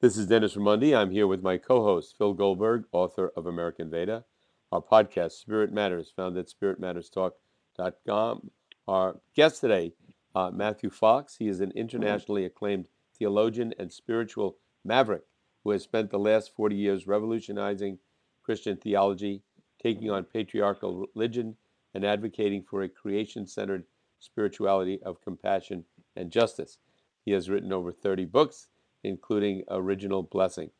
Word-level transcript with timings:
This 0.00 0.16
is 0.16 0.28
Dennis 0.28 0.54
Raimondi. 0.54 0.96
I'm 0.96 1.10
here 1.10 1.26
with 1.26 1.42
my 1.42 1.58
co 1.58 1.82
host, 1.82 2.16
Phil 2.16 2.32
Goldberg, 2.32 2.84
author 2.92 3.32
of 3.36 3.46
American 3.46 3.90
Veda. 3.90 4.24
Our 4.70 4.80
podcast, 4.80 5.32
Spirit 5.32 5.72
Matters, 5.72 6.12
found 6.14 6.38
at 6.38 6.46
spiritmatterstalk.com. 6.46 8.50
Our 8.86 9.20
guest 9.34 9.60
today, 9.60 9.94
uh, 10.36 10.52
Matthew 10.52 10.90
Fox. 10.90 11.38
He 11.38 11.48
is 11.48 11.60
an 11.60 11.72
internationally 11.72 12.44
acclaimed 12.44 12.86
theologian 13.18 13.74
and 13.76 13.92
spiritual 13.92 14.58
maverick 14.84 15.24
who 15.64 15.70
has 15.70 15.82
spent 15.82 16.12
the 16.12 16.18
last 16.20 16.54
40 16.54 16.76
years 16.76 17.08
revolutionizing 17.08 17.98
Christian 18.44 18.76
theology, 18.76 19.42
taking 19.82 20.12
on 20.12 20.22
patriarchal 20.22 21.08
religion, 21.12 21.56
and 21.92 22.04
advocating 22.04 22.62
for 22.62 22.82
a 22.82 22.88
creation 22.88 23.48
centered 23.48 23.82
spirituality 24.20 25.02
of 25.02 25.20
compassion 25.22 25.86
and 26.14 26.30
justice. 26.30 26.78
He 27.24 27.32
has 27.32 27.50
written 27.50 27.72
over 27.72 27.90
30 27.90 28.26
books, 28.26 28.68
including 29.04 29.64
Original 29.70 30.22
Blessing. 30.22 30.70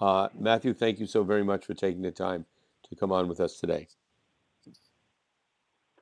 Uh, 0.00 0.28
Matthew, 0.38 0.74
thank 0.74 0.98
you 0.98 1.06
so 1.06 1.22
very 1.22 1.44
much 1.44 1.64
for 1.64 1.74
taking 1.74 2.02
the 2.02 2.10
time 2.10 2.46
to 2.88 2.96
come 2.96 3.12
on 3.12 3.28
with 3.28 3.40
us 3.40 3.58
today. 3.58 3.88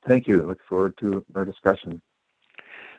Thank 0.07 0.27
you. 0.27 0.43
I 0.43 0.47
look 0.47 0.61
forward 0.69 0.97
to 0.99 1.25
our 1.35 1.45
discussion. 1.45 2.03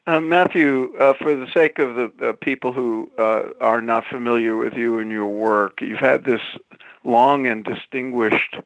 Uh, 0.05 0.20
Matthew, 0.20 0.94
uh, 0.99 1.13
for 1.13 1.36
the 1.36 1.48
sake 1.54 1.80
of 1.80 1.96
the 1.96 2.38
people 2.41 2.73
who 2.73 3.09
uh, 3.18 3.44
are 3.62 3.82
not 3.82 4.04
familiar 4.05 4.58
with 4.58 4.74
you 4.74 4.99
and 4.99 5.10
your 5.10 5.27
work, 5.27 5.82
you've 5.82 5.99
had 5.99 6.26
this 6.26 6.41
long 7.05 7.48
and 7.48 7.63
distinguished 7.63 8.58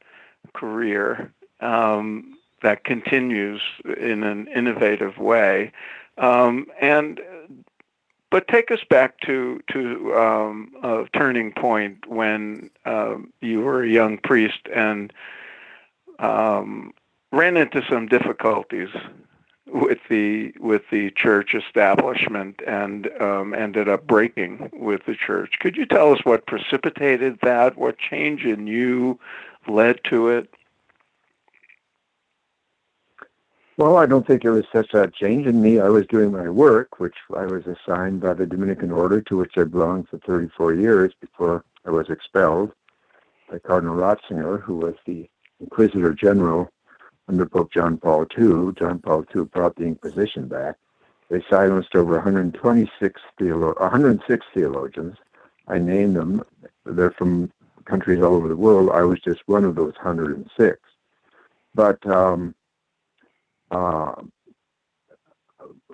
career 0.54 1.32
um, 1.60 2.38
that 2.64 2.84
continues 2.84 3.62
in 4.00 4.24
an 4.24 4.48
innovative 4.48 5.18
way. 5.20 5.72
Um, 6.18 6.66
and 6.82 7.22
but 8.30 8.48
take 8.48 8.72
us 8.72 8.84
back 8.90 9.20
to 9.22 9.62
to 9.72 10.16
um, 10.16 10.72
a 10.84 11.06
turning 11.14 11.52
point 11.52 12.08
when 12.08 12.70
um, 12.86 13.32
you 13.42 13.62
were 13.62 13.84
a 13.84 13.90
young 13.90 14.18
priest 14.18 14.68
and 14.74 15.14
um, 16.20 16.94
ran 17.32 17.58
into 17.58 17.84
some 17.90 18.08
difficulties 18.08 18.90
with 19.68 20.00
the 20.10 20.54
with 20.60 20.84
the 20.92 21.12
church 21.12 21.54
establishment 21.54 22.62
and 22.66 23.10
um, 23.22 23.54
ended 23.54 23.88
up 23.88 24.08
breaking 24.08 24.70
with 24.74 25.06
the 25.06 25.16
church. 25.16 25.56
Could 25.60 25.76
you 25.76 25.86
tell 25.86 26.14
us 26.14 26.20
what 26.24 26.48
precipitated 26.48 27.40
that? 27.44 27.78
What 27.78 27.98
change 27.98 28.44
in 28.44 28.68
you 28.68 29.20
led 29.68 30.00
to 30.06 30.30
it? 30.30 30.54
Well, 33.78 33.98
I 33.98 34.08
don't 34.08 34.26
think 34.26 34.42
there 34.42 34.54
was 34.54 34.66
such 34.74 34.96
a 34.96 35.08
change 35.12 35.46
in 35.46 35.62
me. 35.62 35.80
I 35.80 35.90
was 35.90 36.08
doing 36.08 36.32
my 36.32 36.50
work, 36.50 37.00
which 37.00 37.14
I 37.36 37.46
was 37.46 37.64
assigned 37.68 38.22
by 38.22 38.34
the 38.34 38.48
Dominican 38.48 38.92
Order, 38.92 39.22
to 39.22 39.38
which 39.38 39.54
I 39.56 39.66
belonged 39.66 40.10
for 40.10 40.18
34 40.18 40.74
years 40.74 41.14
before 41.22 41.64
I 41.86 41.92
was 41.92 42.10
expelled 42.10 42.72
by 43.52 43.60
Cardinal 43.60 43.96
Ratzinger, 43.96 44.60
who 44.62 44.78
was 44.78 44.96
the 45.06 45.30
Inquisitor 45.60 46.16
General 46.16 46.72
under 47.28 47.46
Pope 47.46 47.72
John 47.72 47.98
Paul 47.98 48.26
II. 48.36 48.74
John 48.74 48.98
Paul 48.98 49.24
II 49.36 49.44
brought 49.44 49.76
the 49.76 49.84
Inquisition 49.84 50.48
back. 50.48 50.76
They 51.30 51.44
silenced 51.48 51.96
over 51.96 52.16
126 52.16 53.22
theolo- 53.40 53.80
106 53.80 54.46
theologians. 54.56 55.18
I 55.68 55.78
named 55.78 56.16
them. 56.16 56.44
They're 56.84 57.12
from 57.12 57.52
countries 57.86 58.24
all 58.24 58.34
over 58.34 58.48
the 58.48 58.56
world. 58.56 58.90
I 58.90 59.04
was 59.04 59.20
just 59.20 59.42
one 59.46 59.66
of 59.66 59.76
those 59.76 59.94
106. 59.98 60.80
But 61.76 62.04
um, 62.08 62.56
uh, 63.72 64.14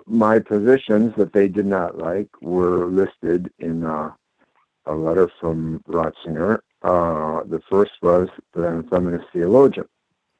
my 0.06 0.38
positions 0.38 1.14
that 1.16 1.32
they 1.32 1.48
did 1.48 1.66
not 1.66 1.98
like 1.98 2.28
were 2.40 2.86
listed 2.86 3.50
in 3.58 3.84
uh, 3.84 4.10
a 4.86 4.94
letter 4.94 5.30
from 5.40 5.82
Ratzinger. 5.88 6.58
Uh, 6.82 7.42
the 7.44 7.60
first 7.70 7.92
was 8.02 8.28
that 8.52 8.66
I'm 8.66 8.80
a 8.80 8.82
feminist 8.84 9.26
theologian. 9.32 9.86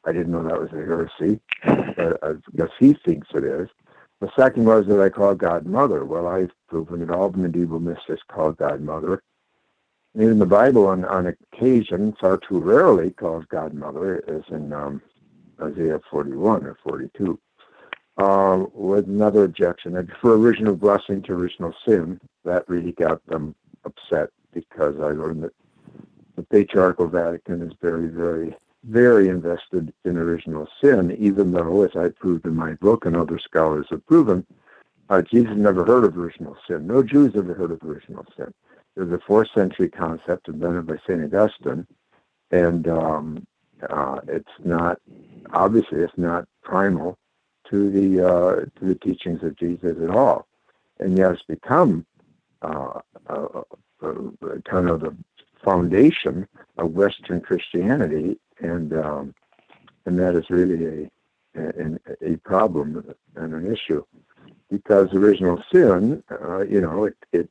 I 0.05 0.13
didn't 0.13 0.33
know 0.33 0.43
that 0.43 0.61
was 0.61 0.71
a 0.73 0.77
heresy, 0.77 1.41
but 1.65 2.23
I 2.23 2.35
guess 2.55 2.69
he 2.79 2.95
thinks 3.05 3.29
it 3.35 3.45
is. 3.45 3.69
The 4.21 4.31
second 4.39 4.65
was 4.67 4.87
that 4.87 5.01
I 5.01 5.09
called 5.09 5.39
God 5.39 5.67
Mother. 5.67 6.05
Well, 6.05 6.27
I've 6.27 6.53
proven 6.69 7.01
that 7.01 7.11
all 7.11 7.31
the 7.31 7.39
medieval 7.39 7.81
mystics 7.81 8.23
called 8.29 8.59
God 8.59 8.81
Mother. 8.83 9.23
And 10.15 10.23
even 10.23 10.39
the 10.39 10.47
Bible, 10.47 10.87
on, 10.87 11.05
on 11.07 11.27
occasion, 11.27 12.15
far 12.21 12.37
too 12.37 12.61
rarely, 12.61 13.11
calls 13.11 13.45
God 13.49 13.75
Mother, 13.75 14.23
as 14.29 14.43
in 14.51 14.73
um, 14.73 15.03
Isaiah 15.63 16.01
41 16.11 16.65
or 16.67 16.79
42. 16.83 17.39
Uh, 18.17 18.65
with 18.73 19.09
another 19.09 19.43
objection, 19.43 19.97
and 19.97 20.13
for 20.21 20.35
original 20.35 20.77
blessing 20.77 21.21
to 21.23 21.33
original 21.33 21.75
sin, 21.87 22.21
that 22.45 22.69
really 22.69 22.93
got 22.93 23.25
them 23.27 23.55
upset 23.85 24.31
because 24.53 24.95
I 25.01 25.09
learned 25.09 25.43
that 25.43 25.53
the 26.37 26.45
patriarchal 26.45 27.09
Vatican 27.09 27.61
is 27.63 27.73
very, 27.81 28.07
very, 28.07 28.57
very 28.85 29.29
invested 29.29 29.93
in 30.05 30.17
original 30.17 30.69
sin, 30.81 31.17
even 31.19 31.51
though, 31.51 31.83
as 31.83 31.97
I 31.97 32.09
proved 32.11 32.47
in 32.47 32.55
my 32.55 32.75
book 32.75 33.05
and 33.05 33.17
other 33.17 33.39
scholars 33.39 33.87
have 33.91 34.07
proven, 34.07 34.47
uh, 35.11 35.23
Jesus 35.23 35.57
never 35.57 35.85
heard 35.85 36.05
of 36.05 36.17
original 36.17 36.57
sin. 36.69 36.87
No 36.87 37.03
Jews 37.03 37.35
ever 37.37 37.55
heard 37.55 37.71
of 37.71 37.83
original 37.83 38.25
sin. 38.37 38.53
It 38.97 39.01
was 39.01 39.13
a 39.13 39.21
fourth 39.27 39.49
century 39.55 39.89
concept 39.89 40.49
invented 40.49 40.87
by 40.87 40.97
St. 41.07 41.23
Augustine, 41.35 41.87
and 42.51 42.87
um, 42.89 43.47
uh, 43.91 44.21
it's 44.29 44.51
not 44.65 45.01
obviously 45.53 46.01
it's 46.01 46.17
not 46.17 46.47
primal 46.63 47.19
to 47.71 47.91
the 47.91 48.27
uh, 48.27 48.55
to 48.79 48.85
the 48.85 48.95
teachings 48.97 49.43
of 49.43 49.57
Jesus 49.57 49.97
at 50.03 50.11
all, 50.11 50.47
and 51.01 51.17
yet 51.17 51.33
it's 51.33 51.43
become 51.43 52.07
uh, 52.63 53.01
kind 54.65 54.91
of 54.91 55.01
the 55.01 55.17
foundation 55.65 56.47
of 56.79 56.93
Western 56.93 57.41
Christianity, 57.41 58.39
and 58.61 58.93
um, 58.95 59.35
and 60.07 60.19
that 60.19 60.35
is 60.37 60.51
really 60.51 61.11
a, 61.57 61.61
a 61.61 62.33
a 62.35 62.37
problem 62.39 63.15
and 63.37 63.55
an 63.55 63.73
issue. 63.73 64.05
Because 64.71 65.13
original 65.13 65.63
sin, 65.73 66.23
uh, 66.31 66.63
you 66.63 66.81
know, 66.81 67.05
it, 67.05 67.17
it 67.33 67.49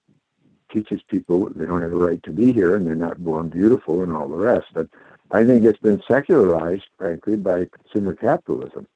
teaches 0.74 1.02
people 1.04 1.50
they 1.56 1.66
don't 1.66 1.82
have 1.82 1.94
a 1.94 1.96
right 1.96 2.22
to 2.24 2.32
be 2.32 2.52
here 2.52 2.76
and 2.76 2.86
they're 2.86 2.96
not 2.96 3.24
born 3.24 3.50
beautiful 3.50 4.02
and 4.04 4.12
all 4.12 4.28
the 4.28 4.36
rest. 4.36 4.68
But 4.74 4.88
I 5.34 5.44
think 5.44 5.66
it's 5.66 5.80
been 5.80 6.02
secularized, 6.08 6.86
frankly, 6.98 7.36
by 7.36 7.66
consumer 7.66 8.14
capitalism. 8.14 8.88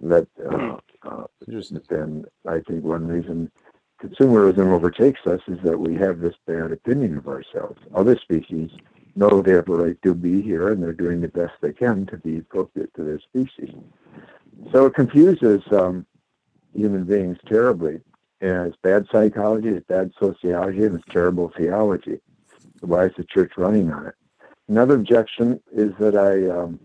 That 0.00 0.28
uh, 0.48 0.76
uh, 1.02 1.24
then 1.88 2.24
I 2.46 2.60
think 2.60 2.84
one 2.84 3.06
reason 3.06 3.50
consumerism 4.00 4.72
overtakes 4.72 5.26
us 5.26 5.40
is 5.48 5.58
that 5.64 5.78
we 5.78 5.94
have 5.96 6.20
this 6.20 6.36
bad 6.46 6.70
opinion 6.72 7.18
of 7.18 7.28
ourselves. 7.28 7.80
Other 7.94 8.16
species 8.16 8.70
know 9.16 9.42
they 9.42 9.52
have 9.52 9.68
a 9.68 9.74
right 9.74 10.02
to 10.02 10.14
be 10.14 10.40
here, 10.40 10.68
and 10.68 10.82
they're 10.82 10.92
doing 10.92 11.20
the 11.20 11.28
best 11.28 11.54
they 11.60 11.72
can 11.72 12.06
to 12.06 12.16
be 12.16 12.38
appropriate 12.38 12.94
to 12.94 13.02
their 13.02 13.20
species. 13.20 13.74
So 14.72 14.86
it 14.86 14.94
confuses 14.94 15.60
um, 15.72 16.06
human 16.72 17.04
beings 17.04 17.38
terribly. 17.46 18.00
And 18.40 18.68
it's 18.68 18.76
bad 18.82 19.06
psychology, 19.12 19.68
it's 19.68 19.86
bad 19.86 20.12
sociology, 20.18 20.84
and 20.84 20.98
it's 20.98 21.04
terrible 21.10 21.52
theology. 21.58 22.20
Why 22.80 23.06
is 23.06 23.12
the 23.16 23.24
church 23.24 23.52
running 23.58 23.92
on 23.92 24.06
it? 24.06 24.14
Another 24.70 24.94
objection 24.94 25.60
is 25.72 25.92
that 25.98 26.16
I 26.16 26.48
um, 26.48 26.78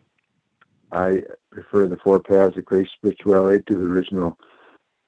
I 0.91 1.21
prefer 1.51 1.87
the 1.87 1.97
four 1.97 2.19
paths 2.19 2.57
of 2.57 2.65
grace 2.65 2.89
spirituality 2.95 3.63
to 3.67 3.75
the 3.75 3.85
original 3.85 4.39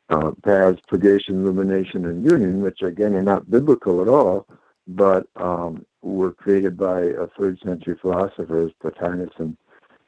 uh, 0.10 0.30
paths, 0.44 0.80
purgation, 0.88 1.42
illumination, 1.42 2.06
and 2.06 2.24
union, 2.24 2.62
which 2.62 2.84
again 2.84 3.16
are 3.16 3.24
not 3.24 3.50
biblical 3.50 4.00
at 4.04 4.08
all, 4.08 4.46
but 4.86 5.26
um, 5.38 5.88
were 6.04 6.32
created 6.32 6.78
by 6.78 7.00
a 7.02 7.26
third 7.36 7.60
century 7.66 7.98
philosophers, 8.00 8.72
Plotinus 8.80 9.32
and, 9.40 9.58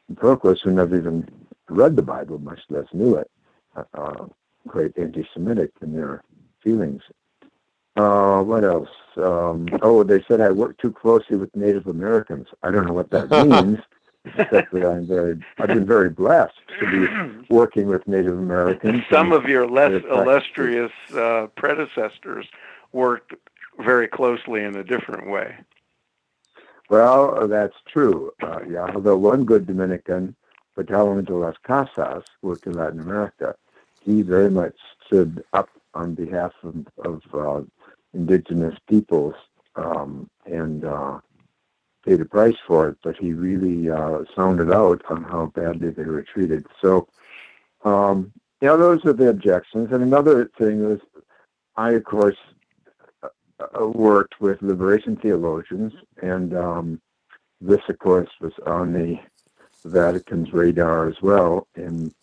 and 0.07 0.17
Proclus, 0.17 0.61
who 0.61 0.69
never 0.69 0.95
even 0.95 1.27
read 1.69 1.95
the 1.95 2.03
Bible, 2.03 2.37
much 2.37 2.61
less 2.69 2.85
knew 2.93 3.15
it. 3.15 3.31
Uh, 3.75 3.83
uh 3.95 4.25
quite 4.67 4.95
anti-Semitic 4.95 5.71
in 5.81 5.95
their 5.95 6.21
feelings. 6.63 7.01
Uh, 7.95 8.41
what 8.43 8.63
else? 8.63 8.89
Um, 9.17 9.67
oh, 9.81 10.03
they 10.03 10.23
said 10.27 10.41
I 10.41 10.51
work 10.51 10.77
too 10.77 10.91
closely 10.91 11.37
with 11.37 11.53
Native 11.55 11.87
Americans. 11.87 12.47
I 12.63 12.71
don't 12.71 12.85
know 12.85 12.93
what 12.93 13.09
that 13.11 13.29
means. 13.47 13.79
except 14.25 14.71
that 14.73 14.85
I'm 14.85 15.07
very, 15.07 15.39
I've 15.57 15.67
been 15.67 15.85
very 15.85 16.09
blessed 16.09 16.59
to 16.79 16.91
be 16.91 17.47
working 17.49 17.87
with 17.87 18.07
Native 18.07 18.37
Americans. 18.37 19.03
Some 19.09 19.31
of 19.31 19.45
your 19.45 19.67
less 19.67 20.03
illustrious 20.09 20.91
uh, 21.15 21.47
predecessors 21.55 22.45
worked 22.91 23.33
very 23.79 24.07
closely 24.07 24.63
in 24.63 24.75
a 24.75 24.83
different 24.83 25.29
way. 25.29 25.55
Well, 26.89 27.47
that's 27.47 27.75
true. 27.87 28.31
Uh, 28.41 28.59
yeah, 28.67 28.91
although 28.93 29.17
one 29.17 29.45
good 29.45 29.67
Dominican, 29.67 30.35
Bartolome 30.75 31.23
de 31.23 31.35
las 31.35 31.55
Casas, 31.63 32.23
worked 32.41 32.65
in 32.65 32.73
Latin 32.73 32.99
America, 32.99 33.55
he 34.01 34.21
very 34.21 34.49
much 34.49 34.75
stood 35.05 35.43
up 35.53 35.69
on 35.93 36.15
behalf 36.15 36.51
of, 36.63 36.87
of 37.05 37.21
uh, 37.33 37.61
indigenous 38.13 38.75
peoples 38.87 39.35
um, 39.75 40.29
and 40.45 40.85
uh, 40.85 41.19
paid 42.05 42.21
a 42.21 42.25
price 42.25 42.55
for 42.65 42.89
it, 42.89 42.97
but 43.03 43.15
he 43.17 43.33
really 43.33 43.89
uh, 43.89 44.23
sounded 44.35 44.71
out 44.71 45.01
on 45.09 45.23
how 45.23 45.47
badly 45.47 45.89
they 45.89 46.03
were 46.03 46.23
treated. 46.23 46.65
So, 46.81 47.07
um, 47.83 48.31
you 48.61 48.67
know, 48.67 48.77
those 48.77 49.05
are 49.05 49.13
the 49.13 49.29
objections. 49.29 49.91
And 49.91 50.03
another 50.03 50.49
thing 50.57 50.83
is, 50.83 50.99
I, 51.75 51.91
of 51.91 52.03
course, 52.03 52.37
uh, 53.23 53.87
worked 53.87 54.39
with 54.41 54.61
liberation 54.61 55.15
theologians, 55.15 55.93
and 56.21 56.55
um, 56.55 57.01
this, 57.61 57.81
of 57.89 57.99
course, 57.99 58.29
was 58.39 58.53
on 58.65 58.93
the 58.93 59.19
Vatican's 59.85 60.53
radar 60.53 61.07
as 61.07 61.21
well 61.21 61.67
in 61.75 62.13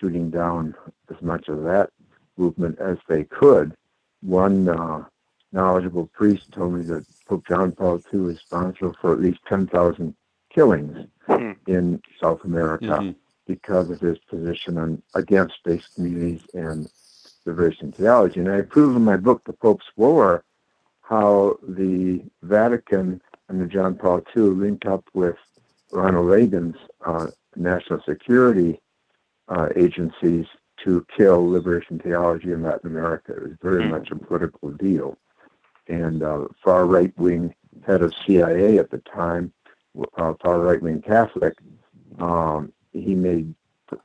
shooting 0.00 0.30
down 0.30 0.74
as 1.10 1.20
much 1.22 1.48
of 1.48 1.62
that 1.64 1.90
movement 2.36 2.78
as 2.80 2.98
they 3.08 3.24
could. 3.24 3.74
One 4.22 4.68
uh, 4.68 5.04
knowledgeable 5.54 6.06
priest 6.12 6.50
told 6.52 6.74
me 6.74 6.82
that 6.84 7.06
Pope 7.26 7.46
John 7.48 7.72
Paul 7.72 8.02
II 8.12 8.20
is 8.22 8.26
responsible 8.28 8.94
for 9.00 9.12
at 9.12 9.20
least 9.20 9.38
10,000 9.48 10.14
killings 10.50 11.08
Hmm. 11.26 11.52
in 11.66 12.02
South 12.20 12.44
America 12.44 12.98
Mhm. 13.00 13.14
because 13.46 13.88
of 13.90 14.00
his 14.00 14.18
position 14.30 14.76
on 14.76 15.02
against 15.14 15.62
base 15.64 15.86
communities 15.94 16.42
and 16.52 16.90
liberation 17.46 17.92
theology. 17.92 18.40
And 18.40 18.50
I 18.50 18.62
prove 18.62 18.96
in 18.96 19.04
my 19.04 19.16
book, 19.16 19.42
The 19.44 19.52
Pope's 19.54 19.86
War, 19.96 20.44
how 21.02 21.58
the 21.62 22.24
Vatican 22.42 23.20
under 23.48 23.66
John 23.66 23.94
Paul 23.96 24.22
II 24.36 24.42
linked 24.64 24.86
up 24.86 25.04
with 25.14 25.36
Ronald 25.92 26.26
Reagan's 26.28 26.76
uh, 27.04 27.28
national 27.56 28.00
security 28.02 28.80
uh, 29.48 29.68
agencies 29.76 30.46
to 30.84 31.06
kill 31.16 31.46
liberation 31.48 31.98
theology 31.98 32.52
in 32.52 32.62
Latin 32.62 32.90
America. 32.90 33.32
It 33.36 33.42
was 33.42 33.52
very 33.62 33.82
Hmm. 33.84 33.90
much 33.90 34.10
a 34.10 34.16
political 34.16 34.70
deal. 34.72 35.16
And 35.88 36.22
uh, 36.22 36.46
far 36.64 36.86
right 36.86 37.12
wing 37.18 37.54
head 37.86 38.02
of 38.02 38.14
CIA 38.26 38.78
at 38.78 38.90
the 38.90 38.98
time, 38.98 39.52
uh, 40.16 40.34
far 40.42 40.60
right 40.60 40.80
wing 40.80 41.02
Catholic, 41.02 41.54
um, 42.18 42.72
he 42.92 43.14
made 43.14 43.54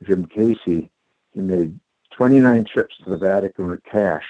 Jim 0.02 0.26
Casey. 0.26 0.90
He 1.32 1.40
made 1.40 1.78
29 2.12 2.64
trips 2.64 2.96
to 3.04 3.10
the 3.10 3.16
Vatican 3.16 3.68
with 3.68 3.82
cash, 3.84 4.24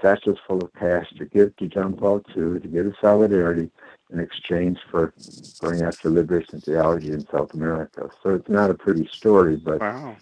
satchels 0.00 0.38
full 0.46 0.62
of 0.64 0.72
cash 0.74 1.06
to 1.18 1.24
give 1.26 1.54
to 1.56 1.66
John 1.66 1.94
Paul 1.94 2.22
II 2.36 2.60
to 2.60 2.68
give 2.68 2.86
his 2.86 2.94
solidarity 3.00 3.70
in 4.10 4.20
exchange 4.20 4.78
for 4.90 5.12
going 5.60 5.82
after 5.82 6.08
liberation 6.08 6.62
theology 6.62 7.08
in 7.10 7.26
South 7.32 7.52
America. 7.52 8.08
So 8.22 8.30
it's 8.36 8.48
not 8.48 8.70
a 8.70 8.74
pretty 8.74 9.08
story, 9.16 9.56
but 9.56 9.80
Wow. 9.80 10.16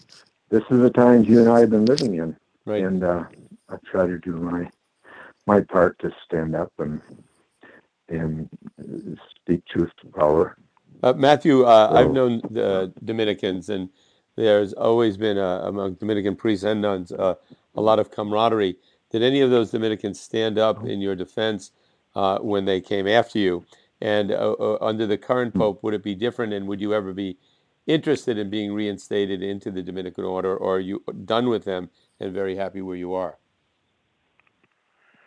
this 0.48 0.62
is 0.70 0.80
the 0.80 0.90
times 0.90 1.28
you 1.28 1.40
and 1.40 1.48
I 1.50 1.60
have 1.60 1.70
been 1.70 1.84
living 1.84 2.14
in, 2.14 2.34
Right. 2.64 2.82
and 2.82 3.04
uh, 3.04 3.24
I 3.68 3.76
try 3.84 4.06
to 4.06 4.18
do 4.18 4.32
my 4.32 4.68
my 5.46 5.60
part 5.60 5.98
to 6.00 6.10
stand 6.24 6.54
up 6.54 6.72
and 6.78 7.00
and 8.08 8.48
speak 9.34 9.64
truth 9.66 9.90
to 10.00 10.06
power. 10.08 10.56
Uh, 11.02 11.12
Matthew, 11.12 11.64
uh, 11.64 11.90
I've 11.92 12.12
known 12.12 12.40
the 12.50 12.92
Dominicans, 13.04 13.68
and 13.68 13.88
there's 14.36 14.72
always 14.74 15.16
been 15.16 15.38
uh, 15.38 15.62
among 15.64 15.94
Dominican 15.94 16.36
priests 16.36 16.64
and 16.64 16.80
nuns 16.80 17.12
uh, 17.12 17.34
a 17.74 17.80
lot 17.80 17.98
of 17.98 18.10
camaraderie. 18.10 18.76
Did 19.10 19.22
any 19.22 19.40
of 19.40 19.50
those 19.50 19.70
Dominicans 19.70 20.20
stand 20.20 20.58
up 20.58 20.84
in 20.84 21.00
your 21.00 21.14
defense 21.14 21.72
uh, 22.14 22.38
when 22.38 22.64
they 22.64 22.80
came 22.80 23.08
after 23.08 23.38
you? 23.38 23.64
And 24.00 24.30
uh, 24.30 24.52
uh, 24.52 24.78
under 24.80 25.06
the 25.06 25.18
current 25.18 25.54
pope, 25.54 25.82
would 25.82 25.94
it 25.94 26.02
be 26.02 26.14
different? 26.14 26.52
And 26.52 26.68
would 26.68 26.80
you 26.80 26.94
ever 26.94 27.12
be 27.12 27.38
interested 27.86 28.38
in 28.38 28.50
being 28.50 28.72
reinstated 28.72 29.42
into 29.42 29.70
the 29.70 29.82
Dominican 29.82 30.24
order, 30.24 30.56
or 30.56 30.76
are 30.76 30.80
you 30.80 31.02
done 31.24 31.48
with 31.48 31.64
them 31.64 31.90
and 32.20 32.32
very 32.32 32.56
happy 32.56 32.82
where 32.82 32.96
you 32.96 33.14
are? 33.14 33.38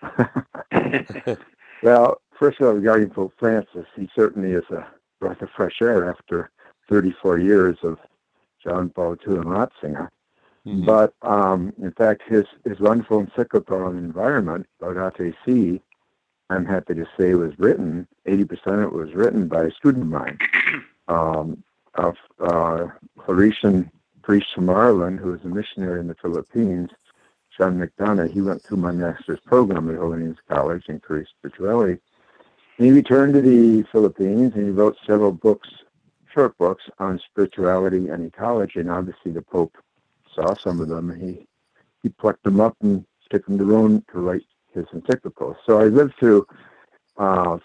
Well, 1.82 2.22
first 2.38 2.60
of 2.60 2.68
all, 2.68 2.74
regarding 2.74 3.10
Pope 3.10 3.34
Francis, 3.38 3.86
he 3.96 4.10
certainly 4.16 4.52
is 4.52 4.66
a 4.70 4.86
breath 5.20 5.42
of 5.42 5.50
fresh 5.56 5.82
air 5.82 6.10
after 6.10 6.52
34 6.90 7.40
years 7.40 7.78
of 7.84 7.98
John 8.64 8.90
Paul 8.90 9.16
II 9.28 9.36
and 9.36 9.46
Ratzinger. 9.46 10.10
Mhm. 10.66 10.86
But 10.86 11.14
um, 11.22 11.74
in 11.82 11.92
fact, 11.92 12.24
his, 12.28 12.46
his 12.66 12.80
wonderful 12.80 13.22
encyclical 13.22 13.82
on 13.82 13.96
the 13.96 14.04
environment, 14.04 14.68
Laudato 14.82 15.34
Si, 15.46 15.82
I'm 16.50 16.66
happy 16.66 16.96
to 16.96 17.08
say 17.18 17.36
was 17.36 17.58
written, 17.58 18.08
80% 18.28 18.52
of 18.68 18.80
it 18.82 18.94
was 18.94 19.14
written 19.14 19.48
by 19.48 19.64
a 19.64 19.72
student 19.72 20.04
of 20.04 20.10
mine, 20.10 20.38
um, 21.08 21.64
of 21.96 22.16
uh, 22.42 22.88
Claretian 23.20 23.90
priest 24.22 24.48
from 24.54 24.70
Ireland, 24.70 25.20
who 25.20 25.32
was 25.32 25.42
a 25.46 25.48
missionary 25.48 26.00
in 26.00 26.08
the 26.08 26.16
Philippines, 26.16 26.90
John 27.60 27.78
McDonough. 27.78 28.32
He 28.32 28.42
went 28.42 28.64
through 28.64 28.78
my 28.78 28.94
master's 28.94 29.42
program 29.42 29.90
at 29.90 29.98
Holy 29.98 30.34
College 30.50 30.86
in 30.88 31.02
Career 31.02 31.28
Spirituality. 31.38 32.00
And 32.78 32.88
he 32.88 32.94
returned 32.94 33.34
to 33.34 33.42
the 33.42 33.84
Philippines 33.92 34.54
and 34.56 34.64
he 34.66 34.72
wrote 34.72 34.96
several 35.06 35.34
books, 35.34 35.68
short 36.34 36.58
books 36.58 36.86
on 37.00 37.20
spirituality 37.20 38.08
and 38.08 38.26
ecology. 38.26 38.80
And 38.80 38.90
obviously 38.90 39.34
the 39.34 39.42
Pope 39.42 39.76
saw 40.34 40.56
some 40.56 40.80
of 40.80 40.88
them 40.88 41.10
and 41.10 41.22
he, 41.22 41.48
he 42.02 42.08
plucked 42.08 42.44
them 42.44 42.62
up 42.62 42.78
and 42.82 43.06
took 43.30 43.46
them 43.46 43.58
to 43.58 43.66
Rome 43.66 44.06
to 44.14 44.20
write 44.20 44.46
his 44.74 44.86
encyclical. 44.94 45.58
So 45.66 45.82
I 45.82 45.86
lived 45.86 46.14
through 46.18 46.48
uh, 47.18 47.58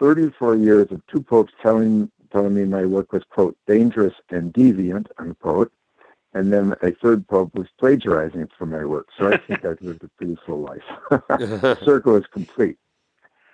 34 0.00 0.56
years 0.56 0.90
of 0.90 1.06
two 1.06 1.22
popes 1.22 1.52
telling 1.62 2.10
telling 2.32 2.54
me 2.54 2.64
my 2.64 2.84
work 2.84 3.12
was 3.12 3.22
quote 3.30 3.56
dangerous 3.68 4.14
and 4.30 4.52
deviant 4.52 5.06
unquote, 5.18 5.72
and 6.36 6.52
then 6.52 6.74
a 6.82 6.90
third 6.90 7.26
pope 7.28 7.54
was 7.54 7.66
plagiarizing 7.78 8.46
from 8.58 8.70
my 8.70 8.84
work. 8.84 9.08
So 9.18 9.32
I 9.32 9.36
think 9.46 9.64
I've 9.64 9.80
lived 9.80 10.04
a 10.04 10.08
pretty 10.08 10.36
full 10.44 10.60
life. 10.60 10.84
the 11.10 11.78
circle 11.84 12.14
is 12.16 12.26
complete. 12.26 12.78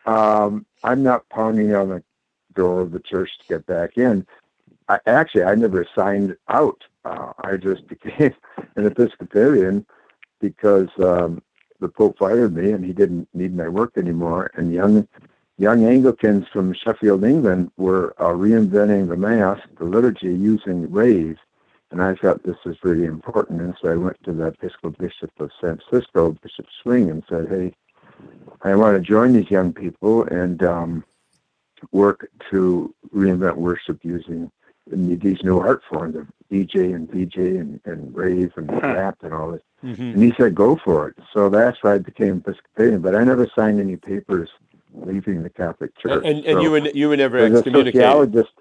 Um, 0.05 0.67
I'm 0.83 1.05
not 1.05 1.29
pounding 1.29 1.75
on 1.77 1.91
the 1.91 2.03
door 2.55 2.81
of 2.81 2.91
the 2.91 2.99
church 2.99 3.31
to 3.39 3.45
get 3.47 3.67
back 3.67 3.97
in. 3.97 4.27
I, 4.89 4.99
actually, 5.07 5.45
I 5.45 5.55
never 5.55 5.87
signed 5.95 6.37
out. 6.49 6.83
Uh, 7.05 7.33
I 7.45 7.57
just 7.57 7.87
became 7.95 8.35
an 8.75 8.87
Episcopalian 8.87 9.87
because 10.41 10.89
um, 10.99 11.41
the 11.79 11.89
Pope 11.89 12.19
fired 12.19 12.57
me 12.57 12.73
and 12.73 12.85
he 12.85 12.93
didn't 12.93 13.29
need 13.33 13.57
my 13.57 13.69
work 13.69 13.97
anymore. 13.97 14.51
And 14.55 14.75
young 14.75 15.07
young 15.57 15.85
Anglicans 15.85 16.49
from 16.49 16.75
Sheffield, 16.75 17.23
England, 17.23 17.71
were 17.77 18.17
uh, 18.19 18.33
reinventing 18.33 19.09
the 19.09 19.17
Mass, 19.17 19.61
the 19.79 19.85
liturgy, 19.85 20.35
using 20.35 20.91
rays. 20.91 21.37
And 21.93 22.03
I 22.03 22.15
thought 22.15 22.43
this 22.43 22.57
was 22.65 22.77
really 22.83 23.05
important. 23.05 23.61
And 23.61 23.75
so 23.81 23.93
I 23.93 23.97
went 23.97 24.17
to 24.25 24.33
the 24.33 24.47
Episcopal 24.47 24.91
Bishop 24.93 25.31
of 25.39 25.51
San 25.61 25.79
Francisco, 25.89 26.33
Bishop 26.43 26.67
Swing, 26.83 27.11
and 27.11 27.23
said, 27.29 27.49
hey, 27.49 27.75
I 28.63 28.75
want 28.75 28.97
to 28.97 29.01
join 29.01 29.35
these 29.35 29.51
young 29.51 29.73
people 29.75 30.25
and 30.25 30.63
um, 30.63 31.05
work 31.93 32.29
to 32.51 32.95
reinvent 33.15 33.57
worship 33.57 33.99
using 34.03 34.51
these 34.91 35.43
new 35.45 35.59
art 35.61 35.83
forms 35.89 36.17
of 36.17 36.27
DJ 36.51 36.95
and 36.95 37.11
VJ 37.11 37.37
and, 37.37 37.81
and 37.85 38.15
rave 38.15 38.53
and 38.57 38.71
rap 38.83 39.19
and 39.23 39.33
all 39.35 39.53
this. 39.53 39.63
Mhm. 39.85 40.15
And 40.15 40.23
he 40.23 40.33
said, 40.37 40.55
go 40.55 40.77
for 40.85 41.09
it. 41.09 41.17
So 41.35 41.49
that's 41.49 41.77
why 41.83 41.95
I 41.95 41.99
became 41.99 42.39
Episcopalian. 42.39 43.01
But 43.03 43.15
I 43.15 43.23
never 43.25 43.47
signed 43.55 43.81
any 43.81 43.97
papers 43.97 44.49
leaving 44.95 45.43
the 45.43 45.51
Catholic 45.51 45.97
Church. 45.99 46.25
And, 46.25 46.45
and 46.45 46.57
So 46.57 46.61
you 46.63 46.71
were 46.71 46.79
you 46.79 47.09
were 47.09 47.17
never 47.17 47.39
a 47.39 47.43
excommunicated. 47.51 47.95
sociologist, 47.95 48.53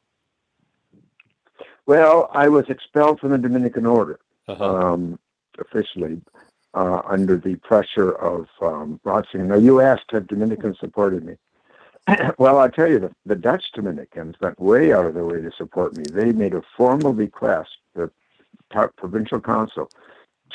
well, 1.91 2.29
I 2.43 2.47
was 2.47 2.65
expelled 2.69 3.19
from 3.19 3.31
the 3.31 3.37
Dominican 3.47 3.85
order 3.85 4.17
Uh-huh. 4.47 4.75
um, 4.75 5.19
officially 5.65 6.15
uh, 6.81 7.01
under 7.15 7.35
the 7.47 7.55
pressure 7.69 8.11
of 8.31 8.41
um, 8.69 8.87
Ratzinger. 9.09 9.47
Now, 9.53 9.59
you 9.67 9.81
asked 9.81 10.09
have 10.11 10.25
Dominicans 10.27 10.77
supported 10.79 11.21
me. 11.29 11.35
well, 12.43 12.55
I'll 12.59 12.75
tell 12.79 12.89
you, 12.93 12.99
the, 13.05 13.11
the 13.31 13.35
Dutch 13.49 13.65
Dominicans 13.75 14.35
went 14.43 14.57
way 14.71 14.93
out 14.95 15.05
of 15.05 15.13
their 15.15 15.25
way 15.31 15.41
to 15.47 15.51
support 15.61 15.89
me. 15.97 16.03
They 16.19 16.31
made 16.43 16.53
a 16.53 16.63
formal 16.77 17.13
request, 17.25 17.71
the 17.93 18.09
provincial 19.03 19.41
council, 19.41 19.85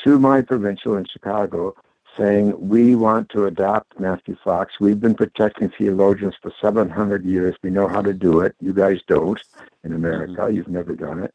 to 0.03 0.11
my 0.29 0.41
provincial 0.41 0.97
in 0.99 1.05
Chicago, 1.05 1.75
saying, 2.17 2.53
we 2.57 2.95
want 2.95 3.29
to 3.29 3.45
adopt 3.45 3.99
Matthew 3.99 4.35
Fox. 4.43 4.73
We've 4.79 4.99
been 4.99 5.15
protecting 5.15 5.69
theologians 5.69 6.35
for 6.41 6.51
700 6.61 7.23
years. 7.25 7.55
We 7.61 7.69
know 7.69 7.87
how 7.87 8.01
to 8.01 8.13
do 8.13 8.41
it. 8.41 8.55
You 8.59 8.73
guys 8.73 8.99
don't 9.07 9.39
in 9.83 9.93
America. 9.93 10.49
You've 10.51 10.67
never 10.67 10.95
done 10.95 11.23
it. 11.23 11.33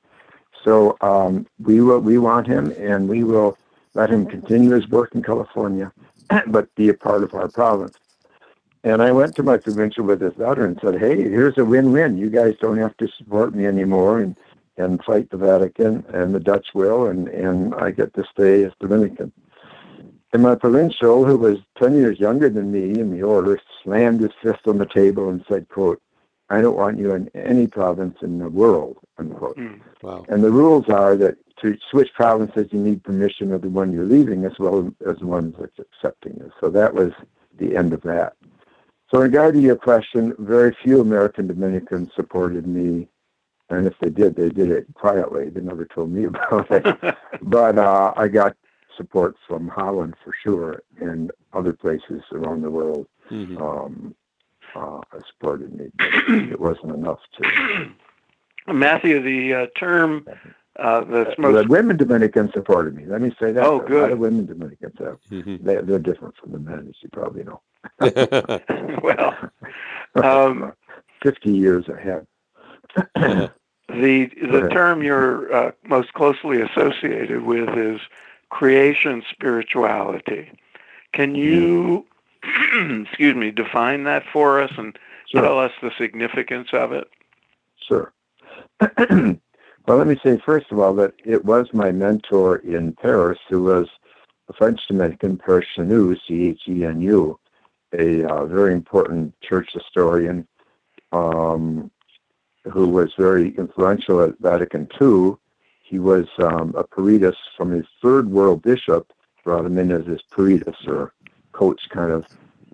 So 0.65 0.97
um, 1.01 1.47
we 1.59 1.81
will, 1.81 2.01
we 2.01 2.19
want 2.19 2.47
him, 2.47 2.73
and 2.79 3.09
we 3.09 3.25
will 3.25 3.59
let 3.95 4.11
him 4.11 4.27
continue 4.27 4.71
his 4.71 4.89
work 4.89 5.15
in 5.15 5.23
California, 5.23 5.93
but 6.47 6.75
be 6.75 6.89
a 6.89 6.95
part 6.95 7.23
of 7.23 7.35
our 7.35 7.49
province. 7.49 7.97
And 8.85 9.01
I 9.01 9.13
went 9.13 9.37
to 9.37 9.43
my 9.43 9.59
provincial 9.59 10.05
with 10.05 10.21
this 10.21 10.37
letter 10.37 10.65
and 10.65 10.79
said, 10.83 10.99
"Hey, 10.99 11.17
here's 11.17 11.57
a 11.57 11.65
win-win. 11.65 12.19
You 12.19 12.31
guys 12.31 12.57
don't 12.61 12.79
have 12.79 12.97
to 12.97 13.09
support 13.17 13.55
me 13.55 13.67
anymore, 13.67 14.19
and 14.19 14.37
and 14.77 15.03
fight 15.05 15.31
the 15.31 15.37
Vatican, 15.37 16.05
and 16.13 16.35
the 16.35 16.41
Dutch 16.41 16.69
will, 16.75 17.07
and 17.07 17.29
and 17.29 17.75
I 17.77 17.93
get 17.93 18.13
to 18.15 18.25
stay 18.33 18.65
as 18.65 18.73
Dominican." 18.81 19.33
And 20.33 20.43
my 20.43 20.55
provincial, 20.55 21.25
who 21.25 21.37
was 21.37 21.59
ten 21.79 21.95
years 21.95 22.19
younger 22.19 22.49
than 22.49 22.73
me 22.73 22.99
in 22.99 23.11
the 23.11 23.23
order, 23.23 23.61
slammed 23.83 24.21
his 24.21 24.31
fist 24.43 24.61
on 24.67 24.79
the 24.79 24.87
table 24.87 25.29
and 25.29 25.45
said, 25.49 25.69
"Quote, 25.69 26.01
I 26.49 26.61
don't 26.61 26.77
want 26.77 26.99
you 26.99 27.15
in 27.15 27.31
any 27.35 27.67
province 27.67 28.17
in 28.23 28.39
the 28.39 28.49
world." 28.49 28.99
Unquote. 29.19 29.57
Hmm. 29.57 29.75
Wow. 30.03 30.25
And 30.29 30.43
the 30.43 30.51
rules 30.51 30.89
are 30.89 31.17
that 31.17 31.37
to 31.63 31.79
switch 31.91 32.13
provinces, 32.15 32.69
you 32.73 32.81
need 32.81 33.05
permission 33.05 33.53
of 33.53 33.63
the 33.63 33.69
one 33.69 33.93
you're 33.93 34.05
leaving 34.05 34.45
as 34.45 34.59
well 34.59 34.93
as 35.07 35.19
the 35.19 35.27
one 35.27 35.55
that's 35.59 35.79
accepting 35.79 36.35
you. 36.35 36.53
So 36.61 36.69
that 36.71 36.93
was 36.93 37.13
the 37.59 37.77
end 37.77 37.93
of 37.93 38.03
that. 38.03 38.35
So 39.11 39.19
in 39.19 39.31
regard 39.31 39.55
to 39.55 39.61
your 39.61 39.77
question, 39.77 40.35
very 40.39 40.77
few 40.83 41.01
American 41.01 41.47
Dominicans 41.47 42.11
supported 42.17 42.67
me. 42.67 43.09
And 43.71 43.87
if 43.87 43.95
they 44.01 44.11
did, 44.11 44.35
they 44.35 44.49
did 44.49 44.71
it 44.71 44.87
quietly. 44.95 45.49
They 45.51 45.61
never 45.61 45.85
told 45.85 46.11
me 46.11 46.25
about 46.25 46.71
it. 46.71 47.17
but 47.43 47.79
uh, 47.79 48.13
I 48.17 48.29
got 48.29 48.57
support 48.97 49.37
from 49.47 49.69
Holland 49.69 50.15
for 50.25 50.33
sure 50.43 50.83
and 51.01 51.31
other 51.53 51.73
places 51.73 52.23
around 52.33 52.63
the 52.63 52.71
world. 52.71 53.07
Mhm. 53.31 53.61
Um, 53.61 54.15
uh, 54.75 55.01
supported 55.29 55.75
me. 55.75 55.91
it 56.51 56.61
wasn't 56.61 56.95
enough 56.95 57.21
to. 57.37 57.93
Matthew, 58.73 59.21
the 59.21 59.55
uh, 59.55 59.67
term 59.79 60.27
uh, 60.79 61.05
that's 61.05 61.39
most 61.39 61.63
the 61.63 61.69
women 61.69 61.97
Dominicans 61.97 62.53
supported 62.55 62.95
me. 62.95 63.05
Let 63.05 63.21
me 63.21 63.35
say 63.39 63.53
that. 63.53 63.63
Oh, 63.63 63.81
good. 63.81 63.99
A 63.99 64.03
lot 64.03 64.13
of 64.13 64.19
women 64.19 64.47
Dominicans 64.47 64.95
have. 64.99 65.19
Mm-hmm. 65.31 65.67
They, 65.67 65.77
are 65.77 65.99
different 65.99 66.35
from 66.37 66.53
the 66.53 66.59
men, 66.59 66.87
as 66.89 66.95
you 67.03 67.09
probably 67.11 67.45
know. 67.45 67.61
well, 69.03 69.37
um, 70.25 70.73
fifty 71.23 71.53
years 71.53 71.89
ahead. 71.89 72.27
the 73.89 74.31
the 74.51 74.69
term 74.73 75.03
you're 75.03 75.53
uh, 75.55 75.73
most 75.85 76.13
closely 76.15 76.63
associated 76.63 77.43
with 77.43 77.69
is 77.77 78.01
creation 78.53 79.23
spirituality. 79.31 80.51
Can 81.15 81.35
you, 81.35 82.07
excuse 82.45 83.35
me, 83.35 83.51
define 83.51 84.05
that 84.05 84.25
for 84.31 84.61
us 84.61 84.71
and 84.77 84.97
sure. 85.27 85.41
tell 85.41 85.59
us 85.59 85.73
the 85.83 85.91
significance 85.97 86.69
of 86.73 86.93
it? 86.93 87.09
Sure. 87.89 88.13
well, 89.09 89.97
let 89.97 90.07
me 90.07 90.19
say 90.23 90.39
first 90.45 90.71
of 90.71 90.79
all 90.79 90.95
that 90.95 91.15
it 91.25 91.47
was 91.47 91.67
my 91.73 91.91
mentor 91.93 92.57
in 92.57 92.93
Paris 92.93 93.39
who 93.49 93.63
was 93.63 93.89
a 94.51 94.53
French 94.53 94.87
Dominican, 94.87 95.39
Père 95.39 95.65
Chenu, 95.75 96.15
C-H-E-N-U, 96.29 97.39
a 97.99 98.25
uh, 98.25 98.45
very 98.45 98.75
important 98.75 99.35
church 99.41 99.71
historian 99.73 100.47
um, 101.13 101.91
who 102.71 102.87
was 102.87 103.13
very 103.17 103.57
influential 103.57 104.23
at 104.23 104.39
Vatican 104.41 104.89
II. 105.01 105.37
He 105.93 105.99
was 105.99 106.27
um, 106.39 106.75
a 106.75 106.85
Peritus 106.85 107.37
from 107.55 107.71
his 107.71 107.85
third 108.01 108.31
world 108.31 108.63
bishop, 108.63 109.13
brought 109.45 109.67
him 109.67 109.77
in 109.77 109.93
as 109.93 110.07
his 110.07 110.23
Peritus 110.35 110.87
or 110.87 111.13
coach, 111.53 111.83
kind 111.91 112.11
of 112.11 112.25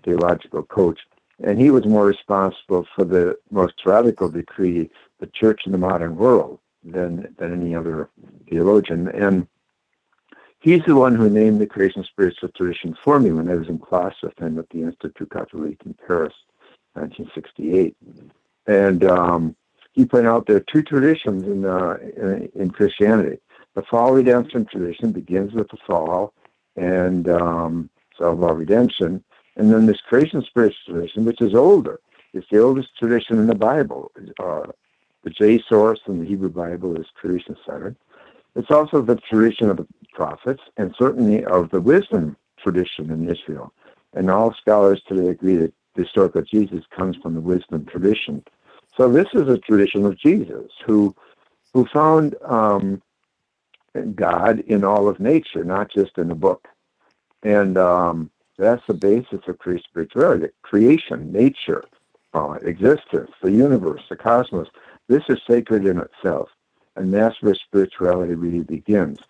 theological 0.04 0.62
coach. 0.62 1.00
And 1.42 1.60
he 1.60 1.72
was 1.72 1.84
more 1.84 2.06
responsible 2.06 2.86
for 2.94 3.04
the 3.04 3.36
most 3.50 3.74
radical 3.84 4.28
decree, 4.28 4.88
the 5.18 5.26
church 5.26 5.62
in 5.66 5.72
the 5.72 5.78
modern 5.78 6.14
world, 6.14 6.60
than, 6.84 7.34
than 7.38 7.60
any 7.60 7.74
other 7.74 8.08
theologian. 8.48 9.08
And 9.08 9.48
he's 10.60 10.84
the 10.84 10.94
one 10.94 11.16
who 11.16 11.28
named 11.28 11.60
the 11.60 11.66
creation 11.66 12.04
spiritual 12.04 12.50
tradition 12.50 12.96
for 13.02 13.18
me 13.18 13.32
when 13.32 13.50
I 13.50 13.56
was 13.56 13.66
in 13.68 13.80
class 13.80 14.14
with 14.22 14.38
him 14.38 14.60
at 14.60 14.70
the 14.70 14.82
Institut 14.82 15.30
Catholique 15.30 15.84
in 15.84 15.94
Paris, 16.06 16.34
1968. 16.94 17.96
And 18.68 19.02
um, 19.02 19.56
he 19.92 20.04
pointed 20.04 20.28
out 20.28 20.46
there 20.46 20.56
are 20.56 20.60
two 20.72 20.82
traditions 20.82 21.44
in, 21.44 21.64
uh, 21.64 21.98
in, 22.54 22.70
Christianity. 22.70 23.38
The 23.74 23.82
fall 23.82 24.12
redemption 24.12 24.64
tradition 24.66 25.12
begins 25.12 25.52
with 25.52 25.68
the 25.68 25.76
fall 25.86 26.34
and 26.76 27.28
um, 27.28 27.90
about 28.20 28.56
redemption, 28.56 29.22
and 29.56 29.72
then 29.72 29.86
this 29.86 30.00
creation 30.00 30.42
spiritual 30.42 30.94
tradition, 30.94 31.24
which 31.24 31.40
is 31.40 31.54
older. 31.54 32.00
It's 32.32 32.46
the 32.50 32.58
oldest 32.58 32.96
tradition 32.98 33.38
in 33.38 33.46
the 33.46 33.54
Bible. 33.54 34.12
Uh, 34.38 34.66
the 35.24 35.30
J 35.30 35.62
source 35.68 36.00
in 36.06 36.20
the 36.20 36.26
Hebrew 36.26 36.48
Bible 36.48 36.96
is 37.00 37.06
creation 37.14 37.56
centered. 37.66 37.96
It's 38.54 38.70
also 38.70 39.02
the 39.02 39.16
tradition 39.16 39.70
of 39.70 39.76
the 39.76 39.86
prophets 40.12 40.62
and 40.76 40.94
certainly 40.98 41.44
of 41.44 41.70
the 41.70 41.80
wisdom 41.80 42.36
tradition 42.62 43.10
in 43.10 43.28
Israel. 43.28 43.72
And 44.14 44.30
all 44.30 44.54
scholars 44.54 45.02
today 45.06 45.28
agree 45.28 45.56
that 45.56 45.72
the 45.94 46.06
story 46.06 46.30
of 46.34 46.46
Jesus 46.46 46.84
comes 46.96 47.16
from 47.16 47.34
the 47.34 47.40
wisdom 47.40 47.84
tradition. 47.86 48.44
So 48.98 49.08
this 49.08 49.28
is 49.32 49.48
a 49.48 49.58
tradition 49.58 50.04
of 50.04 50.18
Jesus, 50.18 50.72
who 50.84 51.14
who 51.72 51.86
found 51.86 52.34
um, 52.44 53.00
God 54.16 54.60
in 54.60 54.84
all 54.84 55.08
of 55.08 55.20
nature, 55.20 55.62
not 55.62 55.90
just 55.90 56.18
in 56.18 56.32
a 56.32 56.34
book. 56.34 56.66
And 57.44 57.78
um, 57.78 58.30
that's 58.56 58.84
the 58.88 58.94
basis 58.94 59.40
of 59.46 59.56
spirituality, 59.84 60.48
creation, 60.62 61.30
nature, 61.30 61.84
uh, 62.34 62.58
existence, 62.62 63.30
the 63.40 63.52
universe, 63.52 64.02
the 64.08 64.16
cosmos. 64.16 64.66
This 65.06 65.22
is 65.28 65.38
sacred 65.48 65.86
in 65.86 66.00
itself. 66.00 66.48
And 66.96 67.14
that's 67.14 67.40
where 67.40 67.54
spirituality 67.54 68.34
really 68.34 68.64
begins. 68.64 69.20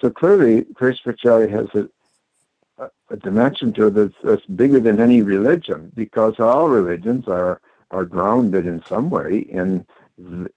So 0.00 0.10
clearly, 0.10 0.66
spirituality 0.94 1.52
has 1.52 1.68
a, 1.74 2.90
a 3.10 3.16
dimension 3.16 3.72
to 3.74 3.86
it 3.86 3.94
that's, 3.94 4.14
that's 4.24 4.46
bigger 4.46 4.80
than 4.80 4.98
any 5.00 5.22
religion 5.22 5.92
because 5.94 6.40
all 6.40 6.68
religions 6.68 7.28
are 7.28 7.60
are 7.92 8.04
grounded 8.04 8.66
in 8.66 8.82
some 8.86 9.10
way 9.10 9.38
in 9.38 9.86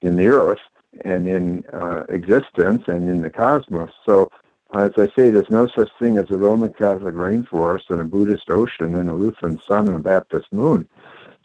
in 0.02 0.16
the 0.16 0.28
earth 0.28 0.60
and 1.04 1.28
in 1.28 1.64
uh, 1.74 2.04
existence 2.10 2.84
and 2.88 3.10
in 3.10 3.22
the 3.22 3.30
cosmos. 3.30 3.92
So, 4.06 4.32
as 4.74 4.92
I 4.98 5.08
say, 5.16 5.30
there's 5.30 5.50
no 5.50 5.68
such 5.68 5.90
thing 6.00 6.18
as 6.18 6.30
a 6.32 6.38
Roman 6.38 6.74
Catholic 6.74 7.16
rainforest 7.16 7.90
and 7.90 8.02
a 8.02 8.06
Buddhist 8.06 8.50
ocean 8.50 8.96
and 8.96 9.10
a 9.10 9.14
Lutheran 9.14 9.60
sun 9.68 9.88
and 9.88 9.98
a 9.98 10.00
Baptist 10.00 10.52
moon. 10.52 10.88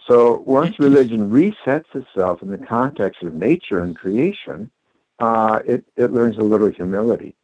So, 0.06 0.42
once 0.47 0.78
religion 0.78 1.30
resets 1.30 1.94
itself 1.94 2.42
in 2.42 2.50
the 2.50 2.59
context 2.59 3.23
of 3.23 3.35
nature 3.35 3.82
and 3.82 3.97
creation, 3.97 4.70
uh, 5.18 5.61
it, 5.66 5.85
it 5.97 6.12
learns 6.12 6.38
a 6.38 6.42
little 6.42 6.70
humility. 6.70 7.37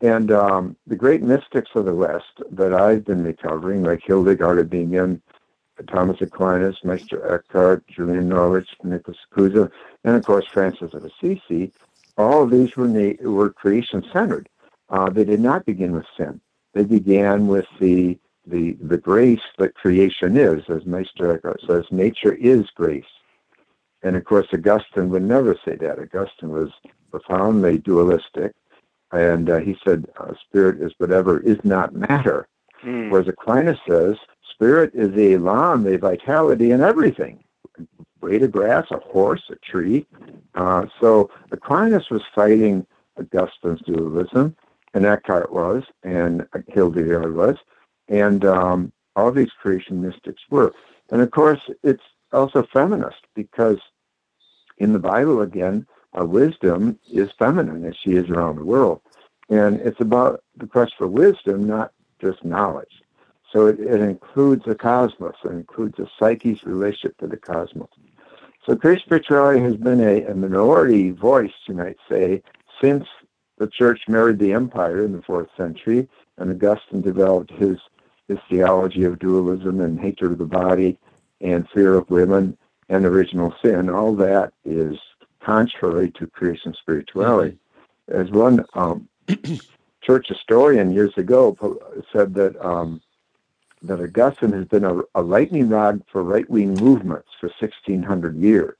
And 0.00 0.30
um, 0.30 0.76
the 0.86 0.96
great 0.96 1.22
mystics 1.22 1.70
of 1.74 1.84
the 1.84 1.94
West 1.94 2.40
that 2.50 2.72
I've 2.72 3.04
been 3.04 3.22
recovering, 3.24 3.82
like 3.82 4.02
Hildegard 4.04 4.58
of 4.58 4.70
Bingen, 4.70 5.20
Thomas 5.86 6.20
Aquinas, 6.20 6.76
Meister 6.84 7.34
Eckhart, 7.34 7.86
Julian 7.86 8.28
Norwich, 8.28 8.68
Nicholas 8.82 9.18
Cusa, 9.32 9.70
and 10.04 10.16
of 10.16 10.24
course 10.24 10.46
Francis 10.52 10.92
of 10.94 11.04
Assisi, 11.04 11.72
all 12.16 12.42
of 12.42 12.50
these 12.50 12.76
were, 12.76 12.88
na- 12.88 13.14
were 13.22 13.50
creation 13.50 14.04
centered. 14.12 14.48
Uh, 14.88 15.08
they 15.10 15.24
did 15.24 15.40
not 15.40 15.66
begin 15.66 15.92
with 15.92 16.06
sin. 16.16 16.40
They 16.74 16.84
began 16.84 17.46
with 17.46 17.66
the, 17.80 18.18
the, 18.46 18.76
the 18.80 18.98
grace 18.98 19.40
that 19.58 19.74
creation 19.74 20.36
is, 20.36 20.64
as 20.68 20.84
Meister 20.86 21.32
Eckhart 21.32 21.60
says, 21.66 21.84
nature 21.90 22.34
is 22.34 22.68
grace. 22.74 23.04
And 24.02 24.16
of 24.16 24.24
course, 24.24 24.46
Augustine 24.52 25.10
would 25.10 25.22
never 25.22 25.56
say 25.64 25.76
that. 25.76 25.98
Augustine 25.98 26.50
was 26.50 26.70
profoundly 27.10 27.78
dualistic, 27.78 28.54
and 29.12 29.50
uh, 29.50 29.58
he 29.58 29.76
said, 29.84 30.06
uh, 30.18 30.32
spirit 30.48 30.80
is 30.80 30.92
whatever 30.98 31.40
is 31.40 31.58
not 31.64 31.94
matter. 31.94 32.46
Mm. 32.84 33.10
Whereas 33.10 33.28
Aquinas 33.28 33.78
says, 33.88 34.16
spirit 34.58 34.90
is 34.92 35.14
the 35.14 35.34
elan, 35.34 35.84
the 35.84 35.96
vitality 35.96 36.72
in 36.72 36.80
everything. 36.80 37.44
Blade 38.20 38.42
of 38.42 38.50
grass, 38.50 38.86
a 38.90 38.98
horse, 38.98 39.42
a 39.50 39.56
tree. 39.56 40.04
Uh, 40.56 40.86
so 41.00 41.30
Aquinas 41.52 42.10
was 42.10 42.22
fighting 42.34 42.84
Augustine's 43.16 43.80
dualism, 43.82 44.56
and 44.94 45.06
Eckhart 45.06 45.52
was, 45.52 45.84
and 46.02 46.44
Hildegard 46.66 47.36
was, 47.36 47.56
and 48.08 48.44
um, 48.44 48.92
all 49.14 49.30
these 49.30 49.52
creation 49.62 50.02
mystics 50.02 50.42
were. 50.50 50.72
And 51.12 51.22
of 51.22 51.30
course, 51.30 51.60
it's 51.84 52.02
also 52.32 52.66
feminist 52.72 53.26
because 53.36 53.78
in 54.78 54.92
the 54.92 54.98
Bible, 54.98 55.42
again, 55.42 55.86
uh, 56.18 56.24
wisdom 56.24 56.98
is 57.12 57.30
feminine 57.38 57.84
as 57.84 57.94
she 58.02 58.16
is 58.16 58.28
around 58.28 58.56
the 58.56 58.64
world. 58.64 59.00
And 59.50 59.80
it's 59.80 60.00
about 60.00 60.42
the 60.56 60.66
quest 60.66 60.94
for 60.98 61.06
wisdom, 61.06 61.64
not 61.64 61.92
just 62.20 62.44
knowledge. 62.44 63.02
So 63.52 63.66
it, 63.66 63.80
it 63.80 64.00
includes 64.00 64.64
the 64.64 64.74
cosmos. 64.74 65.36
It 65.44 65.52
includes 65.52 65.96
the 65.96 66.08
psyche's 66.18 66.64
relationship 66.64 67.16
to 67.18 67.26
the 67.26 67.36
cosmos. 67.36 67.88
So 68.66 68.76
Christian 68.76 69.06
spirituality 69.06 69.60
has 69.60 69.76
been 69.76 70.00
a, 70.00 70.24
a 70.24 70.34
minority 70.34 71.10
voice, 71.10 71.52
you 71.66 71.74
might 71.74 71.96
say, 72.08 72.42
since 72.80 73.06
the 73.56 73.66
church 73.66 74.02
married 74.08 74.38
the 74.38 74.52
empire 74.52 75.04
in 75.04 75.12
the 75.12 75.22
fourth 75.22 75.48
century, 75.56 76.08
and 76.36 76.50
Augustine 76.50 77.00
developed 77.00 77.50
his 77.52 77.78
his 78.28 78.38
theology 78.50 79.04
of 79.04 79.18
dualism 79.18 79.80
and 79.80 79.98
hatred 79.98 80.32
of 80.32 80.38
the 80.38 80.44
body 80.44 80.98
and 81.40 81.66
fear 81.70 81.94
of 81.94 82.10
women 82.10 82.56
and 82.90 83.06
original 83.06 83.54
sin. 83.62 83.88
All 83.88 84.14
that 84.16 84.52
is 84.66 84.98
contrary 85.40 86.10
to 86.12 86.26
creation 86.26 86.74
spirituality. 86.74 87.58
As 88.08 88.30
one 88.30 88.66
um, 88.74 89.08
church 90.02 90.28
historian 90.28 90.92
years 90.92 91.16
ago 91.16 91.56
said 92.12 92.34
that 92.34 92.54
um, 92.64 93.00
that 93.82 94.00
Augustine 94.00 94.52
has 94.52 94.66
been 94.66 94.84
a, 94.84 95.00
a 95.14 95.22
lightning 95.22 95.68
rod 95.68 96.02
for 96.10 96.22
right-wing 96.22 96.74
movements 96.74 97.28
for 97.40 97.48
1600 97.60 98.36
years. 98.36 98.76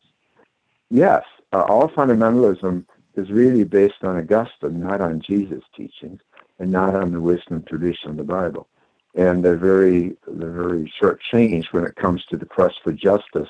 Yes, 0.91 1.25
uh, 1.53 1.63
all 1.63 1.89
fundamentalism 1.89 2.85
is 3.15 3.31
really 3.31 3.65
based 3.65 4.03
on 4.03 4.17
Augustine, 4.17 4.81
not 4.81 5.01
on 5.01 5.21
Jesus' 5.21 5.65
teachings, 5.77 6.21
and 6.59 6.71
not 6.71 6.95
on 6.95 7.13
the 7.13 7.21
wisdom 7.21 7.63
tradition 7.63 8.11
of 8.11 8.17
the 8.17 8.25
Bible. 8.25 8.69
And 9.15 9.45
they're 9.45 9.57
very, 9.57 10.17
they're 10.27 10.51
very 10.51 10.93
short-changed 10.99 11.73
when 11.73 11.85
it 11.85 11.97
comes 11.97 12.25
to 12.27 12.37
the 12.37 12.47
quest 12.47 12.77
for 12.83 12.93
justice, 12.93 13.49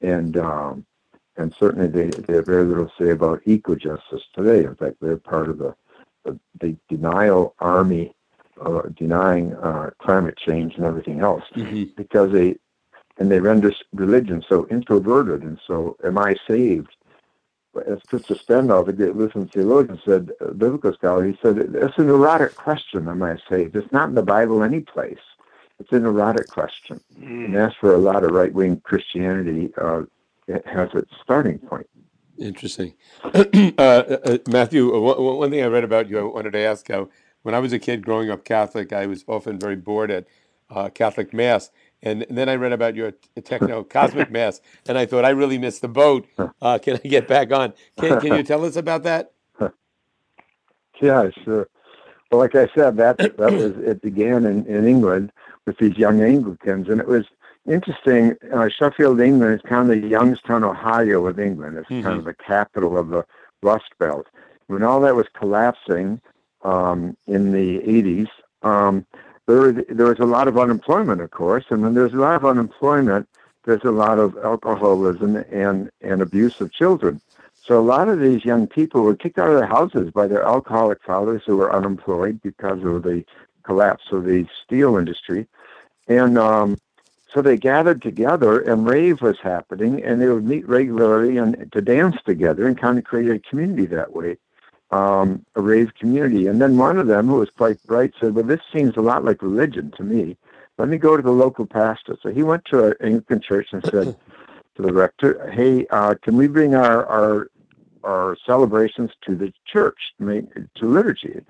and 0.00 0.36
um, 0.36 0.86
and 1.36 1.54
certainly 1.58 1.88
they, 1.88 2.10
they 2.10 2.34
have 2.34 2.46
very 2.46 2.64
little 2.64 2.86
to 2.86 3.04
say 3.04 3.10
about 3.10 3.42
eco-justice 3.44 4.22
today. 4.34 4.64
In 4.64 4.76
fact, 4.76 4.96
they're 5.00 5.16
part 5.16 5.48
of 5.48 5.58
the, 5.58 5.74
the, 6.24 6.38
the 6.60 6.76
denial 6.88 7.54
army 7.58 8.14
uh, 8.60 8.82
denying 8.96 9.54
uh, 9.54 9.90
climate 9.98 10.36
change 10.36 10.74
and 10.76 10.84
everything 10.84 11.20
else 11.20 11.44
mm-hmm. 11.54 11.84
because 11.96 12.32
they 12.32 12.56
and 13.18 13.30
they 13.30 13.40
render 13.40 13.72
religion 13.92 14.44
so 14.48 14.66
introverted 14.70 15.42
and 15.42 15.60
so 15.66 15.96
am 16.04 16.18
I 16.18 16.34
saved? 16.48 16.96
As 17.86 17.98
Christopher 18.06 18.40
Stendahl, 18.40 18.86
the 18.86 18.92
great 18.92 19.16
Lutheran 19.16 19.48
theologian, 19.48 20.00
said, 20.04 20.30
a 20.40 20.52
biblical 20.52 20.92
scholar, 20.92 21.26
he 21.26 21.36
said, 21.42 21.58
it's 21.58 21.98
an 21.98 22.08
erotic 22.08 22.54
question, 22.54 23.08
am 23.08 23.22
I 23.22 23.36
saved? 23.48 23.74
It's 23.74 23.92
not 23.92 24.08
in 24.08 24.14
the 24.14 24.22
Bible 24.22 24.62
any 24.62 24.80
place. 24.80 25.18
it's 25.80 25.92
an 25.92 26.04
erotic 26.04 26.48
question. 26.48 27.00
Mm. 27.18 27.46
And 27.46 27.56
that's 27.56 27.74
where 27.80 27.94
a 27.94 27.98
lot 27.98 28.22
of 28.22 28.30
right 28.30 28.52
wing 28.52 28.80
Christianity 28.84 29.72
uh, 29.76 30.02
it 30.46 30.66
has 30.66 30.90
its 30.94 31.10
starting 31.22 31.58
point. 31.58 31.88
Interesting. 32.38 32.94
uh, 33.24 33.38
uh, 33.78 34.38
Matthew, 34.48 34.94
uh, 34.94 35.00
one, 35.00 35.36
one 35.38 35.50
thing 35.50 35.62
I 35.62 35.66
read 35.66 35.84
about 35.84 36.08
you, 36.08 36.18
I 36.18 36.22
wanted 36.22 36.52
to 36.52 36.58
ask 36.58 36.86
how, 36.88 37.08
when 37.44 37.54
I 37.54 37.60
was 37.60 37.72
a 37.72 37.78
kid 37.78 38.04
growing 38.04 38.30
up 38.30 38.44
Catholic, 38.44 38.92
I 38.92 39.06
was 39.06 39.22
often 39.28 39.58
very 39.58 39.76
bored 39.76 40.10
at 40.10 40.26
uh, 40.70 40.88
Catholic 40.88 41.32
Mass. 41.32 41.70
And, 42.02 42.26
then 42.28 42.48
I 42.48 42.56
read 42.56 42.72
about 42.72 42.94
your 42.96 43.12
techno 43.44 43.82
cosmic 43.96 44.30
mass, 44.30 44.60
and 44.86 44.98
I 44.98 45.06
thought 45.06 45.24
I 45.24 45.30
really 45.30 45.56
missed 45.56 45.80
the 45.80 45.88
boat. 45.88 46.26
Uh, 46.60 46.78
can 46.78 47.00
I 47.02 47.08
get 47.08 47.26
back 47.26 47.50
on? 47.50 47.72
Can, 47.98 48.20
can 48.20 48.36
you 48.36 48.42
tell 48.44 48.64
us 48.64 48.76
about 48.76 49.04
that? 49.04 49.32
Yeah, 51.02 51.28
sure. 51.44 51.68
Well, 52.30 52.40
like 52.40 52.54
I 52.54 52.68
said, 52.72 52.96
that 52.98 53.18
that 53.18 53.36
was 53.36 53.76
it 53.78 54.00
began 54.00 54.46
in, 54.46 54.64
in 54.66 54.86
England 54.86 55.32
with 55.66 55.76
these 55.78 55.98
young 55.98 56.22
Anglicans, 56.22 56.88
and 56.88 57.00
it 57.00 57.08
was 57.08 57.24
interesting. 57.68 58.36
Uh, 58.54 58.68
Sheffield, 58.68 59.20
England, 59.20 59.56
is 59.56 59.68
kind 59.68 59.90
of 59.90 60.00
the 60.00 60.06
Youngstown, 60.06 60.62
Ohio 60.62 61.26
of 61.26 61.40
England. 61.40 61.78
It's 61.78 61.88
kind 61.88 62.16
of 62.16 62.24
the 62.24 62.34
capital 62.34 62.96
of 62.96 63.08
the 63.08 63.24
Rust 63.60 63.90
Belt. 63.98 64.28
When 64.68 64.84
all 64.84 65.00
that 65.00 65.16
was 65.16 65.26
collapsing 65.34 66.20
um, 66.64 67.16
in 67.26 67.52
the 67.52 67.78
80s, 67.80 68.28
um, 68.62 69.06
there, 69.46 69.72
there 69.72 70.06
was 70.06 70.18
a 70.18 70.24
lot 70.24 70.48
of 70.48 70.58
unemployment, 70.58 71.20
of 71.20 71.30
course, 71.30 71.64
and 71.70 71.82
when 71.82 71.94
there's 71.94 72.14
a 72.14 72.18
lot 72.18 72.36
of 72.36 72.44
unemployment, 72.44 73.28
there's 73.64 73.84
a 73.84 73.90
lot 73.90 74.18
of 74.18 74.36
alcoholism 74.38 75.36
and, 75.36 75.90
and 76.00 76.22
abuse 76.22 76.60
of 76.60 76.72
children. 76.72 77.20
So 77.62 77.80
a 77.80 77.82
lot 77.82 78.08
of 78.08 78.20
these 78.20 78.44
young 78.44 78.66
people 78.66 79.02
were 79.02 79.16
kicked 79.16 79.38
out 79.38 79.48
of 79.48 79.56
their 79.56 79.66
houses 79.66 80.10
by 80.10 80.26
their 80.26 80.42
alcoholic 80.42 81.02
fathers 81.02 81.42
who 81.46 81.56
were 81.56 81.74
unemployed 81.74 82.40
because 82.42 82.84
of 82.84 83.02
the 83.02 83.24
collapse 83.62 84.04
of 84.12 84.24
the 84.24 84.46
steel 84.62 84.96
industry. 84.98 85.46
And 86.06 86.36
um, 86.36 86.76
so 87.32 87.40
they 87.40 87.56
gathered 87.56 88.02
together 88.02 88.60
and 88.60 88.86
rave 88.86 89.22
was 89.22 89.38
happening 89.40 90.04
and 90.04 90.20
they 90.20 90.28
would 90.28 90.44
meet 90.44 90.68
regularly 90.68 91.38
and 91.38 91.72
to 91.72 91.80
dance 91.80 92.16
together 92.24 92.66
and 92.66 92.78
kind 92.78 92.98
of 92.98 93.04
create 93.04 93.30
a 93.30 93.38
community 93.38 93.86
that 93.86 94.14
way, 94.14 94.36
um, 94.94 95.44
a 95.56 95.60
rave 95.60 95.92
community. 95.98 96.46
And 96.46 96.60
then 96.62 96.76
one 96.76 96.98
of 96.98 97.06
them, 97.06 97.26
who 97.26 97.36
was 97.36 97.50
quite 97.50 97.82
bright, 97.84 98.12
said, 98.20 98.34
well, 98.34 98.44
this 98.44 98.60
seems 98.72 98.96
a 98.96 99.00
lot 99.00 99.24
like 99.24 99.42
religion 99.42 99.92
to 99.96 100.02
me. 100.02 100.36
Let 100.78 100.88
me 100.88 100.98
go 100.98 101.16
to 101.16 101.22
the 101.22 101.32
local 101.32 101.66
pastor. 101.66 102.16
So 102.22 102.30
he 102.30 102.42
went 102.42 102.64
to 102.66 102.86
an 102.86 102.94
Anglican 103.00 103.40
church 103.40 103.68
and 103.72 103.84
said 103.84 104.16
to 104.76 104.82
the 104.82 104.92
rector, 104.92 105.50
hey, 105.50 105.86
uh, 105.90 106.14
can 106.22 106.36
we 106.36 106.46
bring 106.46 106.74
our, 106.74 107.06
our 107.06 107.48
our 108.04 108.36
celebrations 108.46 109.10
to 109.22 109.34
the 109.34 109.50
church, 109.66 109.98
to 110.20 110.68
liturgy. 110.82 111.40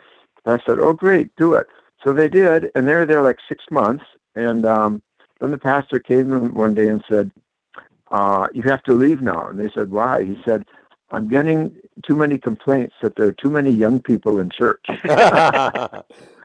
And 0.45 0.61
I 0.61 0.65
said, 0.65 0.79
"Oh, 0.79 0.93
great, 0.93 1.35
do 1.37 1.55
it." 1.55 1.67
So 2.05 2.13
they 2.13 2.29
did, 2.29 2.71
and 2.75 2.87
they 2.87 2.95
were 2.95 3.07
there 3.07 3.23
like 3.23 3.39
six 3.49 3.65
months. 3.71 4.05
And 4.37 4.65
um, 4.65 5.03
then 5.41 5.51
the 5.51 5.59
pastor 5.59 5.99
came 5.99 6.33
in 6.33 6.55
one 6.55 6.75
day 6.75 6.89
and 6.89 7.03
said, 7.09 7.31
uh, 8.11 8.47
"You 8.53 8.63
have 8.63 8.83
to 8.85 8.93
leave 8.93 9.21
now." 9.21 9.49
And 9.49 9.59
they 9.59 9.71
said, 9.75 9.91
"Why?" 9.91 10.23
He 10.25 10.41
said, 10.45 10.65
"I'm 11.11 11.29
getting 11.29 11.75
too 12.07 12.17
many 12.17 12.39
complaints 12.39 12.95
that 13.03 13.17
there 13.17 13.27
are 13.27 13.33
too 13.33 13.51
many 13.51 13.71
young 13.71 14.01
people 14.01 14.39
in 14.39 14.51
church." 14.51 14.85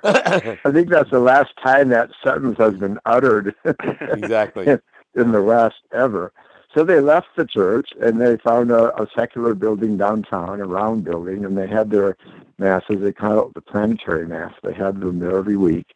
I 0.03 0.71
think 0.71 0.89
that's 0.89 1.11
the 1.11 1.19
last 1.19 1.51
time 1.61 1.89
that 1.89 2.11
sentence 2.23 2.57
has 2.57 2.75
been 2.75 2.99
uttered. 3.05 3.55
exactly. 3.99 4.77
in 5.15 5.31
the 5.31 5.41
West 5.41 5.81
ever. 5.91 6.31
So 6.73 6.83
they 6.83 6.99
left 6.99 7.29
the 7.35 7.45
church 7.45 7.89
and 7.99 8.21
they 8.21 8.37
found 8.37 8.71
a, 8.71 8.95
a 9.01 9.07
secular 9.15 9.55
building 9.55 9.97
downtown, 9.97 10.61
a 10.61 10.65
round 10.65 11.03
building, 11.03 11.43
and 11.43 11.57
they 11.57 11.67
had 11.67 11.89
their 11.89 12.15
masses. 12.59 12.97
They 13.01 13.11
call 13.11 13.47
it 13.47 13.53
the 13.55 13.61
planetary 13.61 14.27
mass. 14.27 14.53
They 14.63 14.73
had 14.73 14.99
them 14.99 15.19
there 15.19 15.37
every 15.37 15.57
week. 15.57 15.87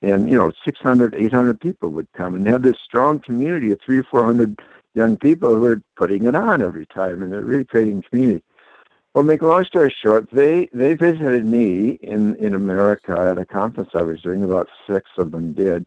And, 0.00 0.28
you 0.28 0.36
know, 0.36 0.50
600, 0.64 1.14
800 1.14 1.60
people 1.60 1.90
would 1.90 2.10
come. 2.14 2.34
And 2.34 2.46
they 2.46 2.50
had 2.50 2.62
this 2.62 2.78
strong 2.82 3.20
community 3.20 3.70
of 3.72 3.80
three 3.84 3.98
or 3.98 4.04
400 4.04 4.58
young 4.94 5.16
people 5.16 5.54
who 5.54 5.60
were 5.60 5.82
putting 5.96 6.24
it 6.26 6.34
on 6.34 6.62
every 6.62 6.86
time. 6.86 7.22
And 7.22 7.32
they're 7.32 7.40
really 7.40 7.64
creating 7.64 8.04
community. 8.08 8.42
Well, 9.14 9.24
make 9.24 9.42
a 9.42 9.46
long 9.46 9.64
story 9.64 9.94
short, 10.02 10.30
they, 10.32 10.70
they 10.72 10.94
visited 10.94 11.44
me 11.44 11.98
in, 12.02 12.34
in 12.36 12.54
America 12.54 13.12
at 13.12 13.36
a 13.36 13.44
conference 13.44 13.90
I 13.94 14.02
was 14.02 14.22
doing. 14.22 14.42
About 14.42 14.68
six 14.86 15.10
of 15.18 15.32
them 15.32 15.52
did 15.52 15.84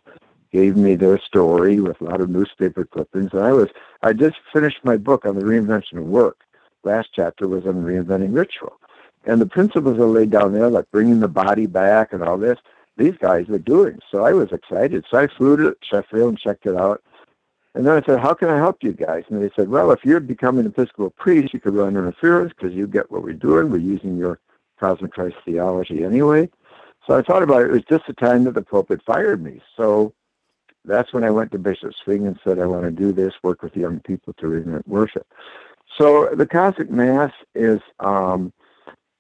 gave 0.56 0.78
me 0.78 0.96
their 0.96 1.20
story 1.20 1.82
with 1.82 2.00
a 2.00 2.06
lot 2.06 2.22
of 2.22 2.30
newspaper 2.30 2.86
clippings. 2.86 3.32
And 3.34 3.42
I 3.42 3.52
was 3.52 3.68
I 4.02 4.14
just 4.14 4.38
finished 4.54 4.80
my 4.84 4.96
book 4.96 5.26
on 5.26 5.36
the 5.36 5.44
reinvention 5.44 5.98
of 5.98 6.06
work. 6.06 6.46
Last 6.84 7.10
chapter 7.14 7.48
was 7.48 7.66
on 7.66 7.84
reinventing 7.84 8.34
ritual. 8.34 8.80
And 9.26 9.42
the 9.42 9.48
principles 9.48 9.98
are 10.00 10.06
laid 10.06 10.30
down 10.30 10.54
there, 10.54 10.70
like 10.70 10.90
bringing 10.92 11.20
the 11.20 11.28
body 11.28 11.66
back 11.66 12.14
and 12.14 12.24
all 12.24 12.38
this. 12.38 12.60
These 12.96 13.18
guys 13.18 13.48
were 13.48 13.60
doing. 13.60 14.00
So 14.10 14.24
I 14.24 14.32
was 14.32 14.52
excited. 14.52 15.04
So 15.10 15.18
I 15.18 15.28
flew 15.28 15.58
to 15.58 15.76
Sheffield 15.82 16.30
and 16.30 16.40
checked 16.40 16.68
it 16.68 16.78
out. 16.78 17.04
And 17.76 17.86
then 17.86 18.02
I 18.02 18.06
said, 18.06 18.22
how 18.22 18.34
can 18.34 18.48
I 18.48 18.56
help 18.56 18.78
you 18.82 18.94
guys? 18.94 19.24
And 19.30 19.44
they 19.44 19.54
said, 19.54 19.68
well, 19.68 19.92
if 19.92 20.06
you're 20.06 20.22
becoming 20.22 20.62
an 20.62 20.72
Episcopal 20.72 21.10
priest, 21.10 21.54
you 21.54 21.60
could 21.60 21.76
run 21.76 21.98
interference 21.98 22.54
because 22.58 22.74
you 22.74 22.88
get 22.88 23.12
what 23.12 23.22
we're 23.22 23.34
doing. 23.34 23.70
We're 23.70 23.80
using 23.80 24.16
your 24.16 24.40
cosmic 24.80 25.12
Christ 25.12 25.36
theology 25.44 26.06
anyway. 26.06 26.50
So 27.06 27.18
I 27.18 27.22
thought 27.22 27.44
about 27.44 27.64
it. 27.64 27.68
It 27.68 27.74
was 27.74 27.84
just 27.84 28.08
the 28.08 28.14
time 28.14 28.46
that 28.46 28.54
the 28.54 28.62
Pope 28.62 28.90
had 28.90 29.04
fired 29.04 29.44
me. 29.44 29.62
So 29.76 30.14
that's 30.86 31.12
when 31.12 31.26
I 31.26 31.32
went 31.32 31.52
to 31.52 31.60
Bishop 31.60 31.92
Swing 32.02 32.26
and 32.26 32.40
said, 32.46 32.60
I 32.60 32.66
want 32.66 32.86
to 32.86 32.92
do 32.92 33.12
this, 33.12 33.34
work 33.44 33.62
with 33.62 33.76
young 33.76 34.00
people 34.00 34.32
to 34.36 34.46
reinvent 34.46 34.88
worship. 34.88 35.28
So 35.98 36.30
the 36.34 36.48
Cosmic 36.48 36.90
Mass 36.90 37.34
is, 37.56 37.82
um, 38.00 38.54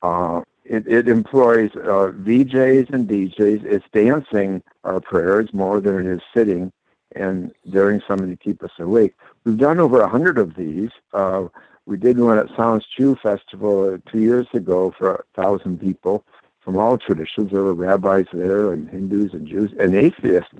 uh, 0.01 0.41
it, 0.63 0.87
it 0.87 1.09
employs 1.09 1.71
uh, 1.75 2.13
VJs 2.23 2.93
and 2.93 3.07
DJs. 3.07 3.65
It's 3.65 3.85
dancing 3.91 4.63
our 4.85 5.01
prayers 5.01 5.49
more 5.51 5.81
than 5.81 5.99
it 5.99 6.05
is 6.05 6.21
sitting 6.33 6.71
and 7.15 7.51
daring 7.69 8.01
somebody 8.07 8.35
to 8.35 8.43
keep 8.43 8.63
us 8.63 8.71
awake. 8.79 9.13
We've 9.43 9.57
done 9.57 9.79
over 9.79 10.01
a 10.01 10.07
hundred 10.09 10.37
of 10.37 10.55
these. 10.55 10.91
Uh, 11.13 11.45
we 11.85 11.97
did 11.97 12.19
one 12.19 12.37
at 12.37 12.47
Sounds 12.55 12.85
True 12.95 13.15
Festival 13.21 13.97
two 14.11 14.19
years 14.19 14.47
ago 14.53 14.93
for 14.97 15.15
a 15.15 15.23
thousand 15.41 15.79
people 15.79 16.25
from 16.61 16.77
all 16.77 16.97
traditions. 16.97 17.51
There 17.51 17.63
were 17.63 17.73
rabbis 17.73 18.25
there 18.33 18.73
and 18.73 18.89
Hindus 18.89 19.33
and 19.33 19.47
Jews 19.47 19.71
and 19.79 19.95
atheists 19.95 20.51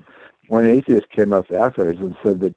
one 0.47 0.65
atheist 0.65 1.09
came 1.09 1.33
up 1.33 1.51
afterwards 1.51 1.99
and 1.99 2.15
said 2.23 2.39
that 2.41 2.55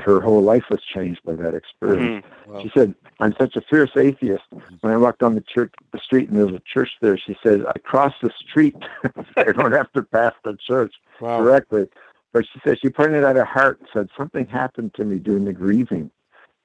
her 0.00 0.20
whole 0.20 0.42
life 0.42 0.64
was 0.70 0.82
changed 0.82 1.20
by 1.24 1.34
that 1.34 1.54
experience. 1.54 2.24
Mm-hmm. 2.24 2.52
Wow. 2.52 2.62
She 2.62 2.70
said, 2.74 2.94
"I'm 3.20 3.34
such 3.38 3.56
a 3.56 3.60
fierce 3.62 3.96
atheist. 3.96 4.44
When 4.80 4.92
I 4.92 4.96
walked 4.96 5.20
down 5.20 5.34
the 5.34 5.40
church, 5.40 5.72
the 5.92 5.98
street, 5.98 6.28
and 6.28 6.38
there 6.38 6.46
was 6.46 6.54
a 6.54 6.62
church 6.72 6.90
there, 7.00 7.16
she 7.16 7.36
says 7.42 7.62
I 7.66 7.78
crossed 7.78 8.20
the 8.22 8.30
street. 8.30 8.76
I 9.36 9.44
don't 9.52 9.72
have 9.72 9.90
to 9.92 10.02
pass 10.02 10.34
the 10.44 10.56
church 10.56 10.94
Wow. 11.20 11.42
directly." 11.42 11.88
But 12.36 12.44
she 12.52 12.60
said 12.62 12.78
she 12.78 12.90
pointed 12.90 13.24
at 13.24 13.34
her 13.36 13.46
heart 13.46 13.78
and 13.80 13.88
said 13.94 14.10
something 14.14 14.44
happened 14.44 14.92
to 14.96 15.06
me 15.06 15.18
during 15.18 15.46
the 15.46 15.54
grieving, 15.54 16.10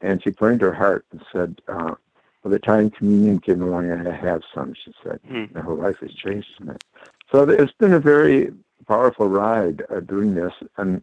and 0.01 0.21
she 0.21 0.29
pointed 0.29 0.59
to 0.59 0.65
her 0.65 0.73
heart 0.73 1.05
and 1.13 1.21
said, 1.31 1.61
uh, 1.69 1.95
"By 2.43 2.49
the 2.49 2.59
time 2.59 2.89
communion 2.89 3.39
came 3.39 3.61
along, 3.61 3.89
I 3.89 3.95
had 3.95 4.03
to 4.03 4.11
have 4.13 4.41
some." 4.53 4.73
She 4.73 4.93
said, 5.01 5.21
Hmm. 5.25 5.45
"My 5.53 5.61
whole 5.61 5.77
life 5.77 5.99
has 6.01 6.11
changed 6.13 6.49
from 6.57 6.65
that." 6.65 6.83
So 7.31 7.43
it's 7.49 7.71
been 7.71 7.93
a 7.93 8.01
very 8.01 8.51
powerful 8.85 9.29
ride 9.29 9.85
uh, 9.89 10.01
doing 10.01 10.35
this, 10.35 10.51
and 10.75 11.01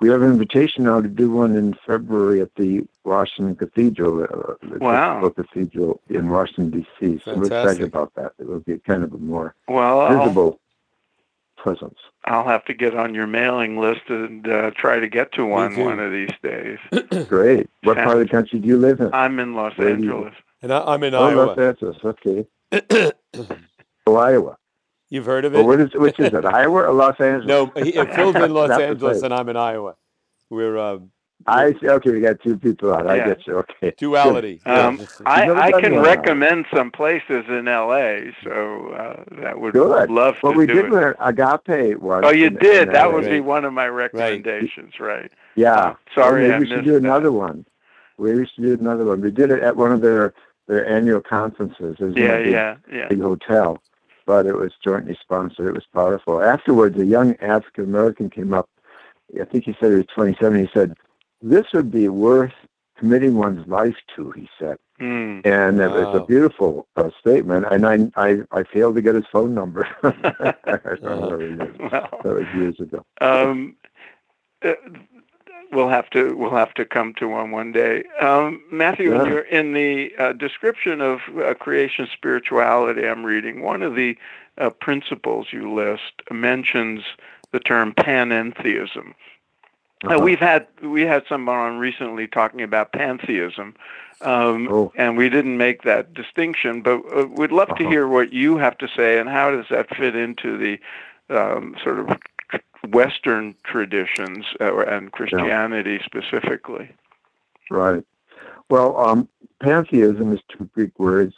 we 0.00 0.08
have 0.08 0.22
an 0.22 0.30
invitation 0.30 0.84
now 0.84 1.02
to 1.02 1.08
do 1.08 1.30
one 1.30 1.54
in 1.54 1.74
February 1.86 2.40
at 2.40 2.54
the 2.54 2.86
Washington 3.04 3.54
Cathedral, 3.54 4.22
uh, 4.22 4.54
the 4.62 4.78
Wow. 4.78 5.18
Episcopal 5.26 5.44
Cathedral 5.44 6.00
in 6.08 6.30
Washington 6.30 6.70
D.C. 6.70 7.20
So 7.22 7.34
we're 7.34 7.48
excited 7.48 7.82
about 7.82 8.14
that. 8.14 8.32
It 8.38 8.46
will 8.48 8.60
be 8.60 8.78
kind 8.78 9.04
of 9.04 9.12
a 9.12 9.18
more 9.18 9.54
Well, 9.68 10.08
visible 10.08 10.58
presence. 11.66 11.98
I'll 12.26 12.46
have 12.46 12.64
to 12.66 12.74
get 12.74 12.96
on 12.96 13.14
your 13.14 13.26
mailing 13.26 13.78
list 13.78 14.02
and 14.08 14.46
uh, 14.48 14.70
try 14.76 15.00
to 15.00 15.08
get 15.08 15.32
to 15.32 15.44
one 15.44 15.76
one 15.76 15.98
of 15.98 16.12
these 16.12 16.30
days. 16.42 16.78
Great. 17.28 17.68
What 17.82 17.96
part 17.96 18.18
of 18.18 18.20
the 18.20 18.28
country 18.28 18.60
do 18.60 18.68
you 18.68 18.78
live 18.78 19.00
in? 19.00 19.12
I'm 19.12 19.38
in 19.40 19.54
Los 19.54 19.76
Where 19.76 19.90
Angeles. 19.90 20.34
And 20.62 20.72
I, 20.72 20.84
I'm 20.84 21.02
in 21.02 21.14
oh, 21.14 21.28
Los 21.30 21.58
Iowa. 21.58 21.68
Angeles. 21.68 21.96
Okay. 22.04 22.46
Oh, 24.08 24.14
Iowa. 24.14 24.56
You've 25.10 25.26
heard 25.26 25.44
of 25.44 25.52
Well, 25.52 25.62
it? 25.62 25.66
what 25.66 25.80
is, 25.80 25.92
which 25.94 26.20
is 26.20 26.32
it, 26.32 26.44
Iowa 26.44 26.84
or 26.84 26.92
Los 26.92 27.20
Angeles? 27.20 27.46
No, 27.48 27.72
he, 27.82 27.90
Phil's 27.90 28.36
in 28.36 28.54
Los 28.54 28.70
Angeles 28.70 29.20
and 29.22 29.34
I'm 29.34 29.48
in 29.48 29.56
Iowa. 29.56 29.96
We're 30.48 30.78
uh, 30.78 30.98
I 31.46 31.72
see. 31.74 31.88
Okay, 31.88 32.10
we 32.10 32.20
got 32.20 32.40
two 32.40 32.56
people 32.56 32.92
on. 32.92 33.06
I 33.08 33.16
Yeah. 33.16 33.26
get 33.28 33.46
you. 33.46 33.56
Okay. 33.58 33.92
duality. 33.98 34.60
Um, 34.66 34.98
Yeah. 34.98 35.06
I, 35.26 35.68
I 35.72 35.80
can 35.80 35.94
one. 35.96 36.04
recommend 36.04 36.66
some 36.74 36.90
places 36.90 37.44
in 37.48 37.68
L.A., 37.68 38.32
so 38.42 38.88
uh, 38.88 39.24
that 39.42 39.60
would 39.60 39.72
Good. 39.74 40.10
love 40.10 40.36
Well, 40.42 40.52
to 40.52 40.58
we 40.58 40.66
do 40.66 40.74
did 40.74 40.84
it. 40.86 40.90
one 40.90 41.04
at 41.04 41.16
Agape 41.20 41.98
once. 42.00 42.24
Oh, 42.26 42.32
you 42.32 42.46
in- 42.46 42.56
did. 42.56 42.88
in 42.88 42.94
That 42.94 43.06
LA. 43.08 43.12
would 43.14 43.24
be 43.30 43.40
one 43.40 43.64
of 43.64 43.72
my 43.72 43.86
recommendations, 43.88 44.98
right? 44.98 45.30
Yeah. 45.54 45.94
Sorry, 46.14 46.48
Well, 46.48 46.56
I 46.56 46.58
we 46.58 46.66
should 46.68 46.84
do 46.84 46.92
that. 46.92 46.98
another 46.98 47.30
one. 47.32 47.64
We 48.18 48.46
should 48.46 48.64
do 48.64 48.72
another 48.74 49.04
one. 49.04 49.20
We 49.20 49.30
did 49.30 49.50
it 49.50 49.62
at 49.62 49.76
one 49.76 49.92
of 49.92 50.00
their 50.00 50.32
their 50.68 50.84
annual 50.88 51.20
conferences. 51.20 51.96
It 52.00 52.16
Yeah, 52.18 52.32
a 52.32 52.42
big, 52.42 52.52
yeah, 52.52 52.76
yeah. 52.92 53.06
big 53.08 53.20
hotel, 53.20 53.80
but 54.24 54.46
it 54.46 54.56
was 54.56 54.72
jointly 54.82 55.16
sponsored. 55.20 55.68
It 55.68 55.74
was 55.74 55.86
powerful. 55.94 56.42
Afterwards, 56.42 56.98
a 56.98 57.04
young 57.04 57.36
African 57.36 57.84
American 57.84 58.30
came 58.30 58.52
up. 58.52 58.68
I 59.40 59.44
think 59.44 59.62
he 59.64 59.76
said 59.78 59.90
he 59.90 59.96
was 59.98 60.06
27. 60.12 60.58
He 60.58 60.68
said, 60.74 60.96
"This 61.42 61.66
would 61.72 61.90
be 61.90 62.08
worth 62.08 62.52
committing 62.98 63.36
one's 63.36 63.66
life 63.68 63.96
to." 64.16 64.30
He 64.32 64.48
said, 64.58 64.76
Hmm. 64.98 65.40
and 65.44 65.78
it 65.78 65.90
was 65.90 66.14
a 66.14 66.24
beautiful 66.24 66.86
uh, 66.96 67.10
statement. 67.20 67.66
And 67.70 67.86
I, 67.86 68.10
I 68.16 68.38
I 68.50 68.62
failed 68.64 68.94
to 68.94 69.02
get 69.02 69.14
his 69.14 69.26
phone 69.30 69.54
number. 69.54 69.86
I 70.02 70.54
don't 70.64 71.02
know 71.02 71.28
where 71.28 71.40
he 71.40 71.54
is. 71.54 71.78
Well, 71.78 72.08
That 72.24 72.34
was 72.34 72.46
years 72.56 72.80
ago. 72.80 73.04
um, 73.20 73.76
uh, 74.64 74.72
we'll 75.70 75.90
have 75.90 76.08
to 76.10 76.34
we'll 76.36 76.54
have 76.56 76.72
to 76.74 76.86
come 76.86 77.12
to 77.14 77.28
one 77.28 77.50
one 77.50 77.72
day. 77.72 78.04
Um, 78.22 78.62
Matthew, 78.72 79.12
Yeah. 79.12 79.20
in, 79.22 79.26
your, 79.28 79.40
in 79.40 79.72
the 79.74 80.14
uh, 80.18 80.32
description 80.32 81.02
of 81.02 81.20
uh, 81.44 81.52
creation 81.54 82.08
spirituality, 82.12 83.06
I'm 83.06 83.24
reading 83.24 83.62
one 83.62 83.82
of 83.82 83.94
the 83.96 84.16
uh, 84.56 84.70
principles 84.70 85.48
you 85.52 85.70
list 85.74 86.22
mentions 86.30 87.02
the 87.52 87.60
term 87.60 87.92
panentheism. 87.92 89.12
Uh, 90.04 90.08
Uh-huh. 90.08 90.24
we've 90.24 90.38
had 90.38 90.66
we 90.82 91.02
had 91.02 91.24
someone 91.28 91.56
on 91.56 91.78
recently 91.78 92.26
talking 92.26 92.60
about 92.62 92.92
pantheism, 92.92 93.74
um, 94.20 94.68
Oh. 94.70 94.92
and 94.96 95.16
we 95.16 95.28
didn't 95.28 95.56
make 95.56 95.82
that 95.82 96.12
distinction. 96.14 96.82
But 96.82 97.00
uh, 97.16 97.26
we'd 97.28 97.52
love 97.52 97.68
to 97.68 97.74
Uh-huh. 97.82 97.88
hear 97.90 98.08
what 98.08 98.32
you 98.32 98.58
have 98.58 98.76
to 98.78 98.88
say, 98.88 99.18
and 99.18 99.28
how 99.28 99.50
does 99.50 99.66
that 99.70 99.94
fit 99.96 100.14
into 100.14 100.56
the 100.58 100.78
um, 101.34 101.74
sort 101.82 101.98
of 101.98 102.18
Western 102.90 103.54
traditions 103.64 104.44
uh, 104.60 104.78
and 104.80 105.10
Christianity 105.12 106.00
specifically? 106.04 106.90
Right. 107.70 108.04
Well, 108.70 108.96
um, 108.98 109.28
pantheism 109.60 110.32
is 110.32 110.40
two 110.48 110.68
Greek 110.74 110.96
words. 110.98 111.34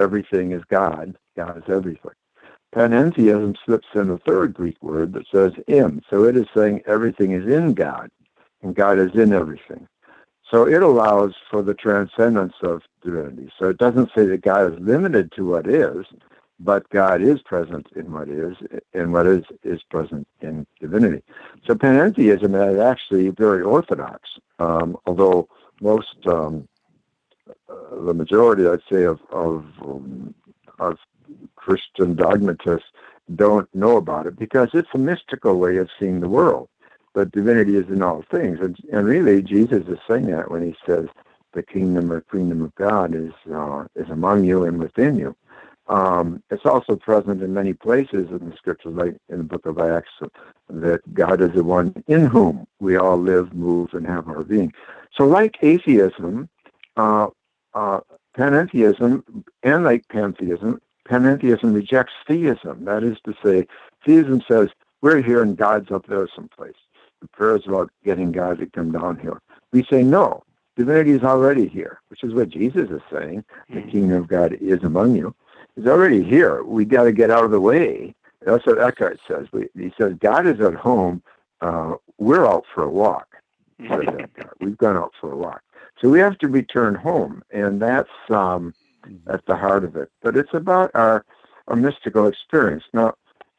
Everything 0.00 0.52
is 0.52 0.62
God. 0.64 1.16
God 1.36 1.56
is 1.58 1.64
everything. 1.68 2.12
Panentheism 2.74 3.56
slips 3.64 3.88
in 3.94 4.10
a 4.10 4.18
third 4.18 4.54
Greek 4.54 4.82
word 4.82 5.12
that 5.14 5.26
says 5.32 5.52
in. 5.66 6.02
So 6.10 6.24
it 6.24 6.36
is 6.36 6.46
saying 6.54 6.82
everything 6.86 7.32
is 7.32 7.46
in 7.46 7.74
God, 7.74 8.10
and 8.62 8.74
God 8.74 8.98
is 8.98 9.14
in 9.14 9.32
everything. 9.32 9.88
So 10.50 10.66
it 10.66 10.82
allows 10.82 11.34
for 11.50 11.62
the 11.62 11.74
transcendence 11.74 12.54
of 12.62 12.82
divinity. 13.02 13.50
So 13.58 13.68
it 13.68 13.78
doesn't 13.78 14.10
say 14.14 14.26
that 14.26 14.42
God 14.42 14.72
is 14.72 14.80
limited 14.80 15.32
to 15.32 15.46
what 15.46 15.66
is, 15.66 16.06
but 16.60 16.88
God 16.90 17.22
is 17.22 17.40
present 17.42 17.86
in 17.96 18.12
what 18.12 18.28
is, 18.28 18.56
and 18.94 19.12
what 19.12 19.26
is 19.26 19.44
is 19.62 19.82
present 19.84 20.26
in 20.40 20.66
divinity. 20.80 21.22
So 21.66 21.74
panentheism 21.74 22.54
is 22.72 22.80
actually 22.80 23.28
very 23.30 23.62
orthodox, 23.62 24.28
um, 24.58 24.96
although 25.06 25.48
most, 25.80 26.16
um, 26.26 26.68
uh, 27.68 28.04
the 28.04 28.14
majority, 28.14 28.66
I'd 28.66 28.80
say, 28.90 29.04
of 29.04 29.20
of, 29.30 29.64
um, 29.82 30.34
of 30.78 30.98
Christian 31.56 32.14
dogmatists 32.16 32.88
don't 33.36 33.72
know 33.74 33.96
about 33.96 34.26
it 34.26 34.38
because 34.38 34.70
it's 34.74 34.88
a 34.94 34.98
mystical 34.98 35.58
way 35.58 35.76
of 35.78 35.90
seeing 35.98 36.20
the 36.20 36.28
world. 36.28 36.68
But 37.14 37.32
divinity 37.32 37.76
is 37.76 37.88
in 37.88 38.02
all 38.02 38.24
things, 38.30 38.60
and, 38.60 38.76
and 38.92 39.06
really, 39.06 39.42
Jesus 39.42 39.84
is 39.88 39.98
saying 40.08 40.26
that 40.28 40.50
when 40.50 40.62
he 40.62 40.76
says, 40.86 41.06
"The 41.54 41.62
kingdom 41.62 42.12
or 42.12 42.20
kingdom 42.22 42.62
of 42.62 42.74
God 42.76 43.14
is 43.14 43.32
uh, 43.52 43.86
is 43.96 44.08
among 44.10 44.44
you 44.44 44.64
and 44.64 44.78
within 44.78 45.16
you." 45.16 45.34
Um, 45.88 46.42
it's 46.50 46.66
also 46.66 46.96
present 46.96 47.42
in 47.42 47.54
many 47.54 47.72
places 47.74 48.28
in 48.30 48.50
the 48.50 48.56
scriptures, 48.56 48.94
like 48.94 49.16
in 49.28 49.38
the 49.38 49.44
book 49.44 49.66
of 49.66 49.78
Acts, 49.78 50.10
that 50.70 51.00
God 51.14 51.40
is 51.42 51.52
the 51.52 51.64
one 51.64 51.94
in 52.08 52.26
whom 52.26 52.66
we 52.80 52.96
all 52.96 53.18
live, 53.18 53.54
move, 53.54 53.94
and 53.94 54.06
have 54.06 54.28
our 54.28 54.44
being. 54.44 54.72
So, 55.16 55.26
like 55.26 55.56
atheism, 55.62 56.48
uh, 56.96 57.28
uh, 57.74 58.00
panentheism, 58.36 59.24
and 59.62 59.84
like 59.84 60.08
pantheism, 60.08 60.80
panentheism 61.08 61.74
rejects 61.74 62.12
theism. 62.26 62.84
That 62.84 63.02
is 63.02 63.16
to 63.24 63.34
say, 63.44 63.66
theism 64.04 64.42
says 64.48 64.68
we're 65.00 65.22
here 65.22 65.42
and 65.42 65.56
God's 65.56 65.90
up 65.90 66.06
there 66.06 66.28
someplace. 66.34 66.74
The 67.20 67.28
prayer 67.28 67.56
is 67.56 67.66
about 67.66 67.90
getting 68.04 68.32
God 68.32 68.58
to 68.58 68.66
come 68.66 68.92
down 68.92 69.18
here. 69.18 69.40
We 69.72 69.84
say 69.84 70.02
no. 70.02 70.42
Divinity 70.76 71.12
is 71.12 71.22
already 71.22 71.66
here, 71.66 72.00
which 72.08 72.22
is 72.22 72.34
what 72.34 72.50
Jesus 72.50 72.88
is 72.90 73.02
saying. 73.12 73.44
The 73.68 73.82
kingdom 73.82 74.18
of 74.18 74.28
God 74.28 74.52
is 74.60 74.84
among 74.84 75.16
you. 75.16 75.34
It's 75.76 75.88
already 75.88 76.22
here. 76.22 76.62
We 76.62 76.84
got 76.84 77.04
to 77.04 77.12
get 77.12 77.30
out 77.30 77.44
of 77.44 77.50
the 77.50 77.60
way. 77.60 78.14
That's 78.46 78.64
what 78.64 78.80
Eckhart 78.80 79.18
says. 79.26 79.46
We, 79.52 79.68
he 79.76 79.92
says 79.98 80.14
God 80.20 80.46
is 80.46 80.60
at 80.60 80.74
home. 80.74 81.22
Uh, 81.60 81.94
we're 82.18 82.46
out 82.46 82.64
for 82.72 82.84
a 82.84 82.90
walk. 82.90 83.26
Eckhart. 83.80 84.56
We've 84.60 84.78
gone 84.78 84.96
out 84.96 85.12
for 85.20 85.32
a 85.32 85.36
walk. 85.36 85.62
So 86.00 86.08
we 86.08 86.20
have 86.20 86.38
to 86.38 86.48
return 86.48 86.94
home, 86.94 87.42
and 87.50 87.82
that's 87.82 88.10
um, 88.30 88.72
at 89.28 89.44
the 89.46 89.56
heart 89.56 89.84
of 89.84 89.96
it. 89.96 90.10
But 90.22 90.36
it's 90.36 90.54
about 90.54 90.90
our, 90.94 91.24
our 91.66 91.76
mystical 91.76 92.26
experience. 92.26 92.84
Now, 92.92 93.14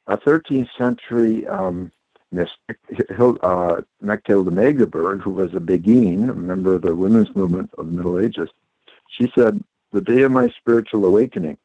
a 0.08 0.18
13th 0.18 0.70
century 0.78 1.48
um, 1.48 1.92
mystic, 2.32 2.78
uh, 3.10 3.82
Mechtilde 4.04 4.52
Magdeburg, 4.52 5.22
who 5.22 5.32
was 5.32 5.54
a 5.54 5.60
Beguine, 5.60 6.30
a 6.30 6.34
member 6.34 6.76
of 6.76 6.82
the 6.82 6.96
women's 6.96 7.36
movement 7.36 7.72
of 7.78 7.88
the 7.88 7.92
Middle 7.92 8.20
Ages, 8.20 8.50
she 9.10 9.32
said, 9.36 9.64
the 9.92 10.02
day 10.02 10.22
of 10.22 10.32
my 10.32 10.50
spiritual 10.50 11.06
awakening 11.06 11.58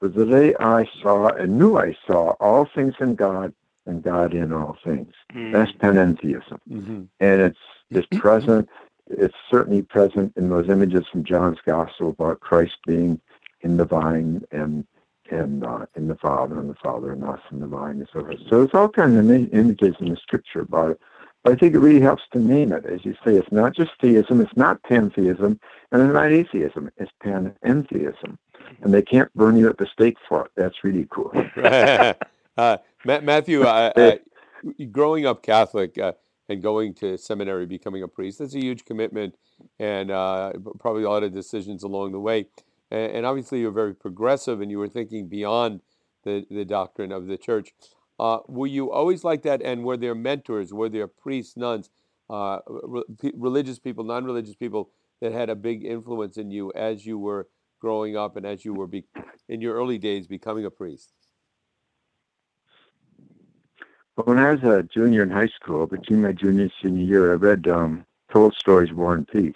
was 0.00 0.14
the 0.14 0.24
day 0.24 0.54
I 0.58 0.88
saw 1.02 1.28
and 1.28 1.58
knew 1.58 1.76
I 1.76 1.96
saw 2.06 2.30
all 2.40 2.68
things 2.74 2.94
in 3.00 3.14
God 3.14 3.52
and 3.86 4.02
God 4.02 4.32
in 4.34 4.52
all 4.52 4.78
things. 4.84 5.12
Mm. 5.34 5.52
That's 5.52 5.72
panentheism. 5.72 6.58
Mm-hmm. 6.70 7.02
And 7.20 7.40
it's, 7.40 7.58
it's 7.90 8.06
present. 8.20 8.68
It's 9.10 9.34
certainly 9.50 9.82
present 9.82 10.32
in 10.36 10.50
those 10.50 10.68
images 10.68 11.04
from 11.10 11.24
John's 11.24 11.58
Gospel 11.64 12.10
about 12.10 12.40
Christ 12.40 12.76
being 12.86 13.20
in 13.62 13.76
the 13.76 13.84
vine 13.84 14.44
and 14.52 14.86
and 15.30 15.64
uh, 15.64 15.84
in 15.94 16.08
the 16.08 16.16
Father 16.16 16.58
and 16.58 16.70
the 16.70 16.76
Father 16.82 17.12
and 17.12 17.22
us 17.22 17.40
in 17.50 17.60
the 17.60 17.66
vine 17.66 17.98
and 17.98 18.08
so 18.12 18.20
forth. 18.20 18.38
So 18.48 18.62
it's 18.62 18.74
all 18.74 18.88
kinds 18.88 19.18
of 19.18 19.28
ima- 19.28 19.48
images 19.52 19.94
in 20.00 20.08
the 20.08 20.16
Scripture 20.16 20.60
about 20.60 20.92
it. 20.92 21.00
But 21.44 21.52
I 21.52 21.56
think 21.56 21.74
it 21.74 21.80
really 21.80 22.00
helps 22.00 22.22
to 22.32 22.38
name 22.38 22.72
it. 22.72 22.86
As 22.86 23.04
you 23.04 23.14
say, 23.24 23.34
it's 23.34 23.52
not 23.52 23.74
just 23.74 23.90
theism, 24.00 24.40
it's 24.40 24.56
not 24.56 24.82
pantheism, 24.82 25.60
and 25.92 26.02
it's 26.02 26.12
not 26.12 26.32
atheism, 26.32 26.90
it's 26.96 27.12
panentheism. 27.22 28.38
And 28.82 28.92
they 28.92 29.02
can't 29.02 29.32
burn 29.34 29.56
you 29.56 29.68
at 29.68 29.78
the 29.78 29.86
stake 29.86 30.16
for 30.28 30.46
it. 30.46 30.50
That's 30.56 30.82
really 30.82 31.06
cool. 31.10 31.30
uh, 32.56 32.78
Matthew, 33.04 33.64
growing 34.90 35.26
up 35.26 35.42
Catholic 35.42 35.98
uh, 35.98 36.12
and 36.48 36.62
going 36.62 36.94
to 36.94 37.18
seminary, 37.18 37.66
becoming 37.66 38.02
a 38.02 38.08
priest, 38.08 38.38
that's 38.38 38.54
a 38.54 38.60
huge 38.60 38.84
commitment 38.84 39.34
and 39.78 40.10
uh, 40.10 40.52
probably 40.78 41.02
a 41.02 41.10
lot 41.10 41.22
of 41.22 41.32
decisions 41.32 41.82
along 41.82 42.12
the 42.12 42.20
way. 42.20 42.46
And, 42.90 43.16
and 43.16 43.26
obviously, 43.26 43.60
you're 43.60 43.70
very 43.70 43.94
progressive 43.94 44.60
and 44.60 44.70
you 44.70 44.78
were 44.78 44.88
thinking 44.88 45.28
beyond 45.28 45.80
the, 46.24 46.46
the 46.50 46.64
doctrine 46.64 47.12
of 47.12 47.26
the 47.26 47.36
church. 47.36 47.72
Uh, 48.18 48.38
were 48.48 48.66
you 48.66 48.90
always 48.90 49.24
like 49.24 49.42
that? 49.42 49.62
And 49.62 49.84
were 49.84 49.96
there 49.96 50.14
mentors? 50.14 50.72
Were 50.72 50.88
there 50.88 51.06
priests, 51.06 51.56
nuns, 51.56 51.90
uh, 52.28 52.58
re- 52.66 53.04
religious 53.34 53.78
people, 53.78 54.04
non 54.04 54.24
religious 54.24 54.56
people 54.56 54.90
that 55.20 55.32
had 55.32 55.50
a 55.50 55.54
big 55.54 55.84
influence 55.84 56.36
in 56.36 56.50
you 56.50 56.72
as 56.74 57.06
you 57.06 57.18
were 57.18 57.48
growing 57.80 58.16
up 58.16 58.36
and 58.36 58.44
as 58.44 58.64
you 58.64 58.74
were 58.74 58.86
be- 58.86 59.04
in 59.48 59.60
your 59.60 59.74
early 59.74 59.98
days 59.98 60.26
becoming 60.26 60.64
a 60.64 60.70
priest? 60.70 61.12
But 64.18 64.26
when 64.26 64.38
I 64.40 64.50
was 64.50 64.64
a 64.64 64.82
junior 64.82 65.22
in 65.22 65.30
high 65.30 65.46
school, 65.46 65.86
between 65.86 66.22
my 66.22 66.32
junior 66.32 66.62
and 66.62 66.72
senior 66.82 67.04
year, 67.04 67.30
I 67.30 67.36
read 67.36 67.68
um, 67.68 68.04
Tolstoy's 68.32 68.92
War 68.92 69.14
and 69.14 69.28
Peace. 69.28 69.54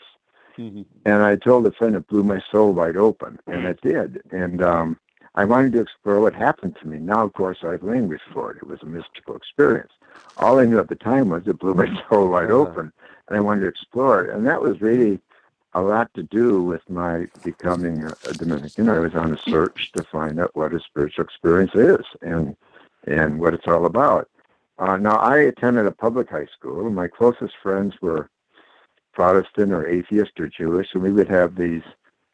Mhm. 0.56 0.84
And 1.04 1.20
I 1.24 1.34
told 1.34 1.66
a 1.66 1.72
friend 1.72 1.96
it 1.96 2.06
blew 2.06 2.22
my 2.22 2.40
soul 2.48 2.72
wide 2.72 2.96
open, 2.96 3.40
and 3.48 3.64
it 3.64 3.80
did. 3.80 4.22
And 4.30 4.62
um, 4.62 4.98
I 5.34 5.46
wanted 5.46 5.72
to 5.72 5.80
explore 5.80 6.20
what 6.20 6.32
happened 6.32 6.76
to 6.80 6.86
me. 6.86 6.98
Now, 7.00 7.24
of 7.24 7.32
course, 7.32 7.58
I 7.64 7.72
have 7.72 7.82
language 7.82 8.20
for 8.32 8.52
it. 8.52 8.58
It 8.58 8.68
was 8.68 8.80
a 8.82 8.86
mystical 8.86 9.34
experience. 9.34 9.90
All 10.36 10.60
I 10.60 10.64
knew 10.64 10.78
at 10.78 10.88
the 10.88 10.94
time 10.94 11.30
was 11.30 11.42
it 11.48 11.58
blew 11.58 11.74
my 11.74 11.88
soul 12.08 12.28
wide 12.28 12.52
Uh-huh. 12.52 12.60
open, 12.60 12.92
and 13.26 13.36
I 13.36 13.40
wanted 13.40 13.62
to 13.62 13.66
explore 13.66 14.22
it. 14.24 14.30
And 14.32 14.46
that 14.46 14.62
was 14.62 14.80
really 14.80 15.18
a 15.74 15.82
lot 15.82 16.14
to 16.14 16.22
do 16.22 16.62
with 16.62 16.88
my 16.88 17.26
becoming 17.42 18.04
a, 18.04 18.14
a 18.28 18.32
Dominican. 18.34 18.88
I 18.88 19.00
was 19.00 19.16
on 19.16 19.32
a 19.34 19.38
search 19.38 19.90
to 19.96 20.04
find 20.04 20.38
out 20.38 20.54
what 20.54 20.72
a 20.72 20.78
spiritual 20.78 21.24
experience 21.24 21.74
is 21.74 22.06
and 22.20 22.54
and 23.08 23.40
what 23.40 23.54
it's 23.54 23.66
all 23.66 23.86
about. 23.86 24.28
Uh, 24.78 24.96
now, 24.96 25.16
I 25.16 25.38
attended 25.38 25.86
a 25.86 25.92
public 25.92 26.30
high 26.30 26.46
school. 26.46 26.88
My 26.90 27.08
closest 27.08 27.54
friends 27.62 27.94
were 28.00 28.30
Protestant 29.12 29.72
or 29.72 29.86
atheist 29.86 30.40
or 30.40 30.48
Jewish, 30.48 30.88
and 30.94 31.02
we 31.02 31.12
would 31.12 31.28
have 31.28 31.54
these 31.54 31.82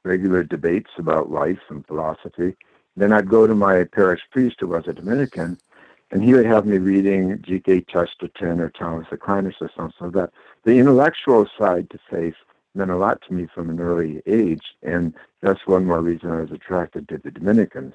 regular 0.04 0.44
debates 0.44 0.90
about 0.96 1.30
life 1.30 1.60
and 1.68 1.86
philosophy. 1.86 2.56
Then 2.96 3.12
I'd 3.12 3.28
go 3.28 3.46
to 3.46 3.54
my 3.54 3.84
parish 3.84 4.22
priest, 4.30 4.56
who 4.60 4.68
was 4.68 4.86
a 4.86 4.92
Dominican, 4.92 5.58
and 6.10 6.22
he 6.22 6.34
would 6.34 6.46
have 6.46 6.66
me 6.66 6.78
reading 6.78 7.42
G.K. 7.42 7.82
Chesterton 7.82 8.60
or 8.60 8.70
Thomas 8.70 9.06
Aquinas 9.10 9.56
or 9.60 9.70
something. 9.76 9.94
So 9.98 10.10
that 10.10 10.30
the 10.64 10.78
intellectual 10.78 11.46
side 11.58 11.90
to 11.90 11.98
faith 12.10 12.34
meant 12.74 12.90
a 12.90 12.96
lot 12.96 13.20
to 13.22 13.34
me 13.34 13.46
from 13.52 13.70
an 13.70 13.80
early 13.80 14.22
age, 14.26 14.74
and 14.82 15.14
that's 15.42 15.66
one 15.66 15.84
more 15.84 16.00
reason 16.00 16.30
I 16.30 16.40
was 16.40 16.52
attracted 16.52 17.08
to 17.08 17.18
the 17.18 17.30
Dominicans. 17.30 17.94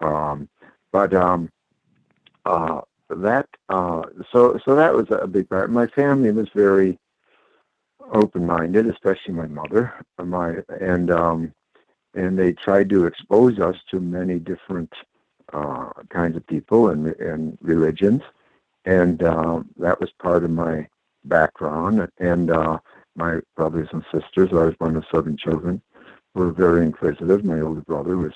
Um, 0.00 0.48
but 0.92 1.12
um, 1.14 1.50
uh, 2.44 2.82
that 3.10 3.48
uh, 3.68 4.02
so 4.32 4.58
so 4.64 4.74
that 4.74 4.94
was 4.94 5.06
a 5.10 5.26
big 5.26 5.48
part. 5.48 5.70
My 5.70 5.86
family 5.86 6.30
was 6.30 6.48
very 6.54 6.98
open-minded, 8.12 8.86
especially 8.86 9.34
my 9.34 9.46
mother. 9.46 9.92
My 10.22 10.56
and 10.80 11.10
um, 11.10 11.52
and 12.14 12.38
they 12.38 12.52
tried 12.52 12.88
to 12.90 13.06
expose 13.06 13.58
us 13.58 13.76
to 13.90 14.00
many 14.00 14.38
different 14.38 14.92
uh, 15.52 15.90
kinds 16.10 16.36
of 16.36 16.46
people 16.46 16.90
and 16.90 17.08
and 17.20 17.58
religions, 17.60 18.22
and 18.84 19.22
uh, 19.22 19.62
that 19.78 20.00
was 20.00 20.10
part 20.22 20.44
of 20.44 20.50
my 20.50 20.86
background. 21.24 22.08
And 22.18 22.50
uh, 22.50 22.78
my 23.16 23.40
brothers 23.56 23.88
and 23.92 24.04
sisters, 24.12 24.50
I 24.52 24.66
was 24.66 24.74
one 24.78 24.96
of 24.96 25.04
seven 25.12 25.36
children, 25.36 25.82
were 26.34 26.52
very 26.52 26.84
inquisitive. 26.84 27.44
My 27.44 27.60
older 27.60 27.82
brother 27.82 28.16
was 28.16 28.32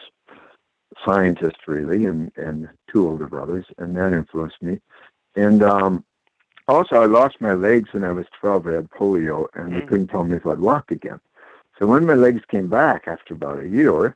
scientist, 1.05 1.59
really, 1.67 2.07
and 2.07 2.31
and 2.37 2.69
two 2.91 3.09
older 3.09 3.27
brothers, 3.27 3.67
and 3.79 3.97
that 3.97 4.13
influenced 4.13 4.63
me. 4.63 4.81
And 5.37 5.63
um, 5.63 6.05
Also, 6.69 6.97
I 7.03 7.07
lost 7.07 7.41
my 7.41 7.55
legs 7.55 7.93
when 7.93 8.05
I 8.05 8.13
was 8.13 8.27
12. 8.41 8.67
I 8.69 8.73
had 8.75 8.91
polio, 8.91 9.47
and 9.55 9.75
they 9.75 9.81
Mhm. 9.81 9.87
couldn't 9.89 10.09
tell 10.09 10.25
me 10.25 10.37
if 10.37 10.47
I'd 10.47 10.61
walk 10.61 10.91
again. 10.93 11.21
So 11.79 11.87
when 11.87 12.07
my 12.07 12.15
legs 12.15 12.43
came 12.47 12.69
back 12.69 13.09
after 13.09 13.35
about 13.35 13.61
a 13.61 13.69
year, 13.69 14.15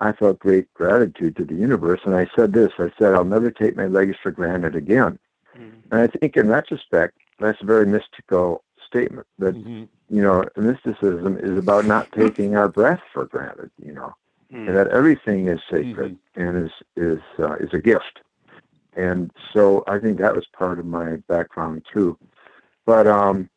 I 0.00 0.12
felt 0.12 0.38
great 0.40 0.72
gratitude 0.74 1.36
to 1.36 1.44
the 1.44 1.54
universe, 1.54 2.00
and 2.04 2.14
I 2.14 2.28
said 2.34 2.52
this: 2.52 2.72
I 2.78 2.90
said, 2.98 3.14
"I'll 3.14 3.24
never 3.24 3.50
take 3.50 3.76
my 3.76 3.86
legs 3.86 4.16
for 4.22 4.32
granted 4.32 4.74
again." 4.74 5.18
Mm. 5.56 5.82
And 5.90 6.00
I 6.00 6.06
think, 6.08 6.36
in 6.36 6.48
retrospect, 6.48 7.16
that's 7.38 7.62
a 7.62 7.66
very 7.66 7.86
mystical 7.86 8.64
statement. 8.86 9.26
That 9.38 9.54
Mhm. 9.54 9.88
you 10.08 10.22
know, 10.22 10.44
mysticism 10.56 11.38
is 11.38 11.56
about 11.58 11.86
not 11.86 12.10
taking 12.12 12.56
our 12.56 12.68
breath 12.68 13.00
for 13.12 13.24
granted. 13.26 13.70
You 13.78 13.92
know, 13.94 14.14
Mm. 14.54 14.68
and 14.68 14.76
that 14.76 14.88
everything 14.88 15.48
is 15.48 15.58
sacred 15.68 16.16
and 16.36 16.66
is 16.66 16.70
is 16.96 17.20
uh, 17.40 17.54
is 17.56 17.70
a 17.72 17.80
gift. 17.80 18.20
And 18.96 19.32
so 19.52 19.82
I 19.88 19.98
think 19.98 20.18
that 20.18 20.36
was 20.36 20.46
part 20.56 20.78
of 20.78 20.86
my 20.86 21.16
background 21.28 21.84
too. 21.92 22.16
But 22.86 23.08
um, 23.08 23.50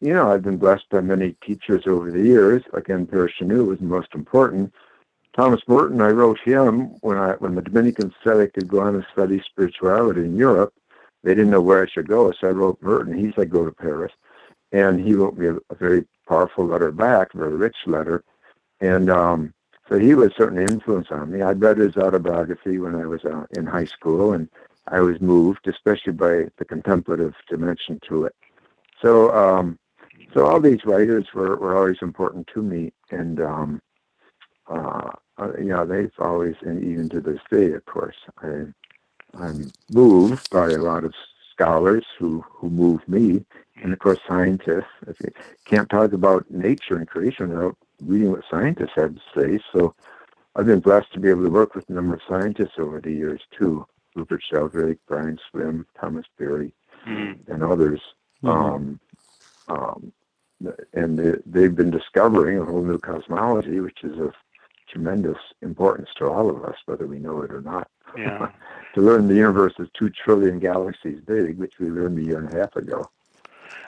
you 0.00 0.14
know, 0.14 0.32
I've 0.32 0.42
been 0.42 0.56
blessed 0.56 0.88
by 0.90 1.02
many 1.02 1.36
teachers 1.44 1.86
over 1.86 2.10
the 2.10 2.22
years. 2.22 2.62
Again, 2.72 3.06
Père 3.06 3.28
Chenu 3.28 3.66
was 3.66 3.78
the 3.78 3.84
most 3.84 4.14
important. 4.14 4.72
Thomas 5.34 5.60
Merton, 5.68 6.00
I 6.00 6.08
wrote 6.08 6.38
him 6.40 6.94
when 7.02 7.18
I 7.18 7.32
when 7.32 7.54
the 7.54 7.60
Dominicans 7.60 8.14
said 8.24 8.38
I 8.38 8.46
could 8.46 8.68
go 8.68 8.80
on 8.80 8.94
and 8.94 9.06
study 9.12 9.42
spirituality 9.50 10.22
in 10.22 10.34
Europe. 10.34 10.72
They 11.24 11.34
didn't 11.34 11.50
know 11.50 11.60
where 11.60 11.82
I 11.82 11.90
should 11.90 12.08
go, 12.08 12.32
so 12.32 12.48
I 12.48 12.52
wrote 12.52 12.80
Merton. 12.80 13.18
He 13.18 13.32
said 13.32 13.50
go 13.50 13.66
to 13.66 13.72
Paris, 13.72 14.12
and 14.72 14.98
he 14.98 15.12
wrote 15.12 15.36
me 15.36 15.48
a, 15.48 15.56
a 15.56 15.74
very 15.78 16.06
powerful 16.26 16.64
letter 16.64 16.90
back, 16.90 17.34
a 17.34 17.38
very 17.38 17.56
rich 17.56 17.76
letter, 17.84 18.24
and 18.80 19.10
um, 19.10 19.52
so 19.88 19.98
he 19.98 20.14
was 20.14 20.32
certainly 20.36 20.64
influence 20.64 21.08
on 21.10 21.30
me. 21.30 21.42
I'd 21.42 21.60
read 21.60 21.78
his 21.78 21.96
autobiography 21.96 22.78
when 22.78 22.94
I 22.94 23.06
was 23.06 23.24
uh, 23.24 23.44
in 23.56 23.66
high 23.66 23.84
school, 23.84 24.32
and 24.32 24.48
I 24.88 25.00
was 25.00 25.20
moved, 25.20 25.68
especially 25.68 26.12
by 26.12 26.46
the 26.58 26.64
contemplative 26.64 27.34
dimension 27.48 28.00
to 28.08 28.24
it. 28.24 28.34
So, 29.00 29.34
um, 29.34 29.78
so 30.34 30.46
all 30.46 30.60
these 30.60 30.84
writers 30.84 31.26
were, 31.34 31.56
were 31.56 31.76
always 31.76 31.98
important 32.02 32.48
to 32.54 32.62
me, 32.62 32.92
and 33.10 33.40
um, 33.40 33.82
uh, 34.68 35.10
uh, 35.38 35.52
you 35.58 35.66
know, 35.66 35.84
they've 35.84 36.10
always, 36.18 36.56
and 36.62 36.82
even 36.82 37.08
to 37.10 37.20
this 37.20 37.40
day, 37.50 37.72
of 37.72 37.84
course, 37.84 38.16
I, 38.42 38.64
I'm 39.34 39.70
moved 39.90 40.50
by 40.50 40.70
a 40.70 40.78
lot 40.78 41.04
of 41.04 41.14
scholars 41.52 42.04
who 42.18 42.44
who 42.48 42.70
move 42.70 43.06
me, 43.08 43.44
and 43.82 43.92
of 43.92 43.98
course, 43.98 44.18
scientists. 44.26 44.84
If 45.06 45.20
you 45.20 45.30
can't 45.64 45.88
talk 45.88 46.12
about 46.12 46.50
nature 46.50 46.96
and 46.96 47.06
creation 47.06 47.50
without 47.50 47.76
reading 48.04 48.30
what 48.32 48.42
scientists 48.50 48.92
have 48.96 49.14
to 49.14 49.20
say. 49.34 49.58
So, 49.72 49.94
I've 50.54 50.66
been 50.66 50.80
blessed 50.80 51.12
to 51.12 51.20
be 51.20 51.28
able 51.28 51.44
to 51.44 51.50
work 51.50 51.74
with 51.74 51.88
a 51.90 51.92
number 51.92 52.14
of 52.14 52.20
scientists 52.28 52.78
over 52.78 53.00
the 53.00 53.12
years 53.12 53.40
too. 53.58 53.86
Rupert 54.14 54.42
Sheldrake, 54.50 54.98
Brian 55.06 55.38
Swimme, 55.50 55.84
Thomas 56.00 56.24
Berry, 56.38 56.72
Mm. 57.06 57.38
and 57.48 57.62
others. 57.62 58.00
Mhm. 58.42 58.48
Um, 58.48 59.00
um, 59.68 60.12
and 60.94 61.18
they, 61.18 61.34
they've 61.44 61.74
been 61.76 61.90
discovering 61.90 62.58
a 62.58 62.64
whole 62.64 62.82
new 62.82 62.98
cosmology, 62.98 63.80
which 63.80 64.02
is 64.02 64.18
of 64.18 64.32
tremendous 64.88 65.36
importance 65.60 66.08
to 66.16 66.26
all 66.26 66.48
of 66.48 66.64
us, 66.64 66.76
whether 66.86 67.06
we 67.06 67.18
know 67.18 67.42
it 67.42 67.50
or 67.52 67.60
not. 67.60 67.88
Yeah. 68.16 68.50
To 68.94 69.02
learn 69.02 69.28
the 69.28 69.34
universe 69.34 69.74
is 69.78 69.88
two 69.92 70.08
trillion 70.08 70.58
galaxies 70.58 71.20
big, 71.20 71.58
which 71.58 71.74
we 71.78 71.90
learned 71.90 72.18
a 72.18 72.22
year 72.22 72.38
and 72.38 72.50
a 72.50 72.56
half 72.56 72.74
ago. 72.76 73.10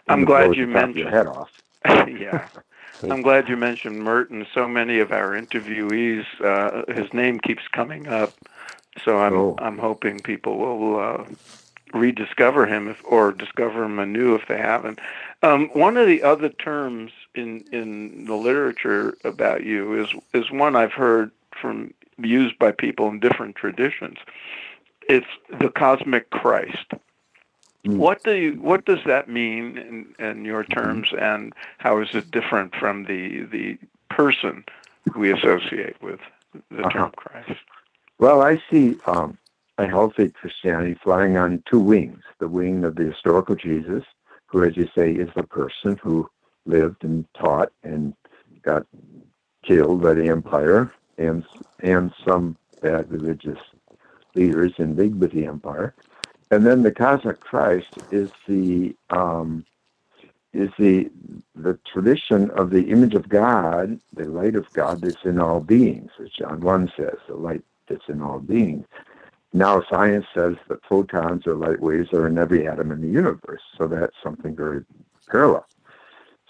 I'm 0.06 0.26
glad 0.26 0.44
you 0.44 0.50
of 0.50 0.56
your 0.58 0.66
mentioned- 0.66 1.08
head 1.08 1.26
off. 1.26 1.50
yeah. 2.08 2.48
I'm 3.02 3.22
glad 3.22 3.48
you 3.48 3.56
mentioned 3.56 4.00
Merton. 4.02 4.46
So 4.52 4.66
many 4.66 4.98
of 4.98 5.12
our 5.12 5.30
interviewees, 5.30 6.24
uh, 6.42 6.92
his 6.92 7.12
name 7.12 7.38
keeps 7.38 7.62
coming 7.68 8.08
up. 8.08 8.32
So 9.04 9.18
I'm 9.18 9.34
Oh. 9.34 9.56
I'm 9.60 9.78
hoping 9.78 10.18
people 10.18 10.58
will 10.58 10.98
uh, 10.98 11.24
rediscover 11.94 12.66
him 12.66 12.88
if, 12.88 13.00
or 13.04 13.32
discover 13.32 13.84
him 13.84 13.98
anew 14.00 14.34
if 14.34 14.48
they 14.48 14.58
haven't. 14.58 14.98
Um, 15.42 15.68
one 15.72 15.96
of 15.96 16.06
the 16.08 16.22
other 16.22 16.48
terms 16.48 17.12
in 17.34 17.64
in 17.72 18.24
the 18.24 18.34
literature 18.34 19.16
about 19.24 19.64
you 19.64 20.02
is 20.02 20.08
is 20.34 20.50
one 20.50 20.74
I've 20.74 20.92
heard 20.92 21.30
from 21.60 21.94
used 22.18 22.58
by 22.58 22.72
people 22.72 23.08
in 23.08 23.20
different 23.20 23.54
traditions. 23.54 24.18
It's 25.08 25.26
the 25.60 25.70
cosmic 25.70 26.30
Christ. 26.30 26.92
Mm. 27.86 27.96
What 27.96 28.22
do 28.24 28.34
you, 28.34 28.52
what 28.60 28.84
does 28.84 28.98
that 29.06 29.28
mean 29.28 29.78
in, 29.78 30.14
in 30.24 30.44
your 30.44 30.64
terms, 30.64 31.08
and 31.18 31.54
how 31.78 32.00
is 32.00 32.08
it 32.14 32.30
different 32.30 32.74
from 32.74 33.04
the 33.04 33.42
the 33.44 33.78
person 34.10 34.64
we 35.16 35.32
associate 35.32 36.00
with 36.02 36.20
the 36.70 36.80
Uh-huh. 36.82 36.90
term 36.90 37.12
Christ? 37.16 37.60
Well, 38.18 38.42
I 38.42 38.60
see 38.70 38.96
um, 39.06 39.38
a 39.78 39.86
healthy 39.86 40.30
Christianity 40.30 40.94
flying 41.02 41.36
on 41.36 41.62
two 41.70 41.78
wings. 41.78 42.22
The 42.40 42.48
wing 42.48 42.84
of 42.84 42.96
the 42.96 43.04
historical 43.04 43.54
Jesus, 43.54 44.04
who, 44.46 44.64
as 44.64 44.76
you 44.76 44.88
say, 44.94 45.12
is 45.12 45.28
the 45.36 45.44
person 45.44 45.98
who 46.02 46.28
lived 46.66 47.04
and 47.04 47.24
taught 47.34 47.70
and 47.84 48.12
got 48.62 48.86
killed 49.62 50.02
by 50.02 50.14
the 50.14 50.28
empire 50.28 50.92
and 51.16 51.44
and 51.80 52.12
some 52.26 52.56
bad 52.82 53.10
religious 53.10 53.58
leaders 54.34 54.72
in 54.78 54.96
league 54.96 55.14
with 55.14 55.32
the 55.32 55.46
empire. 55.46 55.94
And 56.50 56.66
then 56.66 56.82
the 56.82 56.92
cosmic 56.92 57.40
Christ 57.40 57.98
is 58.10 58.30
the 58.46 58.94
um, 59.10 59.64
is 60.52 60.70
the 60.78 61.10
the 61.54 61.78
tradition 61.92 62.50
of 62.50 62.70
the 62.70 62.90
image 62.90 63.14
of 63.14 63.28
God, 63.28 64.00
the 64.14 64.24
light 64.24 64.56
of 64.56 64.72
God 64.72 65.02
that's 65.02 65.24
in 65.24 65.38
all 65.38 65.60
beings, 65.60 66.10
as 66.22 66.30
John 66.30 66.60
1 66.60 66.92
says, 66.96 67.16
the 67.26 67.34
light 67.34 67.62
that's 67.86 68.08
in 68.08 68.22
all 68.22 68.38
beings. 68.38 68.86
Now 69.52 69.82
science 69.90 70.26
says 70.34 70.56
that 70.68 70.84
photons 70.84 71.46
or 71.46 71.54
light 71.54 71.80
waves 71.80 72.12
are 72.12 72.26
in 72.26 72.38
every 72.38 72.66
atom 72.66 72.92
in 72.92 73.00
the 73.00 73.08
universe, 73.08 73.62
so 73.76 73.86
that's 73.86 74.16
something 74.22 74.54
very 74.54 74.84
parallel. 75.30 75.66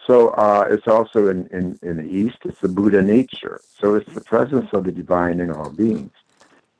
So 0.06 0.30
uh, 0.30 0.66
it's 0.70 0.88
also 0.88 1.28
in, 1.28 1.46
in, 1.48 1.78
in 1.82 1.98
the 1.98 2.04
East, 2.04 2.38
it's 2.44 2.61
the 2.61 2.68
Buddha 2.68 3.02
nature. 3.02 3.61
So 3.78 3.94
it's 3.94 4.12
the 4.14 4.22
presence 4.22 4.68
of 4.72 4.84
the 4.84 4.92
divine 4.92 5.38
in 5.38 5.50
all 5.50 5.70
beings. 5.70 6.12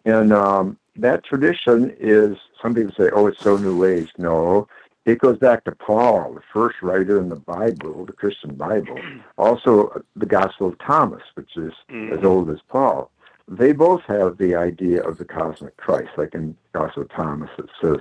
And 0.07 0.33
um, 0.33 0.79
that 0.99 1.25
tradition 1.25 1.95
is, 1.99 2.37
some 2.61 2.75
people 2.75 2.93
say, 2.97 3.11
oh, 3.13 3.27
it's 3.27 3.41
so 3.41 3.57
new 3.57 3.85
age. 3.85 4.11
No, 4.19 4.69
it 5.05 5.21
goes 5.21 5.39
back 5.39 5.65
to 5.65 5.73
Paul, 5.73 6.35
the 6.35 6.43
first 6.53 6.83
writer 6.83 7.19
in 7.21 7.29
the 7.29 7.37
Bible, 7.37 8.05
the 8.05 8.13
Christian 8.13 8.55
Bible. 8.55 8.99
Also, 9.39 10.03
the 10.17 10.27
Gospel 10.27 10.67
of 10.67 10.79
Thomas, 10.81 11.23
which 11.35 11.57
is 11.57 11.73
as 12.13 12.25
old 12.25 12.51
as 12.51 12.59
Paul. 12.69 13.09
They 13.47 13.73
both 13.73 14.03
have 14.09 14.37
the 14.37 14.57
idea 14.57 15.01
of 15.03 15.17
the 15.17 15.25
cosmic 15.25 15.77
Christ, 15.77 16.11
like 16.17 16.35
in 16.35 16.57
Gospel 16.73 17.05
of 17.05 17.11
Thomas, 17.11 17.51
it 17.57 17.71
says, 17.81 17.99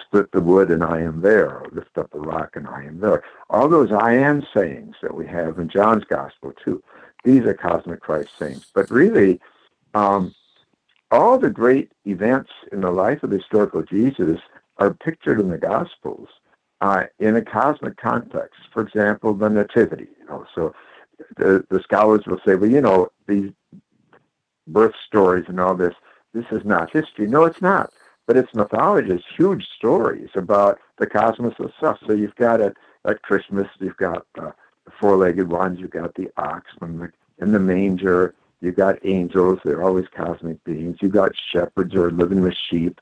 split 0.00 0.32
the 0.32 0.40
wood 0.40 0.70
and 0.70 0.82
I 0.82 1.02
am 1.02 1.20
there, 1.20 1.50
or 1.50 1.68
lift 1.70 1.98
up 1.98 2.10
the 2.10 2.18
rock 2.18 2.56
and 2.56 2.66
I 2.66 2.84
am 2.84 2.98
there. 2.98 3.22
All 3.50 3.68
those 3.68 3.92
I 3.92 4.14
am 4.14 4.42
sayings 4.54 4.96
that 5.02 5.14
we 5.14 5.26
have 5.26 5.58
in 5.58 5.68
John's 5.68 6.04
Gospel, 6.04 6.54
too, 6.64 6.82
these 7.24 7.42
are 7.42 7.54
cosmic 7.54 8.00
Christ 8.00 8.30
sayings. 8.38 8.66
But 8.74 8.90
really, 8.90 9.38
um, 9.94 10.34
all 11.10 11.38
the 11.38 11.50
great 11.50 11.92
events 12.06 12.50
in 12.72 12.80
the 12.80 12.90
life 12.90 13.22
of 13.22 13.30
the 13.30 13.38
historical 13.38 13.82
Jesus 13.82 14.40
are 14.78 14.94
pictured 14.94 15.40
in 15.40 15.50
the 15.50 15.58
Gospels 15.58 16.28
uh, 16.80 17.04
in 17.18 17.36
a 17.36 17.42
cosmic 17.42 17.96
context. 17.96 18.60
For 18.72 18.82
example, 18.82 19.34
the 19.34 19.50
Nativity. 19.50 20.08
You 20.20 20.26
know, 20.26 20.46
so 20.54 20.74
the, 21.36 21.64
the 21.68 21.82
scholars 21.82 22.22
will 22.26 22.40
say, 22.46 22.54
well, 22.54 22.70
you 22.70 22.80
know, 22.80 23.08
these 23.26 23.50
birth 24.66 24.94
stories 25.06 25.44
and 25.48 25.60
all 25.60 25.74
this, 25.74 25.94
this 26.32 26.46
is 26.52 26.64
not 26.64 26.90
history. 26.92 27.26
No, 27.26 27.44
it's 27.44 27.60
not. 27.60 27.92
But 28.26 28.36
it's 28.36 28.54
mythology. 28.54 29.10
It's 29.10 29.24
huge 29.36 29.66
stories 29.76 30.30
about 30.34 30.78
the 30.98 31.06
cosmos 31.06 31.54
itself. 31.58 31.98
So 32.06 32.12
you've 32.12 32.36
got 32.36 32.60
it 32.60 32.76
at 33.04 33.22
Christmas. 33.22 33.66
You've 33.80 33.96
got 33.96 34.24
the 34.34 34.54
four-legged 35.00 35.48
ones. 35.50 35.80
You've 35.80 35.90
got 35.90 36.14
the 36.14 36.30
ox 36.36 36.70
in 36.80 36.98
the, 36.98 37.12
in 37.38 37.52
the 37.52 37.58
manger. 37.58 38.34
You've 38.60 38.76
got 38.76 39.04
angels. 39.04 39.58
They're 39.64 39.82
always 39.82 40.06
cosmic 40.14 40.62
beings. 40.64 40.98
You've 41.00 41.12
got 41.12 41.32
shepherds 41.52 41.94
who 41.94 42.02
are 42.02 42.10
living 42.10 42.42
with 42.42 42.54
sheep. 42.70 43.00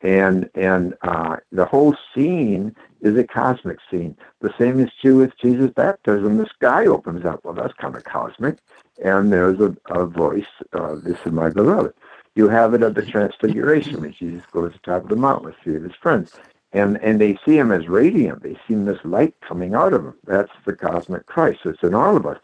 And 0.00 0.48
and 0.54 0.94
uh, 1.02 1.36
the 1.50 1.64
whole 1.64 1.96
scene 2.14 2.74
is 3.00 3.16
a 3.16 3.24
cosmic 3.24 3.78
scene. 3.90 4.16
The 4.40 4.54
same 4.58 4.78
is 4.80 4.90
true 5.00 5.18
with 5.18 5.36
Jesus' 5.38 5.72
baptism. 5.74 6.36
The 6.36 6.46
sky 6.46 6.86
opens 6.86 7.24
up. 7.24 7.40
Well, 7.44 7.54
that's 7.54 7.74
kind 7.74 7.96
of 7.96 8.04
cosmic. 8.04 8.58
And 9.04 9.32
there's 9.32 9.60
a, 9.60 9.76
a 9.90 10.06
voice, 10.06 10.46
uh, 10.72 10.96
this 10.96 11.18
is 11.24 11.32
my 11.32 11.50
beloved. 11.50 11.94
You 12.34 12.48
have 12.48 12.74
it 12.74 12.82
at 12.82 12.94
the 12.94 13.02
transfiguration 13.04 14.00
when 14.00 14.12
Jesus 14.12 14.44
goes 14.52 14.72
to 14.72 14.78
the 14.78 14.92
top 14.92 15.02
of 15.04 15.08
the 15.08 15.16
mountain 15.16 15.46
with 15.46 15.56
three 15.62 15.76
of 15.76 15.82
his 15.82 15.94
friends. 16.00 16.32
And 16.72 16.98
and 17.02 17.20
they 17.20 17.38
see 17.44 17.58
him 17.58 17.72
as 17.72 17.88
radiant. 17.88 18.42
They 18.42 18.56
see 18.68 18.74
this 18.74 18.98
light 19.04 19.34
coming 19.40 19.74
out 19.74 19.92
of 19.94 20.04
him. 20.04 20.14
That's 20.24 20.52
the 20.64 20.74
cosmic 20.74 21.26
Christ. 21.26 21.60
It's 21.64 21.82
in 21.82 21.94
all 21.94 22.16
of 22.16 22.26
us. 22.26 22.38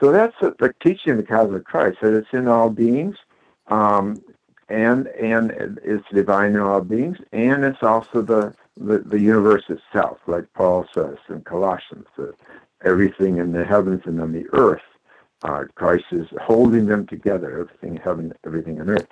So 0.00 0.12
that's 0.12 0.34
the 0.40 0.74
teaching 0.80 1.12
of 1.12 1.18
the 1.18 1.24
cosmic 1.24 1.64
Christ, 1.64 1.98
that 2.02 2.14
it's 2.14 2.32
in 2.32 2.48
all 2.48 2.70
beings. 2.70 3.16
Um, 3.66 4.22
and 4.68 5.06
and 5.08 5.80
it's 5.82 6.04
divine 6.12 6.54
in 6.54 6.60
all 6.60 6.82
beings, 6.82 7.18
and 7.32 7.64
it's 7.64 7.82
also 7.82 8.20
the, 8.20 8.54
the, 8.76 8.98
the 8.98 9.18
universe 9.18 9.64
itself, 9.68 10.18
like 10.26 10.44
Paul 10.54 10.86
says 10.94 11.16
in 11.28 11.40
Colossians, 11.42 12.06
that 12.16 12.34
everything 12.84 13.38
in 13.38 13.52
the 13.52 13.64
heavens 13.64 14.02
and 14.04 14.20
on 14.20 14.32
the 14.32 14.46
earth, 14.52 14.82
uh, 15.42 15.64
Christ 15.74 16.04
is 16.12 16.26
holding 16.42 16.86
them 16.86 17.06
together, 17.06 17.60
everything 17.60 17.96
in 17.96 18.02
heaven, 18.02 18.32
everything 18.44 18.80
on 18.80 18.90
earth. 18.90 19.06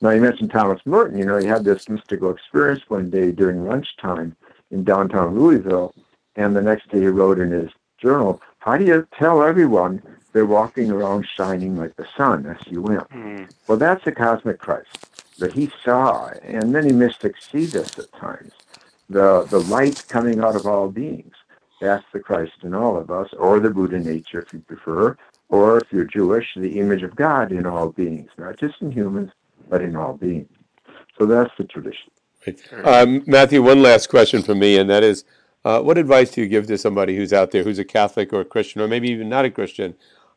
Now 0.00 0.10
you 0.10 0.20
mentioned 0.20 0.50
Thomas 0.50 0.80
Merton. 0.84 1.18
You 1.18 1.26
know, 1.26 1.38
he 1.38 1.46
had 1.46 1.64
this 1.64 1.88
mystical 1.88 2.30
experience 2.30 2.82
one 2.88 3.10
day 3.10 3.30
during 3.30 3.66
lunchtime 3.66 4.34
in 4.70 4.84
downtown 4.84 5.38
Louisville. 5.38 5.94
And 6.36 6.56
the 6.56 6.62
next 6.62 6.90
day 6.90 7.00
he 7.00 7.06
wrote 7.06 7.38
in 7.38 7.52
his 7.52 7.70
journal, 7.98 8.40
how 8.58 8.76
do 8.76 8.84
you 8.84 9.06
tell 9.16 9.42
everyone 9.42 10.02
they're 10.34 10.44
walking 10.44 10.90
around 10.90 11.24
shining 11.36 11.76
like 11.76 11.96
the 11.96 12.06
sun 12.16 12.44
as 12.44 12.58
you 12.66 12.82
went? 12.82 13.08
Mm. 13.10 13.50
Well, 13.66 13.78
that's 13.78 14.04
the 14.04 14.12
cosmic 14.12 14.58
Christ 14.58 15.38
that 15.38 15.52
he 15.52 15.70
saw, 15.82 16.28
and 16.42 16.72
many 16.72 16.92
mystics 16.92 17.48
see 17.50 17.64
this 17.64 17.98
at 17.98 18.12
times. 18.12 18.52
The, 19.08 19.44
the 19.44 19.60
light 19.60 20.04
coming 20.08 20.40
out 20.40 20.56
of 20.56 20.66
all 20.66 20.88
beings. 20.90 21.34
That's 21.80 22.04
the 22.12 22.20
Christ 22.20 22.52
in 22.62 22.74
all 22.74 22.96
of 22.96 23.10
us, 23.10 23.32
or 23.38 23.60
the 23.60 23.70
Buddha 23.70 23.98
nature 23.98 24.40
if 24.40 24.52
you 24.52 24.60
prefer, 24.60 25.16
or 25.48 25.78
if 25.78 25.92
you're 25.92 26.04
Jewish, 26.04 26.46
the 26.56 26.78
image 26.80 27.02
of 27.02 27.14
God 27.14 27.52
in 27.52 27.64
all 27.64 27.90
beings, 27.90 28.30
not 28.36 28.58
just 28.58 28.80
in 28.80 28.90
humans, 28.90 29.30
but 29.68 29.82
in 29.82 29.94
all 29.94 30.14
beings. 30.14 30.48
So 31.18 31.26
that's 31.26 31.52
the 31.58 31.64
tradition. 31.64 32.10
Um, 32.84 33.22
Matthew, 33.26 33.62
one 33.62 33.82
last 33.82 34.08
question 34.08 34.42
from 34.42 34.58
me, 34.58 34.78
and 34.78 34.90
that 34.90 35.02
is, 35.02 35.24
uh, 35.64 35.80
what 35.80 35.96
advice 35.96 36.30
do 36.30 36.42
you 36.42 36.48
give 36.48 36.66
to 36.66 36.76
somebody 36.76 37.16
who's 37.16 37.32
out 37.32 37.50
there 37.52 37.62
who's 37.62 37.78
a 37.78 37.84
Catholic 37.84 38.32
or 38.32 38.40
a 38.40 38.44
Christian, 38.44 38.82
or 38.82 38.88
maybe 38.88 39.08
even 39.10 39.28
not 39.28 39.44
a 39.44 39.50
Christian, 39.50 39.94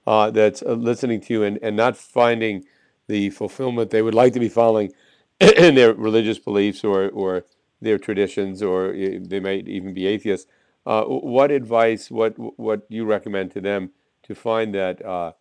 uh, 0.07 0.31
that's 0.31 0.63
uh, 0.63 0.71
listening 0.71 1.19
to 1.19 1.33
you 1.33 1.43
and, 1.43 1.59
and 1.61 1.75
not 1.75 1.97
finding 1.97 2.63
the 3.07 3.29
fulfillment 3.29 3.91
they 3.91 4.01
would 4.01 4.15
like 4.15 4.31
to 4.33 4.39
be 4.39 4.47
following 4.49 4.91
in 5.39 5.75
their 5.75 5.93
religious 5.93 6.39
beliefs 6.39 6.83
or, 6.83 7.09
or 7.09 7.45
their 7.81 7.99
traditions, 7.99 8.63
or 8.63 8.93
they 8.93 9.39
might 9.39 9.67
even 9.67 9.93
be 9.93 10.07
atheists? 10.07 10.49
Uh, 10.85 11.03
what 11.03 11.51
advice, 11.51 12.09
what 12.09 12.33
what 12.57 12.85
you 12.87 13.03
recommend 13.03 13.51
to 13.51 13.59
them 13.59 13.91
to 14.23 14.33
find 14.33 14.73
that 14.73 15.05
uh, 15.05 15.33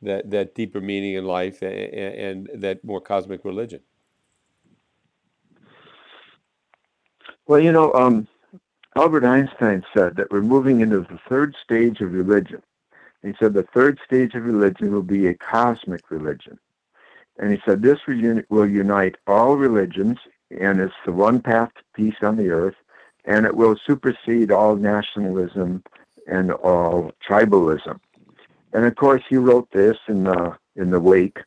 that 0.00 0.30
that 0.30 0.54
deeper 0.54 0.80
meaning 0.80 1.14
in 1.14 1.24
life 1.24 1.60
and, 1.60 1.72
and 1.72 2.62
that 2.62 2.84
more 2.84 3.00
cosmic 3.00 3.44
religion? 3.44 3.80
Well, 7.48 7.58
you 7.58 7.72
know, 7.72 7.92
um, 7.94 8.28
Albert 8.94 9.24
Einstein 9.24 9.82
said 9.92 10.14
that 10.14 10.30
we're 10.30 10.40
moving 10.40 10.80
into 10.80 11.00
the 11.00 11.18
third 11.28 11.56
stage 11.64 12.00
of 12.00 12.12
religion. 12.12 12.62
He 13.22 13.32
said 13.38 13.54
the 13.54 13.62
third 13.62 14.00
stage 14.04 14.34
of 14.34 14.44
religion 14.44 14.92
will 14.92 15.02
be 15.02 15.26
a 15.28 15.34
cosmic 15.34 16.10
religion. 16.10 16.58
And 17.38 17.52
he 17.52 17.60
said 17.64 17.82
this 17.82 18.00
will 18.06 18.68
unite 18.68 19.16
all 19.26 19.56
religions, 19.56 20.18
and 20.50 20.80
it's 20.80 20.94
the 21.06 21.12
one 21.12 21.40
path 21.40 21.70
to 21.74 21.82
peace 21.94 22.22
on 22.22 22.36
the 22.36 22.50
earth, 22.50 22.74
and 23.24 23.46
it 23.46 23.56
will 23.56 23.76
supersede 23.86 24.50
all 24.50 24.76
nationalism 24.76 25.82
and 26.26 26.52
all 26.52 27.12
tribalism. 27.26 27.98
And 28.72 28.84
of 28.84 28.96
course, 28.96 29.22
he 29.28 29.36
wrote 29.36 29.70
this 29.70 29.96
in 30.08 30.24
the 30.24 30.56
in 30.76 30.90
the 30.90 31.00
wake 31.00 31.38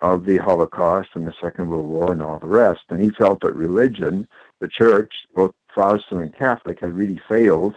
of 0.00 0.24
the 0.24 0.38
Holocaust 0.38 1.10
and 1.14 1.26
the 1.26 1.34
Second 1.40 1.68
World 1.68 1.86
War 1.86 2.12
and 2.12 2.22
all 2.22 2.38
the 2.38 2.46
rest. 2.46 2.80
And 2.88 3.02
he 3.02 3.10
felt 3.10 3.40
that 3.40 3.54
religion, 3.54 4.26
the 4.60 4.68
church, 4.68 5.12
both 5.34 5.54
Protestant 5.68 6.22
and 6.22 6.34
Catholic, 6.34 6.80
had 6.80 6.94
really 6.94 7.20
failed 7.28 7.76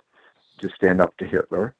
to 0.60 0.69
stand 0.69 1.01
up 1.01 1.17
to 1.17 1.25
Hitler 1.25 1.75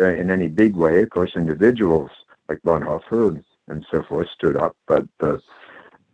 uh, 0.00 0.08
in 0.08 0.30
any 0.30 0.48
big 0.48 0.74
way. 0.74 1.02
Of 1.02 1.10
course, 1.10 1.32
individuals 1.36 2.10
like 2.48 2.60
Bonhoeffer 2.64 3.28
and, 3.28 3.44
and 3.68 3.86
so 3.90 4.02
forth 4.02 4.28
stood 4.34 4.56
up, 4.56 4.76
but 4.86 5.04
the 5.18 5.40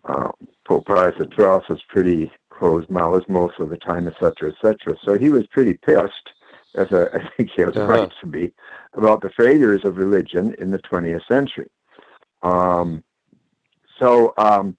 uh, 0.04 0.30
Pope 0.66 0.86
Pius 0.86 1.14
XII 1.18 1.26
was 1.36 1.82
pretty 1.88 2.30
closed 2.50 2.90
mouths 2.90 3.24
most 3.28 3.58
of 3.58 3.70
the 3.70 3.76
time, 3.76 4.06
etc., 4.06 4.50
etc. 4.52 4.96
So 5.02 5.18
he 5.18 5.30
was 5.30 5.46
pretty 5.48 5.74
pissed, 5.74 6.30
as 6.74 6.90
a, 6.92 7.10
I 7.14 7.28
think 7.36 7.50
he 7.54 7.62
has 7.62 7.76
uh-huh. 7.76 7.86
right 7.86 8.12
to 8.20 8.26
be, 8.26 8.52
about 8.94 9.20
the 9.20 9.30
failures 9.30 9.84
of 9.84 9.96
religion 9.96 10.54
in 10.58 10.70
the 10.70 10.78
20th 10.78 11.26
century. 11.26 11.70
Um, 12.42 13.04
so, 13.98 14.34
um, 14.36 14.76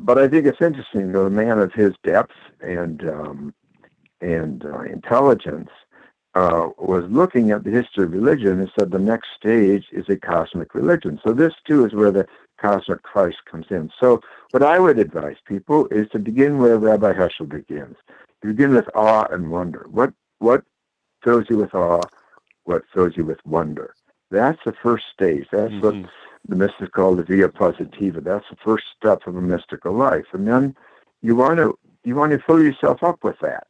but 0.00 0.18
I 0.18 0.28
think 0.28 0.46
it's 0.46 0.60
interesting. 0.60 1.12
that 1.12 1.20
a 1.20 1.30
man 1.30 1.58
of 1.58 1.72
his 1.72 1.92
depth 2.04 2.34
and 2.60 3.02
um, 3.08 3.54
and 4.20 4.64
uh, 4.64 4.80
intelligence 4.80 5.70
uh, 6.38 6.70
was 6.78 7.04
looking 7.10 7.50
at 7.50 7.64
the 7.64 7.70
history 7.70 8.04
of 8.04 8.12
religion 8.12 8.60
and 8.60 8.70
said 8.78 8.92
the 8.92 8.98
next 8.98 9.30
stage 9.36 9.86
is 9.90 10.08
a 10.08 10.16
cosmic 10.16 10.72
religion. 10.72 11.18
So 11.24 11.32
this 11.32 11.54
too 11.66 11.84
is 11.84 11.92
where 11.92 12.12
the 12.12 12.28
cosmic 12.60 13.02
Christ 13.02 13.38
comes 13.50 13.66
in. 13.70 13.90
So 13.98 14.20
what 14.52 14.62
I 14.62 14.78
would 14.78 15.00
advise 15.00 15.34
people 15.44 15.88
is 15.88 16.08
to 16.10 16.20
begin 16.20 16.58
where 16.58 16.78
Rabbi 16.78 17.12
Heschel 17.12 17.48
begins. 17.48 17.96
To 18.42 18.48
begin 18.48 18.72
with 18.72 18.88
awe 18.94 19.26
and 19.32 19.50
wonder. 19.50 19.86
What 19.90 20.12
what 20.38 20.62
fills 21.24 21.46
you 21.50 21.56
with 21.56 21.74
awe? 21.74 22.04
What 22.64 22.82
fills 22.94 23.16
you 23.16 23.24
with 23.24 23.44
wonder? 23.44 23.94
That's 24.30 24.60
the 24.64 24.74
first 24.80 25.06
stage. 25.12 25.48
That's 25.50 25.72
mm-hmm. 25.72 26.02
what 26.02 26.10
the 26.48 26.54
mystics 26.54 26.92
call 26.92 27.16
the 27.16 27.24
via 27.24 27.48
positiva. 27.48 28.22
That's 28.22 28.48
the 28.48 28.62
first 28.64 28.84
step 28.96 29.26
of 29.26 29.34
a 29.34 29.42
mystical 29.42 29.92
life. 29.92 30.26
And 30.32 30.46
then 30.46 30.76
you 31.20 31.34
want 31.34 31.56
to 31.56 31.76
you 32.04 32.14
want 32.14 32.30
to 32.30 32.38
fill 32.38 32.62
yourself 32.62 33.02
up 33.02 33.24
with 33.24 33.40
that. 33.40 33.66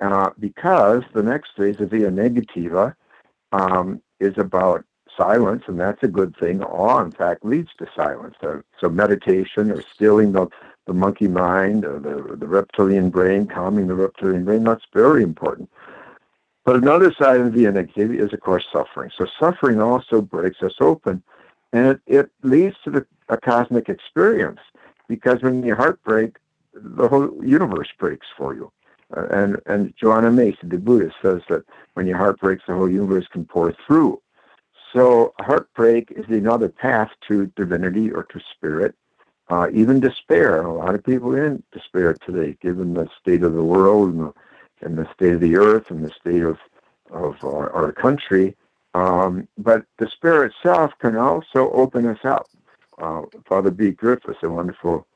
Uh, 0.00 0.30
because 0.38 1.02
the 1.12 1.22
next 1.22 1.50
phase 1.56 1.80
of 1.80 1.90
via 1.90 2.10
negativa 2.10 2.94
um, 3.52 4.02
is 4.20 4.34
about 4.36 4.84
silence, 5.16 5.62
and 5.68 5.78
that's 5.78 6.02
a 6.02 6.08
good 6.08 6.36
thing. 6.36 6.62
Awe, 6.62 7.02
in 7.04 7.12
fact, 7.12 7.44
leads 7.44 7.70
to 7.78 7.86
silence. 7.94 8.34
So, 8.40 8.62
so 8.80 8.88
meditation 8.88 9.70
or 9.70 9.82
stilling 9.94 10.32
the, 10.32 10.48
the 10.86 10.92
monkey 10.92 11.28
mind 11.28 11.84
or 11.84 11.98
the, 12.00 12.36
the 12.36 12.46
reptilian 12.46 13.10
brain, 13.10 13.46
calming 13.46 13.86
the 13.86 13.94
reptilian 13.94 14.44
brain, 14.44 14.64
that's 14.64 14.84
very 14.92 15.22
important. 15.22 15.70
But 16.64 16.76
another 16.76 17.12
side 17.12 17.40
of 17.40 17.52
via 17.52 17.72
negativa 17.72 18.18
is, 18.18 18.32
of 18.32 18.40
course, 18.40 18.64
suffering. 18.72 19.10
So 19.16 19.26
suffering 19.38 19.80
also 19.80 20.20
breaks 20.20 20.62
us 20.62 20.74
open, 20.80 21.22
and 21.72 21.86
it, 21.86 22.00
it 22.06 22.30
leads 22.42 22.76
to 22.84 22.90
the, 22.90 23.06
a 23.28 23.36
cosmic 23.36 23.88
experience 23.88 24.60
because 25.08 25.42
when 25.42 25.62
your 25.62 25.76
heart 25.76 26.02
breaks, 26.02 26.40
the 26.72 27.06
whole 27.06 27.30
universe 27.44 27.88
breaks 27.98 28.26
for 28.36 28.54
you. 28.54 28.72
And 29.16 29.60
and 29.66 29.94
Joanna 29.96 30.30
Macy, 30.30 30.58
the 30.64 30.78
Buddhist, 30.78 31.16
says 31.22 31.42
that 31.48 31.64
when 31.94 32.06
your 32.06 32.18
heart 32.18 32.40
breaks, 32.40 32.64
the 32.66 32.74
whole 32.74 32.90
universe 32.90 33.26
can 33.28 33.44
pour 33.44 33.72
through. 33.86 34.20
So 34.92 35.34
heartbreak 35.40 36.12
is 36.12 36.26
another 36.28 36.68
path 36.68 37.10
to 37.28 37.46
divinity 37.56 38.12
or 38.12 38.24
to 38.24 38.40
spirit, 38.54 38.94
uh, 39.48 39.68
even 39.72 40.00
despair. 40.00 40.62
A 40.62 40.72
lot 40.72 40.94
of 40.94 41.04
people 41.04 41.30
are 41.34 41.44
in 41.46 41.62
despair 41.72 42.14
today, 42.24 42.56
given 42.60 42.94
the 42.94 43.08
state 43.20 43.42
of 43.42 43.54
the 43.54 43.64
world 43.64 44.14
and 44.14 44.20
the, 44.20 44.34
and 44.82 44.96
the 44.96 45.12
state 45.12 45.34
of 45.34 45.40
the 45.40 45.56
earth 45.56 45.90
and 45.90 46.04
the 46.04 46.12
state 46.20 46.42
of 46.42 46.58
of 47.10 47.42
our, 47.44 47.70
our 47.72 47.92
country. 47.92 48.56
Um, 48.94 49.48
but 49.58 49.84
despair 49.98 50.44
itself 50.44 50.92
can 51.00 51.16
also 51.16 51.70
open 51.72 52.06
us 52.06 52.24
up. 52.24 52.48
Uh, 52.98 53.22
Father 53.46 53.70
Bede 53.70 53.96
Griffiths, 53.96 54.42
a 54.42 54.48
wonderful 54.48 55.06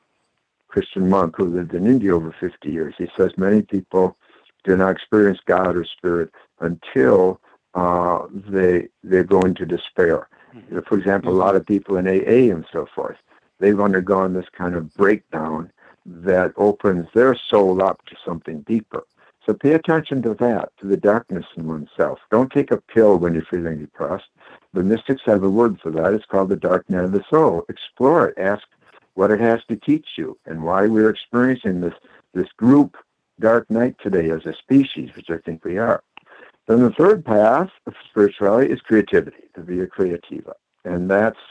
Christian 0.69 1.09
monk 1.09 1.35
who 1.37 1.45
lived 1.45 1.73
in 1.73 1.87
India 1.87 2.15
over 2.15 2.33
50 2.39 2.69
years. 2.71 2.93
He 2.97 3.07
says 3.17 3.31
many 3.37 3.61
people 3.61 4.17
do 4.63 4.77
not 4.77 4.91
experience 4.91 5.39
God 5.45 5.75
or 5.75 5.85
spirit 5.85 6.31
until 6.59 7.41
uh, 7.73 8.27
they 8.31 8.87
they 9.03 9.23
go 9.23 9.41
into 9.41 9.65
despair. 9.65 10.27
Mm-hmm. 10.55 10.79
For 10.87 10.97
example, 10.97 11.31
a 11.31 11.37
lot 11.43 11.55
of 11.55 11.65
people 11.65 11.97
in 11.97 12.07
AA 12.07 12.53
and 12.53 12.65
so 12.71 12.87
forth, 12.95 13.17
they've 13.59 13.79
undergone 13.79 14.33
this 14.33 14.49
kind 14.57 14.75
of 14.75 14.93
breakdown 14.95 15.71
that 16.05 16.53
opens 16.57 17.07
their 17.13 17.35
soul 17.35 17.83
up 17.83 18.03
to 18.05 18.15
something 18.25 18.61
deeper. 18.61 19.05
So 19.45 19.53
pay 19.53 19.73
attention 19.73 20.21
to 20.23 20.33
that, 20.35 20.71
to 20.79 20.87
the 20.87 20.97
darkness 20.97 21.45
in 21.55 21.67
oneself. 21.67 22.19
Don't 22.29 22.51
take 22.51 22.71
a 22.71 22.81
pill 22.81 23.17
when 23.17 23.33
you're 23.33 23.45
feeling 23.49 23.79
depressed. 23.79 24.29
The 24.73 24.83
mystics 24.83 25.21
have 25.25 25.43
a 25.43 25.49
word 25.49 25.79
for 25.81 25.91
that. 25.91 26.13
It's 26.13 26.25
called 26.25 26.49
the 26.49 26.55
dark 26.55 26.89
night 26.89 27.05
of 27.05 27.11
the 27.11 27.23
soul. 27.29 27.65
Explore 27.69 28.29
it. 28.29 28.37
Ask 28.37 28.63
what 29.19 29.31
it 29.31 29.41
has 29.41 29.59
to 29.67 29.75
teach 29.75 30.07
you, 30.17 30.37
and 30.45 30.63
why 30.63 30.87
we're 30.87 31.09
experiencing 31.09 31.81
this 31.81 31.93
this 32.33 32.47
group 32.55 32.95
dark 33.41 33.69
night 33.69 33.93
today 34.01 34.29
as 34.29 34.45
a 34.45 34.53
species, 34.53 35.09
which 35.13 35.29
I 35.29 35.39
think 35.39 35.65
we 35.65 35.77
are. 35.77 36.01
Then 36.67 36.79
the 36.83 36.91
third 36.91 37.25
path 37.25 37.69
of 37.85 37.95
spirituality 38.09 38.71
is 38.71 38.79
creativity, 38.79 39.43
the 39.55 39.61
via 39.61 39.87
creativa, 39.87 40.53
and 40.85 41.11
that's 41.11 41.43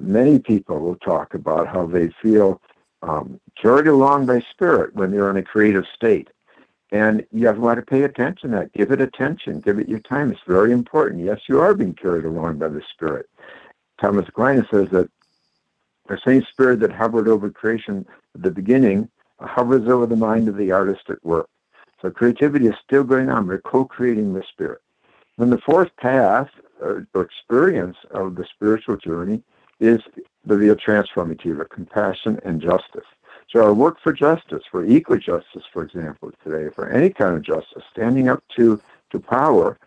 many 0.00 0.40
people 0.40 0.80
will 0.80 0.96
talk 0.96 1.34
about 1.34 1.68
how 1.68 1.86
they 1.86 2.10
feel 2.20 2.60
um, 3.02 3.40
carried 3.54 3.86
along 3.86 4.26
by 4.26 4.40
spirit 4.50 4.92
when 4.96 5.12
they're 5.12 5.30
in 5.30 5.36
a 5.36 5.44
creative 5.44 5.84
state. 5.94 6.26
And 6.90 7.24
you 7.30 7.46
have 7.46 7.60
to 7.60 7.82
pay 7.82 8.02
attention 8.02 8.50
to 8.50 8.56
that. 8.56 8.72
Give 8.72 8.90
it 8.90 9.00
attention. 9.00 9.60
Give 9.60 9.78
it 9.78 9.88
your 9.88 10.00
time. 10.00 10.32
It's 10.32 10.40
very 10.44 10.72
important. 10.72 11.24
Yes, 11.24 11.42
you 11.48 11.60
are 11.60 11.72
being 11.72 11.94
carried 11.94 12.24
along 12.24 12.58
by 12.58 12.66
the 12.66 12.82
Spirit. 12.92 13.26
Thomas 14.00 14.26
Aquinas 14.26 14.66
says 14.72 14.88
that 14.90 15.08
the 16.10 16.20
same 16.24 16.44
spirit 16.50 16.80
that 16.80 16.92
hovered 16.92 17.28
over 17.28 17.50
creation 17.50 18.04
at 18.34 18.42
the 18.42 18.50
beginning 18.50 19.08
hovers 19.40 19.88
over 19.88 20.06
the 20.06 20.16
mind 20.16 20.48
of 20.48 20.56
the 20.56 20.70
artist 20.70 21.02
at 21.08 21.24
work. 21.24 21.48
So 22.02 22.10
creativity 22.10 22.66
is 22.66 22.74
still 22.84 23.04
going 23.04 23.30
on. 23.30 23.46
We're 23.46 23.60
co-creating 23.60 24.34
the 24.34 24.42
spirit. 24.42 24.80
Then 25.38 25.50
the 25.50 25.58
fourth 25.58 25.94
path 25.96 26.48
uh, 26.82 27.00
or 27.14 27.22
experience 27.22 27.96
of 28.10 28.34
the 28.34 28.44
spiritual 28.44 28.96
journey 28.96 29.42
is 29.78 30.00
the 30.44 30.56
real 30.56 30.76
transformative 30.76 31.60
of 31.60 31.68
compassion 31.70 32.40
and 32.44 32.60
justice. 32.60 33.06
So 33.50 33.64
our 33.64 33.74
work 33.74 33.98
for 34.02 34.12
justice, 34.12 34.62
for 34.70 34.84
equal 34.84 35.18
justice, 35.18 35.64
for 35.72 35.82
example, 35.82 36.32
today, 36.44 36.72
for 36.74 36.88
any 36.88 37.10
kind 37.10 37.34
of 37.36 37.42
justice, 37.42 37.82
standing 37.90 38.28
up 38.28 38.42
to, 38.56 38.80
to 39.10 39.18
power, 39.18 39.78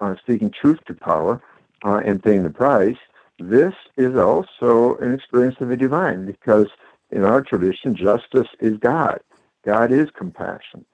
uh, 0.00 0.14
speaking 0.22 0.50
truth 0.50 0.78
to 0.86 0.94
power, 0.94 1.42
uh, 1.84 2.00
and 2.04 2.22
paying 2.22 2.42
the 2.42 2.50
price, 2.50 2.96
this 3.48 3.74
is 3.96 4.16
also 4.16 4.96
an 4.98 5.12
experience 5.12 5.56
of 5.60 5.68
the 5.68 5.76
divine 5.76 6.26
because 6.26 6.68
in 7.10 7.24
our 7.24 7.42
tradition, 7.42 7.94
justice 7.94 8.48
is 8.60 8.76
God. 8.78 9.20
God 9.64 9.92
is 9.92 10.08
compassion. 10.10 10.84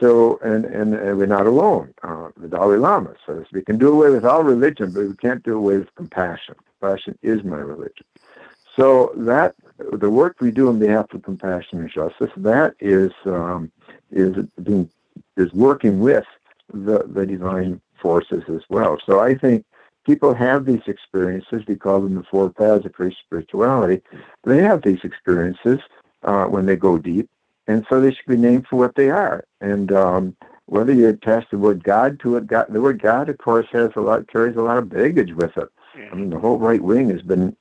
So, 0.00 0.38
and, 0.42 0.64
and, 0.64 0.94
and 0.94 1.18
we're 1.18 1.26
not 1.26 1.46
alone. 1.46 1.92
Uh, 2.02 2.28
the 2.36 2.48
Dalai 2.48 2.78
Lama 2.78 3.14
says 3.26 3.44
we 3.52 3.62
can 3.62 3.78
do 3.78 3.92
away 3.92 4.10
with 4.10 4.24
all 4.24 4.44
religion, 4.44 4.92
but 4.92 5.04
we 5.06 5.14
can't 5.16 5.42
do 5.42 5.56
away 5.56 5.78
with 5.78 5.94
compassion. 5.96 6.54
Compassion 6.80 7.18
is 7.22 7.42
my 7.42 7.56
religion. 7.56 8.06
So 8.76 9.12
that 9.16 9.56
the 9.78 10.08
work 10.08 10.36
we 10.40 10.52
do 10.52 10.68
on 10.68 10.78
behalf 10.78 11.12
of 11.12 11.22
compassion 11.24 11.80
and 11.80 11.90
justice, 11.90 12.30
that 12.36 12.74
is 12.78 13.10
um, 13.26 13.72
is 14.12 14.36
being 14.62 14.88
is 15.36 15.52
working 15.52 15.98
with 15.98 16.26
the 16.72 17.04
the 17.08 17.26
divine 17.26 17.80
forces 18.00 18.44
as 18.48 18.62
well. 18.68 18.98
So 19.04 19.18
I 19.18 19.34
think 19.34 19.64
people 20.08 20.32
have 20.32 20.64
these 20.64 20.86
experiences. 20.86 21.62
We 21.68 21.76
call 21.76 22.00
them 22.00 22.14
the 22.14 22.22
four 22.22 22.48
paths 22.50 22.86
of 22.86 22.94
free 22.94 23.14
spirituality. 23.26 24.00
They 24.44 24.62
have 24.62 24.80
these 24.80 25.04
experiences 25.04 25.80
uh, 26.22 26.46
when 26.46 26.64
they 26.64 26.76
go 26.76 26.96
deep, 26.96 27.28
and 27.66 27.84
so 27.90 28.00
they 28.00 28.12
should 28.12 28.26
be 28.26 28.38
named 28.38 28.66
for 28.68 28.76
what 28.76 28.94
they 28.94 29.10
are. 29.10 29.44
And 29.60 29.92
um, 29.92 30.34
whether 30.64 30.94
you 30.94 31.08
attach 31.08 31.44
the 31.50 31.58
word 31.58 31.84
God 31.84 32.18
to 32.20 32.38
it, 32.38 32.46
God, 32.46 32.66
the 32.70 32.80
word 32.80 33.02
God, 33.02 33.28
of 33.28 33.36
course, 33.36 33.66
has 33.72 33.90
a 33.96 34.00
lot 34.00 34.26
carries 34.28 34.56
a 34.56 34.62
lot 34.62 34.78
of 34.78 34.88
baggage 34.88 35.34
with 35.34 35.54
it. 35.58 35.68
I 36.10 36.14
mean, 36.14 36.30
the 36.30 36.38
whole 36.38 36.58
right 36.58 36.82
wing 36.82 37.10
has 37.10 37.22
been 37.22 37.54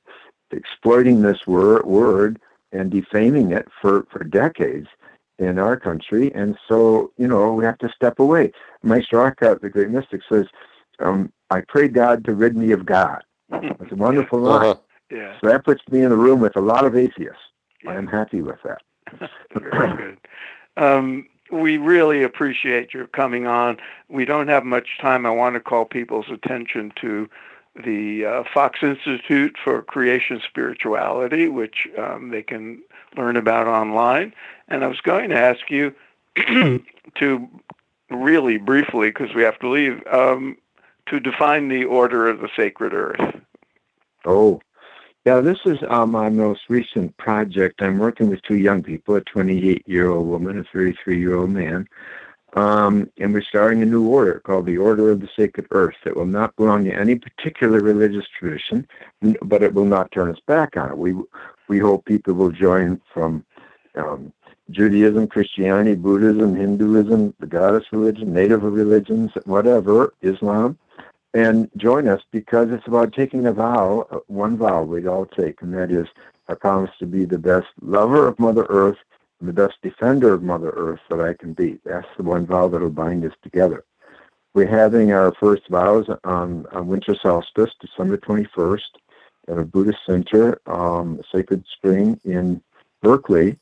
exploiting 0.52 1.22
this 1.22 1.46
word, 1.46 1.86
word 1.86 2.40
and 2.72 2.90
defaming 2.90 3.52
it 3.52 3.68
for, 3.82 4.08
for 4.10 4.24
decades 4.24 4.88
in 5.38 5.60
our 5.60 5.78
country. 5.78 6.34
And 6.34 6.58
so, 6.68 7.12
you 7.18 7.28
know, 7.28 7.54
we 7.54 7.66
have 7.66 7.78
to 7.80 7.90
step 7.90 8.20
away. 8.20 8.54
Meister 8.84 9.26
Eckhart, 9.26 9.62
the 9.62 9.70
great 9.70 9.90
mystic, 9.90 10.22
says, 10.30 10.46
um, 11.00 11.32
I 11.50 11.62
pray 11.62 11.88
God 11.88 12.26
to 12.26 12.34
rid 12.34 12.56
me 12.56 12.72
of 12.72 12.86
God. 12.86 13.24
It's 13.80 13.92
a 13.92 13.96
wonderful 13.96 14.40
line. 14.40 14.66
Uh-huh. 14.66 14.76
Yeah. 15.10 15.38
So 15.40 15.48
that 15.48 15.64
puts 15.64 15.82
me 15.90 16.02
in 16.02 16.10
the 16.10 16.18
room 16.18 16.42
with 16.42 16.58
a 16.58 16.62
lot 16.62 16.86
of 16.86 16.96
atheists. 16.96 17.40
Yeah. 17.84 17.92
I'm 17.92 18.08
happy 18.08 18.42
with 18.42 18.60
that. 18.64 18.82
Very 19.54 19.96
good. 19.96 20.18
Um, 20.76 21.28
we 21.52 21.78
really 21.78 22.24
appreciate 22.24 22.94
your 22.94 23.08
coming 23.08 23.48
on. 23.48 23.78
We 24.10 24.26
don't 24.26 24.50
have 24.50 24.66
much 24.66 24.98
time. 25.00 25.26
I 25.26 25.30
want 25.30 25.56
to 25.56 25.62
call 25.62 25.86
people's 25.86 26.30
attention 26.30 26.92
to 27.02 27.30
the 27.86 28.26
uh, 28.26 28.44
Fox 28.54 28.80
Institute 28.82 29.56
for 29.64 29.82
Creation 29.84 30.42
Spirituality, 30.46 31.48
which 31.48 31.88
um, 31.98 32.30
they 32.30 32.44
can 32.44 32.82
learn 33.16 33.38
about 33.38 33.68
online. 33.68 34.34
And 34.68 34.84
I 34.84 34.88
was 34.88 35.00
going 35.02 35.30
to 35.30 35.38
ask 35.38 35.70
you 35.70 35.94
to 37.16 37.50
really 38.10 38.58
briefly, 38.58 39.10
because 39.10 39.34
we 39.34 39.44
have 39.44 39.60
to 39.60 39.70
leave, 39.70 40.06
um, 40.08 40.58
to 41.10 41.20
define 41.20 41.68
the 41.68 41.86
Order 41.86 42.28
of 42.28 42.40
the 42.40 42.50
Sacred 42.56 42.94
Earth. 42.94 43.20
Oh, 44.26 44.62
yeah, 45.26 45.42
this 45.42 45.60
is 45.66 45.78
um, 45.90 46.12
my 46.12 46.30
most 46.30 46.62
recent 46.70 47.16
project. 47.18 47.82
I'm 47.82 47.98
working 47.98 48.30
with 48.30 48.42
two 48.44 48.56
young 48.56 48.82
people, 48.82 49.16
a 49.16 49.22
28 49.22 49.84
year 49.86 50.10
old 50.10 50.28
woman, 50.28 50.60
a 50.60 50.64
33 50.72 51.20
year 51.20 51.36
old 51.36 51.50
man. 51.50 51.88
Um, 52.54 53.12
and 53.20 53.34
we're 53.34 53.42
starting 53.42 53.82
a 53.82 53.86
new 53.86 54.08
order 54.08 54.40
called 54.40 54.66
the 54.66 54.78
Order 54.78 55.12
of 55.12 55.20
the 55.20 55.30
Sacred 55.36 55.68
Earth 55.72 55.96
that 56.06 56.16
will 56.16 56.26
not 56.26 56.56
belong 56.56 56.86
to 56.86 56.94
any 56.94 57.16
particular 57.16 57.82
religious 57.82 58.26
tradition, 58.40 58.88
but 59.42 59.64
it 59.64 59.74
will 59.74 59.86
not 59.86 60.12
turn 60.12 60.32
us 60.32 60.40
back 60.48 60.78
on 60.78 60.92
it. 60.92 60.98
We, 60.98 61.14
we 61.68 61.80
hope 61.80 62.06
people 62.06 62.34
will 62.34 62.52
join 62.52 63.02
from 63.14 63.46
um, 63.96 64.32
Judaism, 64.72 65.28
Christianity, 65.28 65.96
Buddhism, 65.96 66.56
Hinduism, 66.56 67.34
the 67.40 67.48
goddess 67.48 67.86
religion, 67.92 68.34
native 68.34 68.64
religions, 68.64 69.32
whatever, 69.46 70.14
Islam, 70.22 70.78
and 71.34 71.70
join 71.78 72.08
us 72.08 72.22
because 72.32 72.72
it's 72.72 72.88
about 72.88 73.14
taking 73.14 73.46
a 73.46 73.54
vow, 73.54 74.24
one 74.28 74.58
vow 74.58 74.84
we'd 74.84 75.08
all 75.08 75.26
take, 75.26 75.62
and 75.62 75.74
that 75.74 75.92
is 75.92 76.08
I 76.48 76.54
promise 76.54 76.92
to 77.00 77.06
be 77.06 77.26
the 77.26 77.38
best 77.38 77.68
lover 77.82 78.28
of 78.28 78.40
Mother 78.40 78.66
Earth 78.70 78.98
and 79.40 79.50
the 79.50 79.54
best 79.54 79.76
defender 79.82 80.34
of 80.34 80.44
Mother 80.44 80.72
Earth 80.72 81.02
that 81.10 81.20
I 81.20 81.34
can 81.34 81.54
be. 81.54 81.80
That's 81.84 82.08
the 82.16 82.24
one 82.24 82.46
vow 82.46 82.68
that 82.70 82.82
will 82.82 82.90
bind 82.90 83.26
us 83.26 83.34
together. 83.44 83.84
We're 84.54 84.68
having 84.68 85.12
our 85.12 85.34
first 85.40 85.68
vows 85.70 86.08
on, 86.24 86.66
on 86.72 86.88
winter 86.88 87.16
solstice, 87.22 87.72
December 87.80 88.18
21st, 88.18 88.82
at 89.50 89.58
a 89.58 89.64
Buddhist 89.64 90.00
center, 90.06 90.60
um, 90.66 91.22
Sacred 91.32 91.64
Spring 91.72 92.20
in 92.24 92.62
Berkeley, 93.02 93.58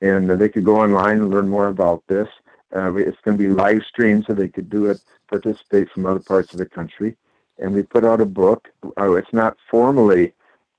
and 0.00 0.30
they 0.30 0.48
could 0.48 0.64
go 0.64 0.76
online 0.80 1.18
and 1.18 1.30
learn 1.30 1.48
more 1.48 1.68
about 1.68 2.02
this. 2.06 2.28
Uh, 2.76 2.94
it's 2.96 3.20
going 3.24 3.38
to 3.38 3.42
be 3.42 3.48
live 3.48 3.82
streamed, 3.88 4.24
so 4.26 4.34
they 4.34 4.48
could 4.48 4.68
do 4.68 4.86
it, 4.86 5.00
participate 5.28 5.90
from 5.90 6.04
other 6.04 6.20
parts 6.20 6.52
of 6.52 6.58
the 6.58 6.66
country. 6.66 7.16
And 7.58 7.72
we 7.72 7.82
put 7.82 8.04
out 8.04 8.20
a 8.20 8.26
book. 8.26 8.68
Oh, 8.98 9.14
it's 9.14 9.32
not 9.32 9.56
formally 9.70 10.34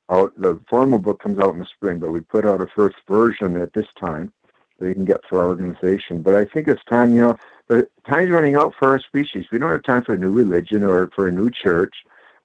out. 0.09 0.31
The 0.37 0.59
formal 0.69 0.99
book 0.99 1.19
comes 1.23 1.39
out 1.39 1.53
in 1.53 1.59
the 1.59 1.65
spring, 1.65 1.97
but 1.97 2.11
we 2.11 2.19
put 2.19 2.45
out 2.45 2.61
a 2.61 2.67
first 2.67 2.97
version 3.07 3.59
at 3.59 3.73
this 3.73 3.87
time 3.99 4.31
that 4.77 4.87
you 4.87 4.93
can 4.93 5.05
get 5.05 5.21
for 5.27 5.39
our 5.39 5.47
organization. 5.47 6.21
But 6.21 6.35
I 6.35 6.45
think 6.45 6.67
it's 6.67 6.83
time, 6.85 7.15
you 7.15 7.21
know, 7.21 7.37
the 7.67 7.87
time's 8.07 8.29
running 8.29 8.55
out 8.55 8.75
for 8.77 8.89
our 8.89 8.99
species. 8.99 9.47
We 9.51 9.57
don't 9.57 9.71
have 9.71 9.83
time 9.83 10.03
for 10.03 10.13
a 10.13 10.17
new 10.17 10.31
religion 10.31 10.83
or 10.83 11.09
for 11.15 11.27
a 11.27 11.31
new 11.31 11.49
church. 11.49 11.95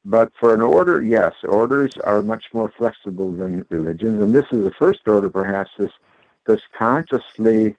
But 0.05 0.33
for 0.41 0.53
an 0.53 0.63
order, 0.63 1.01
yes, 1.03 1.35
orders 1.45 1.93
are 2.03 2.23
much 2.23 2.47
more 2.53 2.73
flexible 2.77 3.31
than 3.31 3.65
religions. 3.69 4.21
And 4.23 4.35
this 4.35 4.47
is 4.51 4.65
the 4.65 4.73
first 4.73 5.07
order, 5.07 5.31
perhaps, 5.31 5.71
that's, 5.79 5.93
that's 6.45 6.63
consciously 6.77 7.77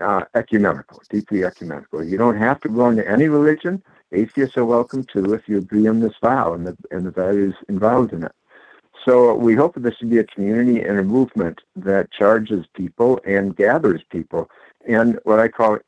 uh, 0.00 0.24
ecumenical, 0.34 1.02
deeply 1.10 1.44
ecumenical. 1.44 2.04
You 2.04 2.18
don't 2.18 2.38
have 2.38 2.60
to 2.60 2.68
belong 2.68 2.96
to 2.96 3.08
any 3.08 3.28
religion. 3.28 3.82
Atheists 4.12 4.56
are 4.56 4.64
welcome 4.64 5.04
too 5.04 5.32
if 5.34 5.48
you 5.48 5.58
agree 5.58 5.86
on 5.86 6.00
this 6.00 6.14
vow 6.22 6.52
and 6.52 6.66
the, 6.66 6.76
and 6.90 7.06
the 7.06 7.10
values 7.10 7.54
involved 7.68 8.12
in 8.12 8.24
it. 8.24 8.32
So 9.04 9.34
we 9.34 9.54
hope 9.54 9.74
that 9.74 9.82
this 9.82 10.00
will 10.00 10.10
be 10.10 10.18
a 10.18 10.24
community 10.24 10.80
and 10.80 10.98
a 10.98 11.02
movement 11.02 11.60
that 11.76 12.12
charges 12.12 12.66
people 12.74 13.20
and 13.26 13.56
gathers 13.56 14.02
people 14.10 14.48
and 14.86 15.18
what 15.24 15.40
I 15.40 15.48
call 15.48 15.78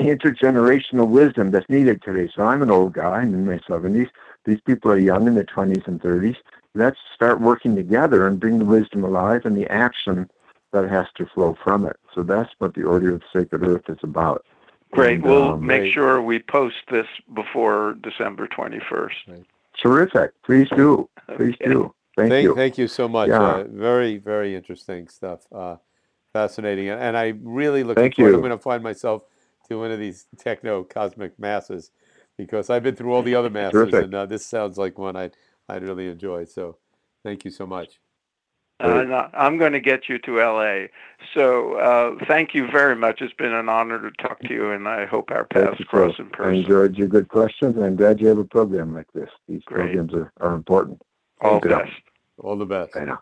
intergenerational 0.00 1.08
wisdom 1.08 1.50
that's 1.50 1.68
needed 1.68 2.02
today. 2.02 2.30
So 2.34 2.42
I'm 2.42 2.62
an 2.62 2.70
old 2.70 2.94
guy, 2.94 3.18
I'm 3.18 3.34
in 3.34 3.46
my 3.46 3.58
70s. 3.58 4.08
These 4.44 4.60
people 4.62 4.90
are 4.90 4.98
young 4.98 5.26
in 5.26 5.34
their 5.34 5.44
20s 5.44 5.86
and 5.86 6.00
30s. 6.00 6.36
Let's 6.74 6.98
start 7.14 7.40
working 7.40 7.76
together 7.76 8.26
and 8.26 8.40
bring 8.40 8.58
the 8.58 8.64
wisdom 8.64 9.04
alive 9.04 9.44
and 9.44 9.56
the 9.56 9.70
action 9.70 10.30
that 10.72 10.88
has 10.88 11.06
to 11.16 11.26
flow 11.26 11.56
from 11.62 11.86
it. 11.86 11.96
So 12.14 12.22
that's 12.22 12.50
what 12.58 12.74
the 12.74 12.82
Order 12.82 13.14
of 13.14 13.20
the 13.20 13.40
Sacred 13.40 13.66
Earth 13.66 13.84
is 13.88 13.98
about. 14.02 14.44
Great. 14.92 15.14
And, 15.16 15.24
we'll 15.24 15.52
um, 15.52 15.64
make 15.66 15.82
Great. 15.82 15.92
sure 15.94 16.20
we 16.22 16.38
post 16.38 16.76
this 16.90 17.06
before 17.34 17.96
December 18.02 18.46
21st. 18.46 19.44
Terrific. 19.80 20.32
Please 20.42 20.68
do. 20.76 21.08
Please 21.36 21.54
Okay. 21.54 21.72
do. 21.72 21.94
Thank, 22.16 22.30
thank, 22.30 22.44
you. 22.44 22.54
thank 22.54 22.76
you 22.76 22.88
so 22.88 23.08
much. 23.08 23.28
Yeah. 23.30 23.40
Uh, 23.40 23.64
very, 23.70 24.18
very 24.18 24.54
interesting 24.54 25.08
stuff. 25.08 25.40
Uh, 25.50 25.76
fascinating. 26.34 26.90
And, 26.90 27.00
and 27.00 27.16
I 27.16 27.32
really 27.42 27.84
look 27.84 27.96
Thank 27.96 28.16
forward. 28.16 28.30
you. 28.30 28.34
I'm 28.36 28.40
going 28.42 28.50
to 28.52 28.58
find 28.58 28.82
myself 28.82 29.24
to 29.68 29.78
one 29.78 29.90
of 29.90 29.98
these 29.98 30.26
techno 30.36 30.84
cosmic 30.84 31.38
masses 31.38 31.90
because 32.36 32.68
I've 32.68 32.82
been 32.82 32.96
through 32.96 33.12
all 33.12 33.22
the 33.22 33.34
other 33.34 33.48
masses, 33.50 33.72
Terrific. 33.72 34.04
and 34.04 34.14
uh, 34.14 34.26
this 34.26 34.44
sounds 34.44 34.76
like 34.76 34.98
one 34.98 35.16
I'd, 35.16 35.36
I'd 35.70 35.82
really 35.82 36.08
enjoy. 36.08 36.44
So 36.44 36.76
thank 37.24 37.44
you 37.46 37.50
so 37.50 37.66
much. 37.66 38.01
Uh, 38.82 39.28
I'm 39.34 39.58
going 39.58 39.72
to 39.72 39.80
get 39.80 40.08
you 40.08 40.18
to 40.20 40.36
LA. 40.38 40.86
So 41.34 41.74
uh, 41.74 42.24
thank 42.26 42.54
you 42.54 42.68
very 42.70 42.96
much. 42.96 43.20
It's 43.20 43.32
been 43.34 43.52
an 43.52 43.68
honor 43.68 43.98
to 44.10 44.10
talk 44.22 44.40
to 44.40 44.52
you, 44.52 44.70
and 44.72 44.88
I 44.88 45.06
hope 45.06 45.30
our 45.30 45.44
paths 45.44 45.78
you, 45.78 45.84
cross 45.86 46.16
Phil. 46.16 46.26
in 46.26 46.32
I 46.32 46.36
person. 46.36 46.54
enjoyed 46.56 46.96
your 46.96 47.08
good 47.08 47.28
questions, 47.28 47.76
and 47.76 47.84
I'm 47.84 47.96
glad 47.96 48.20
you 48.20 48.26
have 48.28 48.38
a 48.38 48.44
program 48.44 48.94
like 48.94 49.10
this. 49.14 49.28
These 49.48 49.62
Great. 49.64 49.94
programs 49.94 50.14
are, 50.14 50.32
are 50.40 50.54
important. 50.54 51.00
All 51.40 51.60
Good. 51.60 51.70
best. 51.70 51.92
All 52.38 52.56
the 52.56 52.66
best. 52.66 52.96
I 52.96 53.04
know. 53.04 53.18